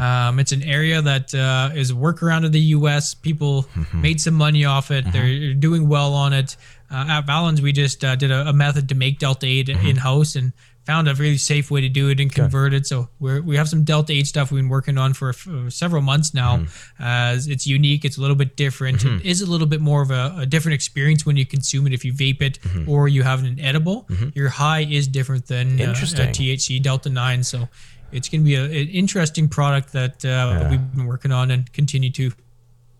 um, 0.00 0.40
it's 0.40 0.50
an 0.50 0.64
area 0.64 1.00
that 1.00 1.32
uh, 1.32 1.70
is 1.76 1.92
a 1.92 1.94
workaround 1.94 2.44
of 2.44 2.50
the 2.50 2.60
U.S. 2.60 3.14
People 3.14 3.66
made 3.94 4.20
some 4.20 4.34
money 4.34 4.64
off 4.64 4.90
it. 4.90 5.04
They're 5.12 5.54
doing 5.54 5.88
well 5.88 6.12
on 6.12 6.32
it. 6.32 6.56
Uh, 6.90 7.06
at 7.08 7.26
Valens, 7.26 7.60
we 7.60 7.72
just 7.72 8.04
uh, 8.04 8.16
did 8.16 8.30
a, 8.30 8.48
a 8.48 8.52
method 8.52 8.88
to 8.90 8.94
make 8.94 9.18
Delta 9.18 9.46
8 9.46 9.68
in 9.68 9.96
house 9.96 10.36
and 10.36 10.52
found 10.84 11.08
a 11.08 11.14
really 11.14 11.36
safe 11.36 11.68
way 11.68 11.80
to 11.80 11.88
do 11.88 12.08
it 12.10 12.20
and 12.20 12.32
convert 12.32 12.72
it. 12.72 12.86
So 12.86 13.08
we're, 13.18 13.42
we 13.42 13.56
have 13.56 13.68
some 13.68 13.82
Delta 13.82 14.12
8 14.12 14.24
stuff 14.24 14.52
we've 14.52 14.62
been 14.62 14.68
working 14.68 14.98
on 14.98 15.14
for, 15.14 15.32
for 15.32 15.68
several 15.68 16.00
months 16.00 16.32
now. 16.32 16.64
As 17.00 17.48
it's 17.48 17.66
unique, 17.66 18.04
it's 18.04 18.18
a 18.18 18.20
little 18.20 18.36
bit 18.36 18.56
different. 18.56 19.04
It 19.04 19.26
is 19.26 19.42
a 19.42 19.50
little 19.50 19.66
bit 19.66 19.80
more 19.80 20.00
of 20.02 20.12
a, 20.12 20.34
a 20.38 20.46
different 20.46 20.74
experience 20.74 21.26
when 21.26 21.36
you 21.36 21.44
consume 21.44 21.88
it. 21.88 21.92
If 21.92 22.04
you 22.04 22.12
vape 22.12 22.40
it 22.40 22.58
or 22.86 23.08
you 23.08 23.24
have 23.24 23.42
in 23.44 23.58
edible, 23.58 24.06
your 24.34 24.48
high 24.48 24.82
is 24.88 25.08
different 25.08 25.46
than 25.46 25.80
uh, 25.80 25.84
a 25.84 25.86
Interesting. 25.88 26.28
THC 26.28 26.80
Delta 26.80 27.10
9. 27.10 27.42
So 27.42 27.68
it's 28.12 28.28
going 28.28 28.42
to 28.42 28.44
be 28.44 28.54
a, 28.54 28.64
an 28.64 28.88
interesting 28.88 29.48
product 29.48 29.92
that 29.92 30.24
uh, 30.24 30.68
we've 30.70 30.94
been 30.94 31.06
working 31.06 31.32
on 31.32 31.50
and 31.50 31.70
continue 31.72 32.12
to. 32.12 32.30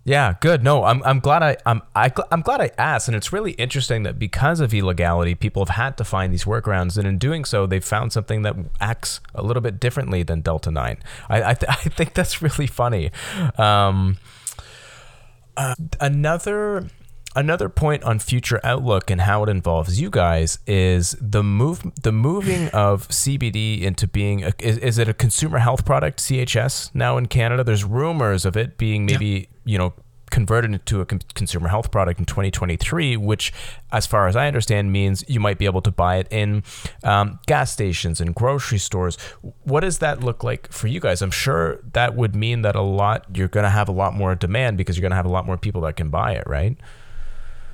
Yeah, 0.08 0.34
good. 0.40 0.62
No, 0.62 0.84
I'm, 0.84 1.02
I'm 1.02 1.18
glad 1.18 1.42
I 1.42 1.56
I'm 1.66 1.82
I, 1.96 2.10
gl- 2.10 2.28
I'm 2.30 2.40
glad 2.40 2.60
I 2.60 2.70
asked, 2.78 3.08
and 3.08 3.16
it's 3.16 3.32
really 3.32 3.52
interesting 3.52 4.04
that 4.04 4.20
because 4.20 4.60
of 4.60 4.72
illegality, 4.72 5.34
people 5.34 5.64
have 5.64 5.74
had 5.74 5.96
to 5.96 6.04
find 6.04 6.32
these 6.32 6.44
workarounds, 6.44 6.96
and 6.96 7.08
in 7.08 7.18
doing 7.18 7.44
so, 7.44 7.66
they've 7.66 7.84
found 7.84 8.12
something 8.12 8.42
that 8.42 8.54
acts 8.80 9.18
a 9.34 9.42
little 9.42 9.60
bit 9.60 9.80
differently 9.80 10.22
than 10.22 10.42
Delta 10.42 10.70
Nine. 10.70 10.98
I 11.28 11.42
I, 11.50 11.54
th- 11.54 11.68
I 11.86 11.88
think 11.88 12.14
that's 12.14 12.40
really 12.40 12.68
funny. 12.68 13.10
Um, 13.58 14.18
uh, 15.56 15.74
another 16.00 16.86
another 17.36 17.68
point 17.68 18.02
on 18.02 18.18
future 18.18 18.58
outlook 18.64 19.10
and 19.10 19.20
how 19.20 19.44
it 19.44 19.48
involves 19.48 20.00
you 20.00 20.10
guys 20.10 20.58
is 20.66 21.14
the 21.20 21.42
move 21.42 21.82
the 22.02 22.10
moving 22.10 22.68
of 22.72 23.06
CBD 23.08 23.82
into 23.82 24.06
being 24.08 24.42
a, 24.42 24.52
is, 24.58 24.78
is 24.78 24.98
it 24.98 25.08
a 25.08 25.14
consumer 25.14 25.58
health 25.58 25.84
product 25.84 26.18
CHS 26.18 26.92
now 26.94 27.18
in 27.18 27.26
Canada? 27.26 27.62
There's 27.62 27.84
rumors 27.84 28.44
of 28.44 28.56
it 28.56 28.78
being 28.78 29.04
maybe 29.04 29.48
you 29.64 29.78
know 29.78 29.92
converted 30.30 30.72
into 30.72 31.00
a 31.00 31.06
con- 31.06 31.20
consumer 31.34 31.68
health 31.68 31.92
product 31.92 32.18
in 32.18 32.26
2023 32.26 33.16
which 33.16 33.52
as 33.92 34.06
far 34.06 34.26
as 34.26 34.34
I 34.34 34.48
understand 34.48 34.90
means 34.90 35.22
you 35.28 35.38
might 35.38 35.56
be 35.56 35.66
able 35.66 35.82
to 35.82 35.92
buy 35.92 36.16
it 36.16 36.26
in 36.32 36.64
um, 37.04 37.38
gas 37.46 37.70
stations 37.70 38.20
and 38.20 38.34
grocery 38.34 38.78
stores. 38.78 39.16
What 39.62 39.80
does 39.80 39.98
that 39.98 40.24
look 40.24 40.42
like 40.42 40.72
for 40.72 40.88
you 40.88 40.98
guys? 40.98 41.22
I'm 41.22 41.30
sure 41.30 41.78
that 41.92 42.16
would 42.16 42.34
mean 42.34 42.62
that 42.62 42.74
a 42.74 42.82
lot 42.82 43.26
you're 43.34 43.46
going 43.46 43.64
to 43.64 43.70
have 43.70 43.88
a 43.88 43.92
lot 43.92 44.14
more 44.14 44.34
demand 44.34 44.78
because 44.78 44.96
you're 44.96 45.02
going 45.02 45.10
to 45.10 45.16
have 45.16 45.26
a 45.26 45.30
lot 45.30 45.46
more 45.46 45.58
people 45.58 45.82
that 45.82 45.96
can 45.96 46.08
buy 46.08 46.32
it 46.32 46.44
right 46.46 46.76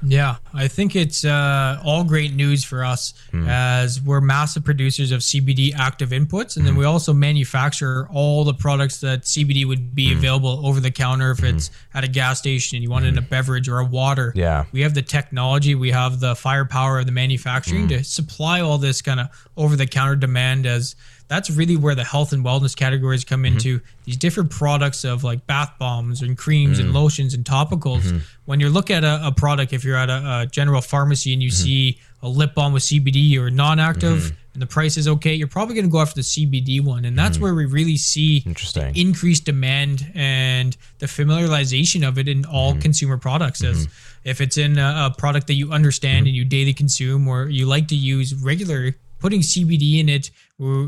Yeah, 0.05 0.37
I 0.53 0.69
think 0.69 0.97
it's 0.97 1.25
uh, 1.25 1.81
all 1.85 2.05
great 2.05 2.35
news 2.35 2.65
for 2.65 2.85
us 2.85 3.15
hmm. 3.31 3.47
as 3.49 4.01
we're 4.01 4.21
massive 4.21 4.65
producers 4.65 5.13
of 5.13 5.21
CBD 5.21 5.75
active 5.75 6.11
inputs, 6.11 6.57
and 6.57 6.67
then 6.67 6.75
hmm. 6.75 6.81
we 6.81 6.85
also 6.85 7.13
manufacture 7.13 8.09
all 8.13 8.45
the 8.45 8.55
products 8.55 9.01
that 9.01 9.23
CBD 9.23 9.67
would 9.67 9.95
be 9.95 10.13
hmm. 10.13 10.19
available 10.19 10.67
over 10.67 10.81
the 10.81 10.91
counter 10.91 11.31
if 11.31 11.43
it's 11.43 11.71
at 11.95 12.05
a 12.05 12.09
gas 12.09 12.39
station 12.39 12.77
and 12.77 12.83
you 12.83 12.91
want 12.91 13.05
it 13.05 13.09
in 13.09 13.19
a 13.19 13.23
beverage 13.23 13.69
or 13.69 13.79
a 13.79 13.85
water. 13.85 14.33
Yeah. 14.35 14.65
we 14.73 14.81
have 14.83 14.95
the 14.95 15.03
technology, 15.03 15.75
we 15.75 15.91
have 15.91 16.21
the 16.21 16.35
firepower 16.35 16.99
of 16.99 17.07
the 17.07 17.13
manufacturing 17.13 17.89
to 17.89 18.05
supply 18.05 18.61
all 18.61 18.79
this 18.79 19.03
kind 19.03 19.21
of 19.21 19.29
over 19.57 19.77
the 19.77 19.87
counter 19.87 20.17
demand 20.17 20.67
as 20.67 20.97
that's 21.33 21.51
really 21.51 21.76
where 21.76 21.95
the 21.95 22.05
health 22.05 22.33
and 22.33 22.45
wellness 22.45 22.76
categories 22.76 23.24
come 23.24 23.45
mm-hmm. 23.45 23.55
into 23.55 23.80
these 24.05 24.16
different 24.16 24.51
products 24.51 25.05
of 25.05 25.24
like 25.24 25.47
bath 25.47 25.72
bombs 25.78 26.20
and 26.20 26.37
creams 26.37 26.78
and 26.78 26.91
mm. 26.91 26.95
lotions 26.95 27.33
and 27.33 27.45
topicals. 27.45 28.03
Mm-hmm. 28.03 28.18
When 28.45 28.61
you 28.61 28.68
look 28.68 28.91
at 28.91 29.03
a, 29.03 29.28
a 29.28 29.33
product, 29.33 29.72
if 29.72 29.83
you're 29.83 29.97
at 29.97 30.11
a, 30.11 30.43
a 30.43 30.47
general 30.47 30.83
pharmacy 30.83 31.33
and 31.33 31.43
you 31.43 31.49
mm-hmm. 31.49 31.64
see 31.64 32.01
a 32.22 32.28
lip 32.28 32.55
balm 32.55 32.72
with 32.72 32.83
CBD 32.83 33.39
or 33.39 33.51
non-active 33.51 34.37
and 34.53 34.61
the 34.61 34.66
price 34.66 34.99
is 34.99 35.09
okay, 35.09 35.35
you're 35.35 35.49
probably 35.49 35.74
going 35.74 35.87
to 35.87 35.91
go 35.91 36.01
after 36.01 36.16
the 36.16 36.20
CBD 36.20 36.85
one. 36.85 37.07
And 37.07 37.18
that's 37.18 37.39
where 37.39 37.55
we 37.55 37.64
really 37.64 37.97
see 37.97 38.43
Interesting. 38.45 38.93
the 38.93 39.01
increased 39.01 39.47
demand 39.47 40.12
and 40.14 40.76
the 40.99 41.07
familiarization 41.07 42.07
of 42.07 42.18
it 42.18 42.28
in 42.28 42.45
all 42.45 42.76
consumer 42.76 43.16
products. 43.16 43.64
As 43.64 43.89
if 44.24 44.41
it's 44.43 44.59
in 44.59 44.78
a, 44.78 45.11
a 45.11 45.14
product 45.16 45.47
that 45.47 45.55
you 45.55 45.72
understand 45.72 46.26
and 46.26 46.37
you 46.37 46.45
daily 46.45 46.74
consume 46.74 47.26
or 47.26 47.49
you 47.49 47.64
like 47.64 47.89
to 47.89 47.97
use 47.97 48.35
regularly, 48.35 48.95
putting 49.23 49.41
CBD 49.41 50.01
in 50.01 50.09
it 50.09 50.31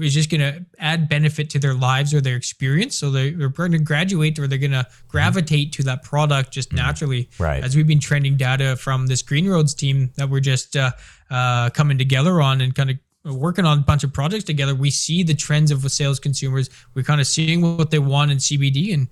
is 0.05 0.12
just 0.12 0.28
going 0.30 0.41
to 0.41 0.64
add 0.78 1.09
benefit 1.09 1.49
to 1.51 1.59
their 1.59 1.72
lives 1.74 2.12
or 2.12 2.20
their 2.20 2.37
experience. 2.37 2.97
So 2.97 3.11
they- 3.11 3.30
they're 3.30 3.49
going 3.49 3.72
to 3.72 3.78
graduate 3.78 4.39
or 4.39 4.47
they're 4.47 4.59
going 4.59 4.72
to 4.72 4.87
gravitate 5.09 5.72
to 5.72 5.82
that 5.85 6.03
product 6.03 6.53
just 6.53 6.72
naturally. 6.72 7.28
Right. 7.39 7.62
As 7.64 7.74
we've 7.76 7.87
been 7.87 8.01
trending 8.01 8.37
data 8.37 8.76
from 8.76 9.07
this 9.07 9.22
Green 9.22 9.49
Roads 9.49 9.72
team 9.74 10.11
that 10.16 10.28
we're 10.28 10.41
just 10.41 10.76
uh, 10.76 10.91
uh, 11.30 11.70
coming 11.70 11.97
together 11.99 12.41
on 12.43 12.61
and 12.61 12.74
kind 12.74 12.91
of 12.91 12.99
working 13.37 13.64
on 13.64 13.78
a 13.78 13.82
bunch 13.82 14.05
of 14.05 14.12
projects 14.12 14.45
together, 14.45 14.74
we 14.74 14.91
see 14.91 15.22
the 15.22 15.35
trends 15.35 15.70
of 15.70 15.91
sales 15.91 16.20
consumers. 16.20 16.68
We're 16.95 17.03
kind 17.05 17.20
of 17.20 17.26
seeing 17.26 17.62
what 17.78 17.91
they 17.91 17.99
want 18.01 18.30
in 18.32 18.39
CBD 18.39 18.93
and 18.95 19.09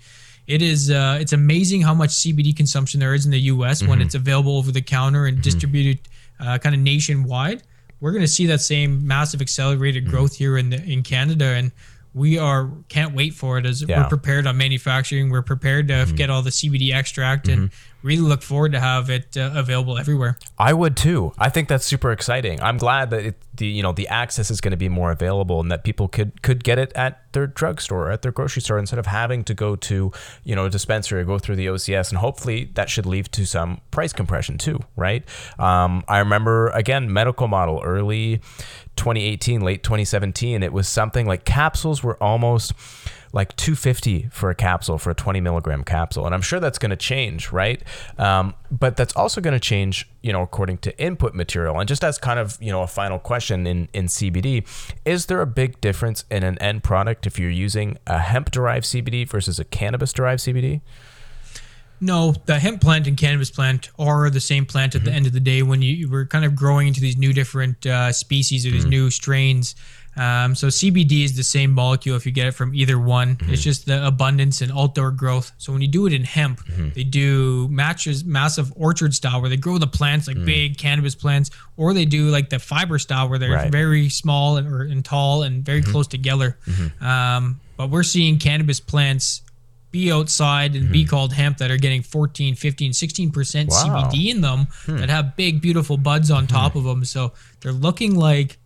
it 0.48 0.60
is 0.60 0.90
uh, 0.90 1.18
it's 1.20 1.32
amazing 1.32 1.82
how 1.82 1.94
much 1.94 2.10
CBD 2.10 2.54
consumption 2.56 2.98
there 2.98 3.14
is 3.14 3.24
in 3.24 3.30
the 3.30 3.40
U.S. 3.54 3.80
when 3.86 4.00
it's 4.02 4.16
available 4.16 4.58
over 4.58 4.72
the 4.72 4.82
counter 4.82 5.26
and 5.26 5.40
distributed 5.40 6.00
uh, 6.40 6.58
kind 6.58 6.74
of 6.74 6.80
nationwide. 6.80 7.62
We're 8.02 8.10
going 8.10 8.22
to 8.22 8.28
see 8.28 8.46
that 8.46 8.60
same 8.60 9.06
massive 9.06 9.40
accelerated 9.40 10.02
mm-hmm. 10.02 10.10
growth 10.10 10.34
here 10.34 10.58
in 10.58 10.70
the, 10.70 10.82
in 10.82 11.04
Canada, 11.04 11.44
and 11.44 11.70
we 12.14 12.36
are 12.36 12.68
can't 12.88 13.14
wait 13.14 13.32
for 13.32 13.58
it. 13.58 13.64
As 13.64 13.80
Yeah. 13.80 14.02
we're 14.02 14.08
prepared 14.08 14.48
on 14.48 14.56
manufacturing, 14.56 15.30
we're 15.30 15.40
prepared 15.40 15.86
to 15.86 15.94
mm-hmm. 15.94 16.16
get 16.16 16.28
all 16.28 16.42
the 16.42 16.50
CBD 16.50 16.92
extract, 16.92 17.46
and 17.46 17.70
mm-hmm. 17.70 17.91
Really 18.02 18.22
look 18.22 18.42
forward 18.42 18.72
to 18.72 18.80
have 18.80 19.10
it 19.10 19.36
uh, 19.36 19.52
available 19.54 19.98
everywhere. 19.98 20.38
I 20.58 20.72
would 20.72 20.96
too. 20.96 21.32
I 21.38 21.48
think 21.48 21.68
that's 21.68 21.84
super 21.84 22.12
exciting. 22.12 22.60
I'm 22.60 22.78
glad 22.78 23.10
that 23.10 23.24
it, 23.24 23.42
the 23.54 23.66
you 23.66 23.82
know 23.82 23.92
the 23.92 24.08
access 24.08 24.50
is 24.50 24.60
going 24.60 24.72
to 24.72 24.76
be 24.76 24.88
more 24.88 25.10
available 25.10 25.60
and 25.60 25.70
that 25.70 25.84
people 25.84 26.08
could 26.08 26.42
could 26.42 26.64
get 26.64 26.78
it 26.78 26.92
at 26.94 27.22
their 27.32 27.46
drugstore, 27.46 28.10
at 28.10 28.22
their 28.22 28.32
grocery 28.32 28.62
store, 28.62 28.78
instead 28.78 28.98
of 28.98 29.06
having 29.06 29.44
to 29.44 29.54
go 29.54 29.76
to 29.76 30.12
you 30.44 30.56
know 30.56 30.66
a 30.66 30.70
dispensary 30.70 31.20
or 31.20 31.24
go 31.24 31.38
through 31.38 31.56
the 31.56 31.66
OCS. 31.66 32.10
And 32.10 32.18
hopefully 32.18 32.70
that 32.74 32.90
should 32.90 33.06
lead 33.06 33.26
to 33.32 33.46
some 33.46 33.80
price 33.90 34.12
compression 34.12 34.58
too, 34.58 34.80
right? 34.96 35.24
Um, 35.58 36.04
I 36.08 36.18
remember 36.18 36.68
again 36.68 37.12
medical 37.12 37.48
model 37.48 37.80
early 37.84 38.40
2018, 38.96 39.60
late 39.62 39.82
2017. 39.82 40.62
It 40.62 40.72
was 40.72 40.88
something 40.88 41.26
like 41.26 41.44
capsules 41.44 42.02
were 42.02 42.22
almost 42.22 42.72
like 43.32 43.56
250 43.56 44.28
for 44.30 44.50
a 44.50 44.54
capsule 44.54 44.98
for 44.98 45.10
a 45.10 45.14
20 45.14 45.40
milligram 45.40 45.84
capsule. 45.84 46.26
And 46.26 46.34
i'm 46.34 46.42
sure 46.42 46.60
that's 46.60 46.78
going 46.78 46.90
to 46.90 46.96
change 46.96 47.50
right? 47.52 47.82
Um, 48.18 48.54
but 48.70 48.96
that's 48.96 49.14
also 49.16 49.40
going 49.40 49.54
to 49.54 49.60
change 49.60 50.08
you 50.22 50.32
know 50.32 50.42
according 50.42 50.78
to 50.78 50.98
input 50.98 51.34
material. 51.34 51.78
And 51.78 51.88
just 51.88 52.04
as 52.04 52.18
kind 52.18 52.38
of 52.38 52.58
you 52.60 52.70
know 52.70 52.82
a 52.82 52.86
final 52.86 53.18
question 53.18 53.66
in 53.66 53.88
in 53.92 54.06
cbd 54.06 54.66
is 55.04 55.26
there 55.26 55.40
a 55.40 55.46
big 55.46 55.80
difference 55.80 56.24
in 56.30 56.42
an 56.42 56.58
end 56.58 56.82
product 56.82 57.26
if 57.26 57.38
you're 57.38 57.50
using 57.50 57.98
a 58.06 58.18
hemp 58.18 58.50
derived 58.50 58.84
cbd 58.86 59.28
versus 59.28 59.58
a 59.58 59.64
cannabis 59.64 60.12
derived 60.12 60.40
cbd 60.40 60.80
No, 62.00 62.34
the 62.46 62.58
hemp 62.58 62.80
plant 62.80 63.06
and 63.06 63.16
cannabis 63.16 63.48
plant 63.50 63.90
are 63.96 64.28
the 64.28 64.40
same 64.40 64.66
plant 64.66 64.96
at 64.96 65.04
the 65.04 65.12
end 65.12 65.24
of 65.26 65.32
the 65.32 65.38
day. 65.38 65.62
When 65.62 65.82
you 65.82 66.10
we're 66.10 66.26
kind 66.26 66.44
of 66.44 66.56
growing 66.56 66.88
into 66.88 67.00
these 67.00 67.16
new 67.16 67.32
different 67.32 67.86
uh, 67.86 68.10
species 68.10 68.66
or 68.66 68.70
these 68.70 68.84
new 68.86 69.08
strains, 69.08 69.76
um, 70.16 70.54
so 70.54 70.66
CBD 70.66 71.24
is 71.24 71.36
the 71.36 71.42
same 71.42 71.72
molecule 71.72 72.16
if 72.16 72.26
you 72.26 72.32
get 72.32 72.46
it 72.46 72.52
from 72.52 72.74
either 72.74 72.98
one. 72.98 73.30
It's 73.30 73.42
mm-hmm. 73.42 73.54
just 73.54 73.86
the 73.86 74.06
abundance 74.06 74.60
and 74.60 74.70
outdoor 74.72 75.10
growth. 75.10 75.52
So 75.58 75.72
when 75.72 75.80
you 75.80 75.88
do 75.88 76.06
it 76.06 76.12
in 76.12 76.24
hemp, 76.24 76.64
mm-hmm. 76.66 76.90
they 76.90 77.04
do 77.04 77.68
matches 77.68 78.24
massive 78.24 78.72
orchard 78.76 79.14
style 79.14 79.40
where 79.40 79.48
they 79.48 79.56
grow 79.56 79.78
the 79.78 79.86
plants 79.86 80.28
like 80.28 80.36
mm. 80.36 80.44
big 80.44 80.76
cannabis 80.76 81.14
plants, 81.14 81.50
or 81.76 81.94
they 81.94 82.04
do 82.04 82.28
like 82.28 82.50
the 82.50 82.58
fiber 82.58 82.98
style 82.98 83.28
where 83.28 83.38
they're 83.38 83.52
Right. 83.52 83.70
very 83.70 84.08
small 84.08 84.56
and, 84.56 84.66
or, 84.66 84.82
and 84.82 85.04
tall 85.04 85.42
and 85.42 85.64
very 85.64 85.82
mm-hmm. 85.82 85.92
close 85.92 86.06
together. 86.06 86.56
Um, 87.00 87.60
but 87.76 87.90
we're 87.90 88.02
seeing 88.02 88.38
cannabis 88.38 88.80
plants 88.80 89.42
be 89.90 90.10
outside 90.10 90.74
and 90.74 90.90
be 90.90 91.04
called 91.04 91.34
hemp 91.34 91.58
that 91.58 91.70
are 91.70 91.76
getting 91.76 92.02
14 92.02 92.54
15 92.54 92.92
16% 92.92 93.68
Wow. 93.68 94.08
cbd 94.10 94.30
in 94.30 94.40
them 94.40 94.66
hmm. 94.86 94.96
that 94.96 95.10
have 95.10 95.36
big 95.36 95.60
beautiful 95.60 95.98
buds 95.98 96.30
on 96.30 96.44
hmm. 96.44 96.54
top 96.54 96.76
of 96.76 96.84
them 96.84 97.04
so 97.04 97.32
they're 97.60 97.72
looking 97.72 98.14
like 98.14 98.56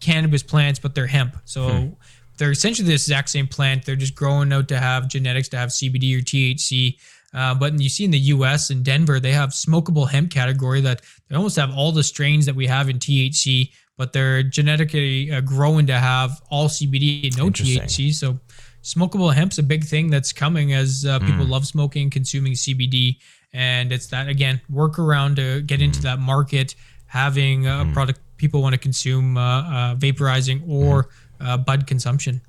cannabis 0.00 0.42
plants 0.42 0.78
but 0.78 0.94
they're 0.94 1.06
hemp. 1.06 1.36
So 1.44 1.96
they're 2.38 2.50
essentially 2.50 2.86
the 2.86 2.94
exact 2.94 3.30
same 3.30 3.46
plant. 3.46 3.84
They're 3.84 3.96
just 3.96 4.14
growing 4.14 4.52
out 4.52 4.68
to 4.68 4.78
have 4.78 5.08
genetics 5.08 5.48
to 5.50 5.56
have 5.56 5.70
cbd 5.70 6.18
or 6.18 6.22
thc 6.22 6.96
uh, 7.34 7.54
but 7.54 7.78
you 7.80 7.88
see 7.88 8.04
in 8.04 8.10
the 8.10 8.18
us 8.18 8.70
in 8.70 8.82
denver 8.82 9.18
they 9.18 9.32
have 9.32 9.50
smokable 9.50 10.08
hemp 10.08 10.30
category 10.30 10.80
that 10.80 11.02
they 11.28 11.36
almost 11.36 11.56
have 11.56 11.74
all 11.74 11.92
the 11.92 12.02
strains 12.02 12.46
that 12.46 12.54
we 12.54 12.66
have 12.66 12.88
in 12.88 12.98
thc 12.98 13.70
but 13.96 14.12
they're 14.12 14.42
genetically 14.42 15.32
uh, 15.32 15.40
growing 15.40 15.86
to 15.86 15.94
have 15.94 16.40
all 16.50 16.68
cbd 16.68 17.24
and 17.24 17.36
no 17.36 17.46
thc 17.46 18.12
so 18.12 18.38
smokable 18.86 19.34
hemp's 19.34 19.58
a 19.58 19.62
big 19.64 19.84
thing 19.84 20.10
that's 20.10 20.32
coming 20.32 20.72
as 20.72 21.04
uh, 21.04 21.18
people 21.18 21.44
love 21.44 21.66
smoking, 21.66 22.08
consuming 22.08 22.52
CBD, 22.52 23.16
and 23.52 23.90
it's 23.90 24.06
that 24.06 24.28
again 24.28 24.60
workaround 24.72 25.36
to 25.36 25.60
get 25.62 25.82
into 25.82 26.00
that 26.02 26.20
market, 26.20 26.76
having 27.06 27.66
a 27.66 27.90
product 27.92 28.20
people 28.36 28.62
want 28.62 28.72
to 28.74 28.78
consume, 28.78 29.36
uh, 29.36 29.40
uh, 29.42 29.94
vaporizing 29.96 30.62
or 30.68 31.08
uh, 31.40 31.56
bud 31.56 31.86
consumption. 31.86 32.40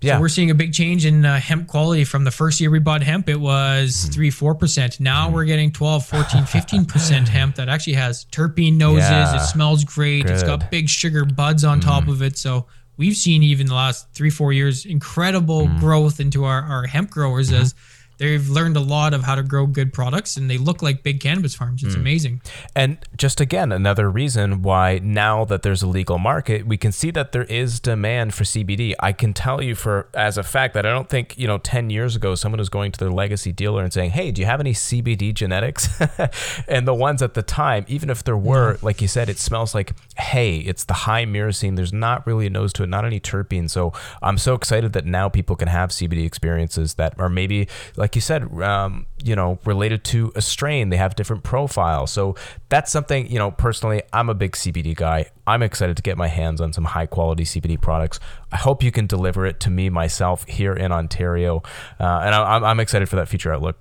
yeah 0.00 0.14
So 0.16 0.20
we're 0.20 0.28
seeing 0.28 0.50
a 0.50 0.54
big 0.54 0.72
change 0.72 1.04
in 1.06 1.24
uh, 1.24 1.38
hemp 1.40 1.66
quality 1.66 2.04
from 2.04 2.24
the 2.24 2.30
first 2.30 2.60
year 2.60 2.70
we 2.70 2.78
bought 2.78 3.02
hemp. 3.02 3.28
It 3.28 3.40
was 3.40 4.04
Hmm. 4.06 4.12
3 4.12 4.30
4%. 4.30 5.00
Now 5.00 5.30
we're 5.30 5.44
getting 5.44 5.72
12, 5.72 6.06
14, 6.06 6.42
15% 6.44 7.28
hemp 7.36 7.56
that 7.56 7.68
actually 7.68 7.94
has 7.94 8.24
terpene 8.32 8.76
noses. 8.76 9.08
Yeah. 9.10 9.36
It 9.36 9.46
smells 9.46 9.84
great. 9.84 10.26
It's 10.30 10.42
Good. 10.42 10.50
Hmm. 10.50 10.60
got 10.60 10.70
big 10.70 10.88
sugar 10.88 11.24
buds 11.24 11.64
on 11.64 11.80
top 11.80 12.08
of 12.08 12.22
it. 12.22 12.38
So 12.38 12.66
we've 12.96 13.16
seen 13.16 13.42
even 13.42 13.66
the 13.66 13.74
last 13.74 14.06
three, 14.14 14.30
four 14.30 14.52
years 14.52 14.86
incredible 14.86 15.66
growth 15.78 16.20
into 16.20 16.44
our, 16.44 16.62
our 16.62 16.86
hemp 16.86 17.10
growers 17.10 17.50
Mm-hmm. 17.50 17.62
as 17.62 17.74
they've 18.20 18.50
learned 18.50 18.76
a 18.76 18.80
lot 18.80 19.14
of 19.14 19.22
how 19.22 19.34
to 19.34 19.42
grow 19.42 19.66
good 19.66 19.94
products 19.94 20.36
and 20.36 20.50
they 20.50 20.58
look 20.58 20.82
like 20.82 21.02
big 21.02 21.20
cannabis 21.20 21.54
farms. 21.54 21.82
It's 21.82 21.94
hmm. 21.94 22.00
amazing. 22.00 22.42
And 22.76 22.98
just 23.16 23.40
again, 23.40 23.72
another 23.72 24.10
reason 24.10 24.60
why 24.60 25.00
now 25.02 25.46
that 25.46 25.62
there's 25.62 25.82
a 25.82 25.86
legal 25.86 26.18
market, 26.18 26.66
we 26.66 26.76
can 26.76 26.92
see 26.92 27.10
that 27.12 27.32
there 27.32 27.44
is 27.44 27.80
demand 27.80 28.34
for 28.34 28.44
CBD. 28.44 28.94
I 29.00 29.12
can 29.12 29.32
tell 29.32 29.62
you 29.62 29.74
for 29.74 30.06
as 30.12 30.36
a 30.36 30.42
fact 30.42 30.74
that 30.74 30.84
I 30.84 30.90
don't 30.90 31.08
think, 31.08 31.38
you 31.38 31.46
know, 31.46 31.56
10 31.56 31.88
years 31.88 32.14
ago, 32.14 32.34
someone 32.34 32.58
was 32.58 32.68
going 32.68 32.92
to 32.92 32.98
their 32.98 33.10
legacy 33.10 33.52
dealer 33.52 33.82
and 33.82 33.90
saying, 33.92 34.10
Hey, 34.10 34.30
do 34.30 34.42
you 34.42 34.46
have 34.46 34.60
any 34.60 34.74
CBD 34.74 35.32
genetics? 35.32 35.88
and 36.68 36.86
the 36.86 36.94
ones 36.94 37.22
at 37.22 37.32
the 37.32 37.42
time, 37.42 37.86
even 37.88 38.10
if 38.10 38.22
there 38.22 38.36
were, 38.36 38.76
like 38.82 39.00
you 39.00 39.08
said, 39.08 39.30
it 39.30 39.38
smells 39.38 39.74
like 39.74 39.94
hay. 40.18 40.58
It's 40.58 40.84
the 40.84 40.92
high 40.92 41.24
myrcene. 41.24 41.76
There's 41.76 41.92
not 41.92 42.26
really 42.26 42.46
a 42.46 42.50
nose 42.50 42.74
to 42.74 42.82
it, 42.82 42.88
not 42.88 43.06
any 43.06 43.18
terpene. 43.18 43.70
So 43.70 43.94
I'm 44.20 44.36
so 44.36 44.52
excited 44.52 44.92
that 44.92 45.06
now 45.06 45.30
people 45.30 45.56
can 45.56 45.68
have 45.68 45.88
CBD 45.88 46.26
experiences 46.26 46.94
that 46.94 47.18
are 47.18 47.30
maybe, 47.30 47.66
like 47.96 48.09
you 48.14 48.20
said, 48.20 48.42
um, 48.62 49.06
you 49.22 49.34
know, 49.36 49.58
related 49.64 50.04
to 50.04 50.32
a 50.34 50.40
strain. 50.42 50.88
They 50.90 50.96
have 50.96 51.14
different 51.16 51.42
profiles. 51.42 52.10
So 52.12 52.36
that's 52.68 52.90
something, 52.90 53.30
you 53.30 53.38
know, 53.38 53.50
personally, 53.50 54.02
I'm 54.12 54.28
a 54.28 54.34
big 54.34 54.52
CBD 54.52 54.94
guy. 54.94 55.26
I'm 55.46 55.62
excited 55.62 55.96
to 55.96 56.02
get 56.02 56.16
my 56.16 56.28
hands 56.28 56.60
on 56.60 56.72
some 56.72 56.84
high 56.84 57.06
quality 57.06 57.44
CBD 57.44 57.80
products. 57.80 58.20
I 58.52 58.56
hope 58.56 58.82
you 58.82 58.90
can 58.92 59.06
deliver 59.06 59.46
it 59.46 59.60
to 59.60 59.70
me 59.70 59.88
myself 59.90 60.46
here 60.46 60.72
in 60.74 60.92
Ontario. 60.92 61.62
Uh, 61.98 62.22
and 62.24 62.34
I, 62.34 62.56
I'm, 62.56 62.64
I'm 62.64 62.80
excited 62.80 63.08
for 63.08 63.16
that 63.16 63.28
future 63.28 63.52
outlook. 63.52 63.78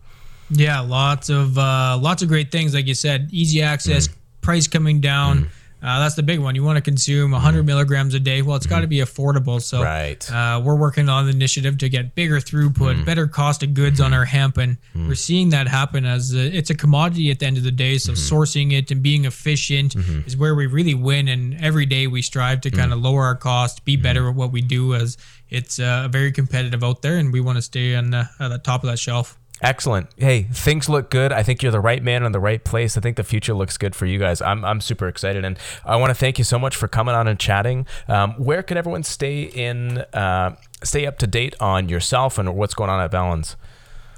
Yeah, 0.49 0.79
lots 0.79 1.29
of 1.29 1.57
uh, 1.59 1.97
lots 2.01 2.23
of 2.23 2.27
great 2.27 2.51
things, 2.51 2.73
like 2.73 2.87
you 2.87 2.95
said, 2.95 3.29
easy 3.31 3.61
access, 3.61 4.07
Mm. 4.07 4.13
price 4.41 4.67
coming 4.67 4.99
down. 4.99 5.49
Uh, 5.81 5.99
that's 5.99 6.15
the 6.15 6.23
big 6.23 6.39
one. 6.39 6.55
You 6.55 6.63
want 6.63 6.75
to 6.75 6.81
consume 6.81 7.31
100 7.31 7.65
milligrams 7.65 8.13
a 8.13 8.19
day. 8.19 8.41
Well, 8.41 8.57
it's 8.57 8.65
got 8.67 8.81
to 8.81 8.87
be 8.87 8.97
affordable. 8.97 9.61
So, 9.61 9.79
Mm. 9.79 9.83
Right. 9.85 10.31
uh, 10.31 10.59
we're 10.61 10.75
working 10.75 11.07
on 11.07 11.23
the 11.25 11.31
initiative 11.31 11.77
to 11.77 11.87
get 11.87 12.15
bigger 12.15 12.39
throughput, 12.41 13.01
Mm. 13.01 13.05
better 13.05 13.27
cost 13.27 13.63
of 13.63 13.73
goods 13.73 14.01
on 14.01 14.13
our 14.13 14.25
hemp, 14.25 14.57
and 14.57 14.75
we're 14.93 15.15
seeing 15.15 15.49
that 15.51 15.69
happen 15.69 16.03
as 16.05 16.33
a, 16.33 16.53
it's 16.53 16.69
a 16.69 16.75
commodity 16.75 17.31
at 17.31 17.39
the 17.39 17.45
end 17.45 17.55
of 17.57 17.63
the 17.63 17.71
day. 17.71 17.97
So, 17.97 18.11
Mm-hmm. 18.11 18.35
sourcing 18.35 18.73
it 18.73 18.91
and 18.91 19.01
being 19.01 19.23
efficient 19.23 19.95
is 20.27 20.35
where 20.35 20.53
we 20.53 20.67
really 20.67 20.95
win. 20.95 21.29
And 21.29 21.55
every 21.61 21.85
day 21.85 22.07
we 22.07 22.21
strive 22.21 22.59
to 22.61 22.71
Mm. 22.71 22.77
kind 22.77 22.91
of 22.93 22.99
lower 22.99 23.23
our 23.23 23.35
cost, 23.35 23.85
be 23.85 23.95
better 23.95 24.19
Mm-hmm. 24.23 24.29
at 24.31 24.35
what 24.35 24.51
we 24.51 24.59
do, 24.61 24.95
as 24.95 25.15
it's 25.49 25.79
uh, 25.79 26.09
very 26.11 26.33
competitive 26.33 26.83
out 26.83 27.01
there, 27.01 27.17
and 27.17 27.31
we 27.31 27.39
want 27.39 27.57
to 27.57 27.61
stay 27.61 27.95
on 27.95 28.09
the, 28.11 28.29
at 28.41 28.49
the 28.49 28.57
top 28.59 28.83
of 28.83 28.89
that 28.89 28.99
shelf. 28.99 29.38
Excellent. 29.61 30.07
Hey, 30.15 30.43
things 30.43 30.87
look 30.87 31.09
good. 31.09 31.33
I 31.33 31.43
think 31.43 31.61
you're 31.61 31.71
the 31.71 31.81
right 31.81 32.01
man 32.01 32.23
in 32.23 32.31
the 32.31 32.39
right 32.39 32.63
place. 32.63 32.97
I 32.97 33.01
think 33.01 33.17
the 33.17 33.23
future 33.23 33.53
looks 33.53 33.77
good 33.77 33.93
for 33.93 34.05
you 34.05 34.17
guys. 34.17 34.41
I'm, 34.41 34.63
I'm 34.63 34.79
super 34.79 35.07
excited. 35.07 35.43
And 35.43 35.59
I 35.83 35.97
want 35.97 36.11
to 36.11 36.15
thank 36.15 36.37
you 36.37 36.45
so 36.45 36.57
much 36.57 36.75
for 36.75 36.87
coming 36.87 37.13
on 37.13 37.27
and 37.27 37.37
chatting. 37.37 37.85
Um, 38.07 38.33
where 38.33 38.63
can 38.63 38.77
everyone 38.77 39.03
stay 39.03 39.43
in, 39.43 39.99
uh, 40.13 40.55
stay 40.83 41.05
up 41.05 41.17
to 41.19 41.27
date 41.27 41.55
on 41.59 41.89
yourself 41.89 42.37
and 42.37 42.55
what's 42.55 42.73
going 42.73 42.89
on 42.89 43.01
at 43.01 43.11
Valens? 43.11 43.57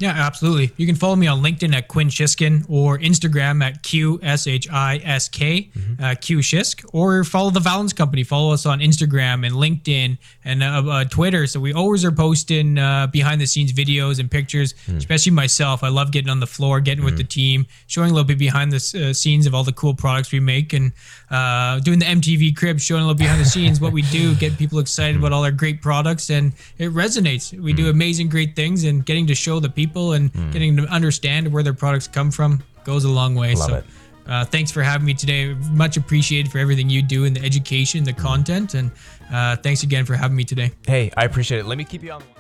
Yeah, 0.02 0.14
absolutely. 0.18 0.72
You 0.78 0.88
can 0.88 0.96
follow 0.96 1.16
me 1.16 1.28
on 1.28 1.44
LinkedIn 1.44 1.76
at 1.76 1.88
Quinn 1.88 2.08
Shiskin 2.08 2.66
or 2.68 2.98
Instagram 2.98 3.64
at 3.64 3.84
Q 3.84 4.20
S 4.24 4.48
H 4.48 4.68
I 4.72 4.98
S 5.04 5.30
K 5.30 5.70
uh, 6.00 6.16
Shisk, 6.16 6.84
or 6.92 7.24
follow 7.24 7.52
the 7.52 7.60
Valens 7.60 7.94
Company. 7.94 8.24
Follow 8.24 8.52
us 8.52 8.66
on 8.66 8.80
Instagram 8.80 9.46
and 9.46 9.54
LinkedIn 9.54 10.18
and 10.44 10.64
uh, 10.64 10.84
uh, 10.90 11.04
Twitter. 11.06 11.46
So 11.46 11.60
we 11.60 11.72
always 11.74 12.04
are 12.04 12.12
posting 12.12 12.80
uh, 12.80 13.08
behind 13.08 13.40
the 13.40 13.46
scenes 13.46 13.74
videos 13.74 14.20
and 14.20 14.30
pictures. 14.30 14.74
Especially 14.98 15.32
myself, 15.32 15.84
I 15.84 15.90
love 15.90 16.12
getting 16.12 16.32
on 16.32 16.40
the 16.40 16.48
floor, 16.48 16.80
getting 16.82 17.06
with 17.06 17.18
the 17.18 17.24
team, 17.24 17.68
showing 17.86 18.10
a 18.10 18.14
little 18.14 18.28
bit 18.28 18.40
behind 18.40 18.72
the 18.72 19.10
uh, 19.10 19.14
scenes 19.14 19.46
of 19.46 19.54
all 19.54 19.64
the 19.64 19.72
cool 19.72 19.94
products 19.94 20.32
we 20.32 20.40
make, 20.40 20.74
and 20.74 20.94
uh, 21.30 21.80
doing 21.80 22.00
the 22.00 22.06
MTV 22.06 22.58
crib, 22.58 22.80
showing 22.80 23.04
a 23.04 23.06
little 23.06 23.18
behind 23.20 23.40
the 23.40 23.46
scenes 23.56 23.80
what 23.80 23.94
we 23.94 24.02
do, 24.04 24.34
get 24.36 24.58
people 24.58 24.80
excited 24.80 25.16
about 25.16 25.32
all 25.32 25.44
our 25.44 25.52
great 25.52 25.80
products, 25.80 26.32
and 26.32 26.54
it 26.80 26.92
resonates. 26.92 27.54
We 27.60 27.72
do 27.72 27.88
amazing, 27.90 28.30
great 28.30 28.56
things, 28.56 28.84
and 28.84 29.06
getting 29.06 29.28
to 29.28 29.36
show 29.36 29.60
the 29.60 29.70
people 29.70 29.91
and 30.14 30.32
getting 30.52 30.76
to 30.78 30.86
understand 30.88 31.52
where 31.52 31.64
their 31.64 31.74
products 31.74 32.08
come 32.08 32.32
from 32.32 32.64
goes 32.84 33.04
a 33.04 33.10
long 33.10 33.36
way. 33.36 33.56
Love 33.56 33.70
so, 33.70 33.76
it. 33.76 33.86
Uh, 34.28 34.46
thanks 34.46 34.72
for 34.72 34.84
having 34.84 35.06
me 35.06 35.14
today. 35.14 35.54
Much 35.72 35.98
appreciated 35.98 36.52
for 36.52 36.60
everything 36.60 36.90
you 36.90 37.02
do 37.02 37.26
in 37.26 37.34
the 37.34 37.44
education, 37.44 38.04
the 38.04 38.14
content, 38.14 38.76
and 38.76 38.92
uh, 39.34 39.56
thanks 39.58 39.84
again 39.84 40.06
for 40.06 40.16
having 40.16 40.38
me 40.38 40.44
today. 40.44 40.72
Hey, 40.86 41.12
I 41.18 41.26
appreciate 41.26 41.60
it. 41.60 41.66
Let 41.66 41.78
me 41.78 41.84
keep 41.84 42.04
you 42.04 42.12
on 42.12 42.22
the 42.22 42.26
line. 42.26 42.36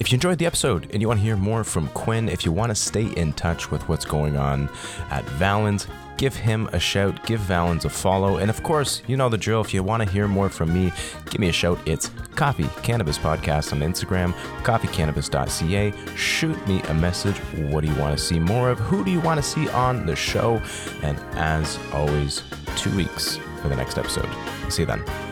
If 0.00 0.12
you 0.12 0.16
enjoyed 0.16 0.38
the 0.38 0.46
episode 0.46 0.88
and 0.92 1.02
you 1.02 1.08
want 1.08 1.18
to 1.20 1.24
hear 1.24 1.36
more 1.36 1.64
from 1.64 1.88
Quinn, 1.88 2.28
if 2.28 2.44
you 2.44 2.52
want 2.52 2.70
to 2.70 2.74
stay 2.74 3.06
in 3.06 3.32
touch 3.32 3.70
with 3.70 3.88
what's 3.88 4.04
going 4.04 4.36
on 4.36 4.70
at 5.10 5.24
Valens, 5.24 5.86
give 6.18 6.34
him 6.34 6.68
a 6.72 6.80
shout, 6.80 7.24
give 7.24 7.40
Valens 7.40 7.86
a 7.86 7.88
follow, 7.88 8.36
and 8.36 8.50
of 8.50 8.62
course, 8.62 9.02
you 9.06 9.16
know 9.16 9.30
the 9.30 9.38
drill. 9.38 9.62
If 9.62 9.72
you 9.72 9.82
want 9.82 10.02
to 10.02 10.08
hear 10.08 10.28
more 10.28 10.50
from 10.50 10.74
me, 10.74 10.92
give 11.30 11.40
me 11.40 11.48
a 11.48 11.52
shout. 11.52 11.78
It's 11.86 12.10
Coffee 12.34 12.68
Cannabis 12.82 13.16
Podcast 13.16 13.72
on 13.72 13.80
Instagram, 13.80 14.32
coffeecannabis.ca. 14.64 15.94
Shoot 16.14 16.68
me 16.68 16.82
a 16.82 16.94
message. 16.94 17.36
What 17.70 17.82
do 17.82 17.88
you 17.90 17.98
want 17.98 18.18
to 18.18 18.22
see 18.22 18.38
more 18.38 18.70
of? 18.70 18.78
Who 18.80 19.04
do 19.04 19.10
you 19.10 19.20
want 19.20 19.42
to 19.42 19.48
see 19.48 19.68
on 19.70 20.04
the 20.04 20.16
show? 20.16 20.60
And 21.02 21.18
as 21.32 21.78
always, 21.92 22.42
two 22.76 22.94
weeks 22.94 23.38
for 23.62 23.68
the 23.68 23.76
next 23.76 23.96
episode. 23.96 24.28
See 24.68 24.82
you 24.82 24.86
then. 24.86 25.27